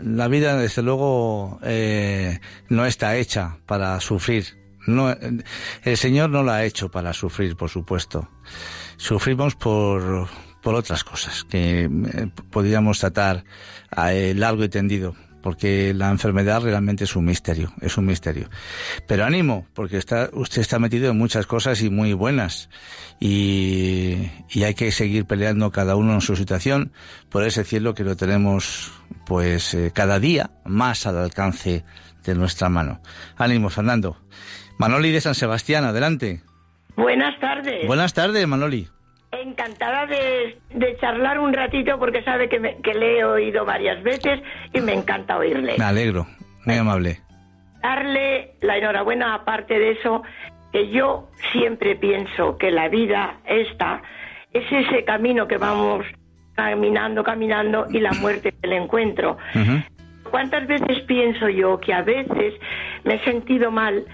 la 0.02 0.28
vida 0.30 0.58
desde 0.58 0.82
luego 0.82 1.60
eh, 1.62 2.40
no 2.70 2.88
está 2.88 3.18
hecha 3.18 3.60
para 3.68 4.00
sufrir. 4.00 4.65
No, 4.88 5.16
el 5.84 5.98
Señor 5.98 6.30
no 6.30 6.44
la 6.44 6.58
ha 6.58 6.66
hecho 6.66 6.90
para 6.90 7.14
sufrir, 7.14 7.56
por 7.56 7.70
supuesto. 7.70 8.30
Sufrimos 8.98 9.56
por, 9.56 10.28
por 10.62 10.76
otras 10.76 11.04
cosas 11.04 11.44
que 11.44 11.84
eh, 11.84 12.28
podríamos 12.50 13.00
tratar 13.00 13.44
a, 13.92 14.14
eh, 14.14 14.34
largo 14.34 14.64
y 14.64 14.70
tendido, 14.70 15.16
porque 15.42 15.94
la 15.94 16.10
enfermedad 16.10 16.62
realmente 16.62 17.04
es 17.04 17.16
un 17.16 17.26
misterio, 17.26 17.72
es 17.82 17.98
un 17.98 18.06
misterio. 18.06 18.50
Pero 19.08 19.26
ánimo, 19.26 19.68
porque 19.74 19.98
está, 19.98 20.30
usted 20.34 20.62
está 20.62 20.80
metido 20.80 21.12
en 21.12 21.18
muchas 21.18 21.46
cosas 21.46 21.82
y 21.82 21.90
muy 21.90 22.14
buenas. 22.14 22.70
Y, 23.20 24.30
y 24.50 24.64
hay 24.64 24.74
que 24.74 24.92
seguir 24.92 25.26
peleando 25.26 25.72
cada 25.72 25.96
uno 25.96 26.16
en 26.16 26.22
su 26.22 26.36
situación 26.36 26.92
por 27.30 27.44
ese 27.44 27.64
cielo 27.64 27.94
que 27.94 28.04
lo 28.04 28.16
tenemos, 28.16 28.92
pues, 29.26 29.74
eh, 29.74 29.92
cada 29.94 30.20
día 30.20 30.50
más 30.66 31.06
al 31.06 31.18
alcance 31.18 31.86
de 32.24 32.36
nuestra 32.36 32.70
mano. 32.70 33.02
Ánimo, 33.38 33.70
Fernando. 33.70 34.18
Manoli 34.78 35.12
de 35.12 35.22
San 35.22 35.36
Sebastián, 35.36 35.84
adelante. 35.86 36.42
Buenas 36.96 37.40
tardes. 37.40 37.88
Buenas 37.88 38.14
tardes, 38.14 38.48
Manoli. 38.48 38.88
Encantada 39.32 40.06
de, 40.06 40.58
de 40.74 40.98
charlar 40.98 41.40
un 41.40 41.54
ratito 41.54 41.98
porque 42.00 42.24
sabe 42.24 42.48
que, 42.50 42.60
me- 42.60 42.78
que 42.82 42.94
le 42.94 43.20
he 43.20 43.24
oído 43.26 43.66
varias 43.66 44.02
veces 44.04 44.42
y 44.74 44.80
me 44.82 44.94
encanta 44.94 45.38
oírle. 45.38 45.76
Me 45.78 45.84
alegro, 45.84 46.26
muy 46.66 46.76
amable. 46.76 47.20
Darle 47.82 48.56
la 48.62 48.78
enhorabuena 48.78 49.36
aparte 49.36 49.78
de 49.78 49.92
eso, 49.92 50.24
que 50.72 50.90
yo 50.90 51.30
siempre 51.52 51.96
pienso 51.96 52.58
que 52.58 52.72
la 52.72 52.88
vida 52.90 53.38
esta 53.46 54.02
es 54.54 54.64
ese 54.72 55.04
camino 55.04 55.48
que 55.48 55.58
vamos 55.58 56.06
caminando, 56.56 57.24
caminando 57.24 57.88
y 57.90 58.00
la 58.00 58.12
muerte 58.14 58.50
es 58.50 58.56
el 58.62 58.74
encuentro. 58.74 59.38
¿Cuántas 60.32 60.66
veces 60.68 61.02
pienso 61.06 61.50
yo 61.50 61.80
que 61.80 61.94
a 61.94 62.02
veces 62.02 62.54
me 63.04 63.16
he 63.16 63.24
sentido 63.26 63.70
mal 63.72 64.06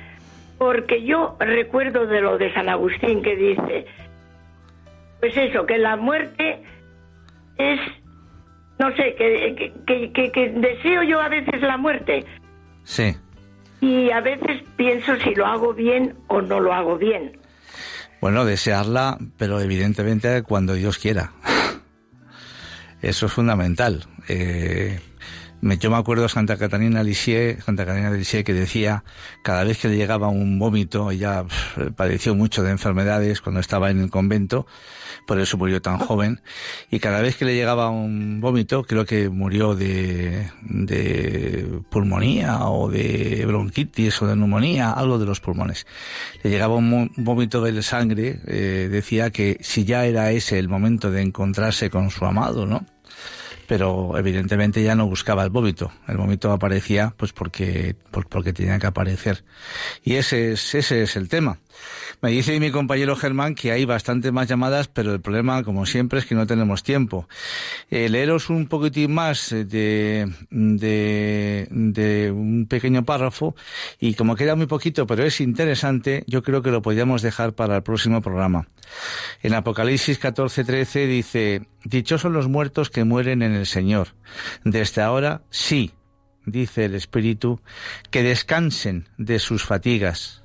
porque 0.62 1.04
yo 1.04 1.38
recuerdo 1.40 2.06
de 2.06 2.22
lo 2.22 2.38
de 2.38 2.54
San 2.54 2.70
Agustín 2.70 3.24
que 3.24 3.36
dice, 3.36 3.84
pues 5.20 5.36
eso, 5.36 5.66
que 5.66 5.80
la 5.80 5.96
muerte 5.96 6.62
es, 7.58 7.80
no 8.78 8.96
sé, 8.96 9.16
que, 9.18 9.74
que, 9.88 10.32
que- 10.32 10.50
deseo 10.50 11.02
yo 11.02 11.20
a 11.20 11.30
veces 11.30 11.60
la 11.64 11.78
muerte 11.78 12.26
Sí. 12.84 13.16
y 13.80 14.12
a 14.12 14.22
veces 14.22 14.62
pienso 14.76 15.16
si 15.24 15.34
lo 15.34 15.48
hago 15.48 15.74
bien 15.74 16.14
o 16.28 16.44
no 16.44 16.60
lo 16.60 16.72
hago 16.76 16.96
bien. 17.00 17.40
Bueno, 18.22 18.46
desearla, 18.46 19.18
pero 19.40 19.60
evidentemente 19.62 20.44
cuando 20.44 20.76
Dios 20.76 21.00
quiera. 21.00 21.32
Eso 23.02 23.26
es 23.26 23.34
fundamental. 23.34 24.04
Eh, 24.30 25.00
me, 25.62 25.78
yo 25.78 25.90
me 25.90 25.98
acuerdo 25.98 26.24
de 26.24 26.30
Santa 26.30 26.58
Catarina 26.58 27.04
Lisieux, 27.04 27.64
Santa 27.64 27.86
Catarina 27.86 28.12
de 28.12 28.44
que 28.44 28.54
decía, 28.54 29.04
cada 29.44 29.64
vez 29.64 29.78
que 29.78 29.88
le 29.88 29.98
llegaba 29.98 30.28
un 30.28 30.60
vómito, 30.60 31.12
ella 31.12 31.46
padeció 31.96 32.36
mucho 32.36 32.64
de 32.64 32.72
enfermedades 32.72 33.42
cuando 33.42 33.60
estaba 33.60 33.90
en 33.92 34.00
el 34.00 34.10
convento, 34.10 34.66
por 35.28 35.40
eso 35.40 35.58
murió 35.58 35.82
tan 35.82 35.98
joven, 35.98 36.42
y 36.90 37.00
cada 37.00 37.22
vez 37.22 37.38
que 37.38 37.46
le 37.46 37.56
llegaba 37.56 37.90
un 37.90 38.42
vómito, 38.42 38.84
creo 38.84 39.06
que 39.06 39.30
murió 39.30 39.76
de, 39.76 40.50
de 40.62 41.82
pulmonía 41.90 42.66
o 42.66 42.90
de 42.90 43.44
bronquitis 43.46 44.22
o 44.22 44.28
de 44.28 44.36
neumonía, 44.36 44.92
algo 44.92 45.20
de 45.20 45.26
los 45.26 45.40
pulmones. 45.40 45.86
Le 46.44 46.50
llegaba 46.50 46.76
un 46.76 47.12
vómito 47.18 47.62
de 47.62 47.82
sangre, 47.82 48.40
eh, 48.48 48.90
decía 48.92 49.30
que 49.32 49.58
si 49.62 49.86
ya 49.86 50.06
era 50.06 50.32
ese 50.32 50.60
el 50.60 50.70
momento 50.70 51.12
de 51.12 51.22
encontrarse 51.22 51.90
con 51.90 52.10
su 52.10 52.26
amado, 52.26 52.66
¿no? 52.66 52.86
Pero 53.72 54.18
evidentemente 54.18 54.84
ya 54.84 54.96
no 54.96 55.08
buscaba 55.08 55.46
el 55.46 55.50
vómito. 55.50 55.94
El 56.10 56.18
vómito 56.18 56.52
aparecía 56.52 57.14
pues 57.16 57.32
porque, 57.32 57.96
por- 58.12 58.28
porque 58.28 58.52
tenía 58.52 58.78
que 58.80 58.88
aparecer. 58.88 59.46
Y 60.04 60.16
ese 60.16 60.52
es, 60.52 60.76
ese 60.76 61.04
es 61.04 61.16
el 61.16 61.30
tema. 61.30 61.58
Me 62.22 62.30
dice 62.30 62.60
mi 62.60 62.70
compañero 62.70 63.16
Germán 63.16 63.56
que 63.56 63.72
hay 63.72 63.86
bastantes 63.86 64.32
más 64.32 64.48
llamadas, 64.48 64.88
pero 64.88 65.14
el 65.14 65.22
problema, 65.22 65.64
como 65.64 65.88
siempre, 65.88 66.20
es 66.20 66.26
que 66.26 66.36
no 66.36 66.46
tenemos 66.46 66.84
tiempo. 66.84 67.28
Eh, 67.90 68.10
leeros 68.10 68.50
un 68.50 68.68
poquitín 68.68 69.14
más 69.14 69.50
de, 69.50 70.32
de, 70.52 71.68
de, 71.70 72.32
un 72.32 72.68
pequeño 72.68 73.04
párrafo 73.06 73.56
y 74.00 74.14
como 74.14 74.36
queda 74.36 74.56
muy 74.56 74.68
poquito, 74.68 75.08
pero 75.08 75.24
es 75.24 75.42
interesante, 75.42 76.24
yo 76.28 76.44
creo 76.44 76.62
que 76.62 76.70
lo 76.70 76.84
podríamos 76.84 77.24
dejar 77.24 77.54
para 77.54 77.78
el 77.78 77.84
próximo 77.84 78.22
programa. 78.22 78.68
En 79.42 79.56
Apocalipsis 79.56 80.22
14:13 80.22 81.08
dice, 81.08 81.68
Dichosos 81.84 82.32
los 82.32 82.48
muertos 82.48 82.92
que 82.92 83.04
mueren 83.04 83.42
en 83.42 83.54
el 83.54 83.66
Señor. 83.66 84.10
Desde 84.64 85.02
ahora 85.02 85.42
sí, 85.50 85.92
dice 86.46 86.86
el 86.86 86.94
Espíritu, 86.94 87.62
que 88.12 88.22
descansen 88.22 89.08
de 89.18 89.40
sus 89.40 89.64
fatigas 89.64 90.41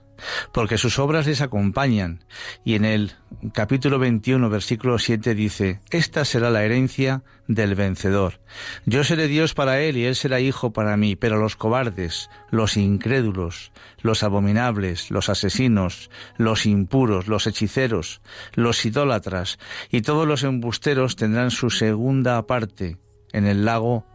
porque 0.52 0.78
sus 0.78 0.98
obras 0.98 1.26
les 1.26 1.40
acompañan. 1.40 2.24
Y 2.64 2.74
en 2.74 2.84
el 2.84 3.12
capítulo 3.52 3.98
21, 3.98 4.48
versículo 4.50 4.98
7 4.98 5.34
dice, 5.34 5.80
Esta 5.90 6.24
será 6.24 6.50
la 6.50 6.64
herencia 6.64 7.22
del 7.48 7.74
vencedor. 7.74 8.40
Yo 8.86 9.04
seré 9.04 9.28
Dios 9.28 9.54
para 9.54 9.80
él 9.80 9.96
y 9.96 10.04
él 10.04 10.16
será 10.16 10.40
hijo 10.40 10.72
para 10.72 10.96
mí, 10.96 11.16
pero 11.16 11.38
los 11.38 11.56
cobardes, 11.56 12.30
los 12.50 12.76
incrédulos, 12.76 13.72
los 14.00 14.22
abominables, 14.22 15.10
los 15.10 15.28
asesinos, 15.28 16.10
los 16.36 16.66
impuros, 16.66 17.28
los 17.28 17.46
hechiceros, 17.46 18.20
los 18.54 18.84
idólatras 18.84 19.58
y 19.90 20.02
todos 20.02 20.26
los 20.26 20.42
embusteros 20.42 21.16
tendrán 21.16 21.50
su 21.50 21.70
segunda 21.70 22.46
parte 22.46 22.98
en 23.32 23.46
el 23.46 23.64
lago 23.64 24.06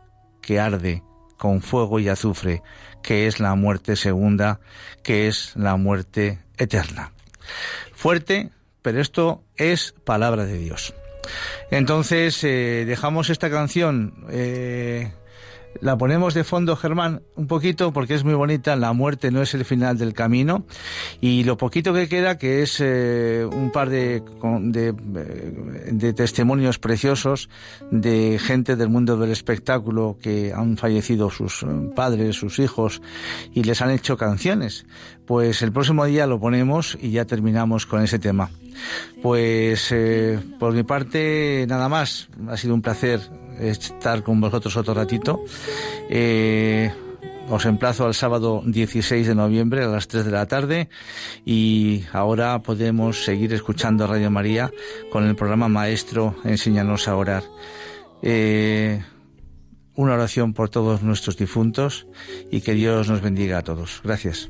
que 0.42 0.60
arde 0.60 1.04
con 1.38 1.62
fuego 1.62 2.00
y 2.00 2.08
azufre, 2.08 2.62
que 3.02 3.28
es 3.28 3.40
la 3.40 3.56
muerte 3.56 3.96
segunda, 3.96 4.60
que 5.04 5.28
es 5.28 5.54
la 5.56 5.76
muerte 5.76 6.40
eterna. 6.58 7.12
Fuerte, 7.94 8.50
pero 8.82 9.02
esto 9.02 9.44
es 9.58 9.94
palabra 10.04 10.46
de 10.46 10.58
Dios. 10.58 10.94
Entonces, 11.70 12.44
eh, 12.44 12.84
dejamos 12.86 13.30
esta 13.30 13.50
canción 13.50 14.26
eh, 14.30 15.12
la 15.80 15.98
ponemos 15.98 16.34
de 16.34 16.44
fondo, 16.44 16.76
Germán, 16.76 17.22
un 17.36 17.48
poquito, 17.48 17.94
porque 17.94 18.14
es 18.14 18.24
muy 18.24 18.34
bonita. 18.34 18.76
La 18.76 18.94
muerte 18.94 19.32
no 19.32 19.42
es 19.42 19.54
el 19.54 19.66
final 19.66 19.98
del 19.98 20.14
camino. 20.14 20.66
Y 21.22 21.44
lo 21.44 21.58
poquito 21.58 21.94
que 21.94 22.08
queda, 22.08 22.38
que 22.38 22.62
es 22.62 22.80
eh, 22.80 23.48
un 23.52 23.72
par 23.72 23.90
de, 23.90 24.22
de, 24.62 24.94
de, 24.94 26.14
testimonios 26.14 26.80
preciosos 26.80 27.50
de 27.90 28.40
gente 28.40 28.76
del 28.76 28.90
mundo 28.90 29.18
del 29.18 29.32
espectáculo 29.32 30.18
que 30.22 30.54
han 30.54 30.78
fallecido 30.78 31.30
sus 31.30 31.66
padres, 31.96 32.36
sus 32.36 32.60
hijos, 32.60 33.02
y 33.54 33.64
les 33.64 33.82
han 33.82 33.92
hecho 33.92 34.18
canciones. 34.18 34.86
Pues 35.26 35.62
el 35.62 35.72
próximo 35.72 36.06
día 36.06 36.28
lo 36.28 36.40
ponemos 36.40 36.98
y 37.02 37.12
ya 37.12 37.26
terminamos 37.26 37.86
con 37.86 38.04
ese 38.04 38.20
tema. 38.20 38.50
Pues 39.22 39.92
eh, 39.92 40.40
por 40.60 40.74
mi 40.74 40.84
parte, 40.84 41.66
nada 41.68 41.90
más. 41.90 42.30
Ha 42.50 42.58
sido 42.58 42.74
un 42.74 42.82
placer 42.82 43.22
estar 43.62 44.24
con 44.24 44.42
vosotros 44.42 44.76
otro 44.78 44.94
ratito. 44.94 45.44
Eh, 46.10 46.92
os 47.50 47.66
emplazo 47.66 48.06
al 48.06 48.14
sábado 48.14 48.64
16 48.66 49.28
de 49.28 49.36
noviembre 49.36 49.84
a 49.84 49.88
las 49.88 50.08
3 50.08 50.26
de 50.26 50.32
la 50.32 50.46
tarde 50.46 50.90
y 51.46 52.04
ahora 52.14 52.62
podemos 52.62 53.26
seguir 53.26 53.54
escuchando 53.54 54.08
Radio 54.08 54.32
María 54.32 54.72
con 55.12 55.28
el 55.28 55.36
programa 55.36 55.68
Maestro 55.68 56.36
Enséñanos 56.46 57.08
a 57.08 57.16
orar. 57.16 57.44
Eh, 58.22 59.04
una 59.96 60.14
oración 60.14 60.54
por 60.54 60.70
todos 60.70 61.04
nuestros 61.04 61.36
difuntos 61.36 62.08
y 62.50 62.62
que 62.62 62.74
Dios 62.74 63.10
nos 63.10 63.22
bendiga 63.22 63.58
a 63.58 63.64
todos. 63.64 64.02
Gracias. 64.04 64.50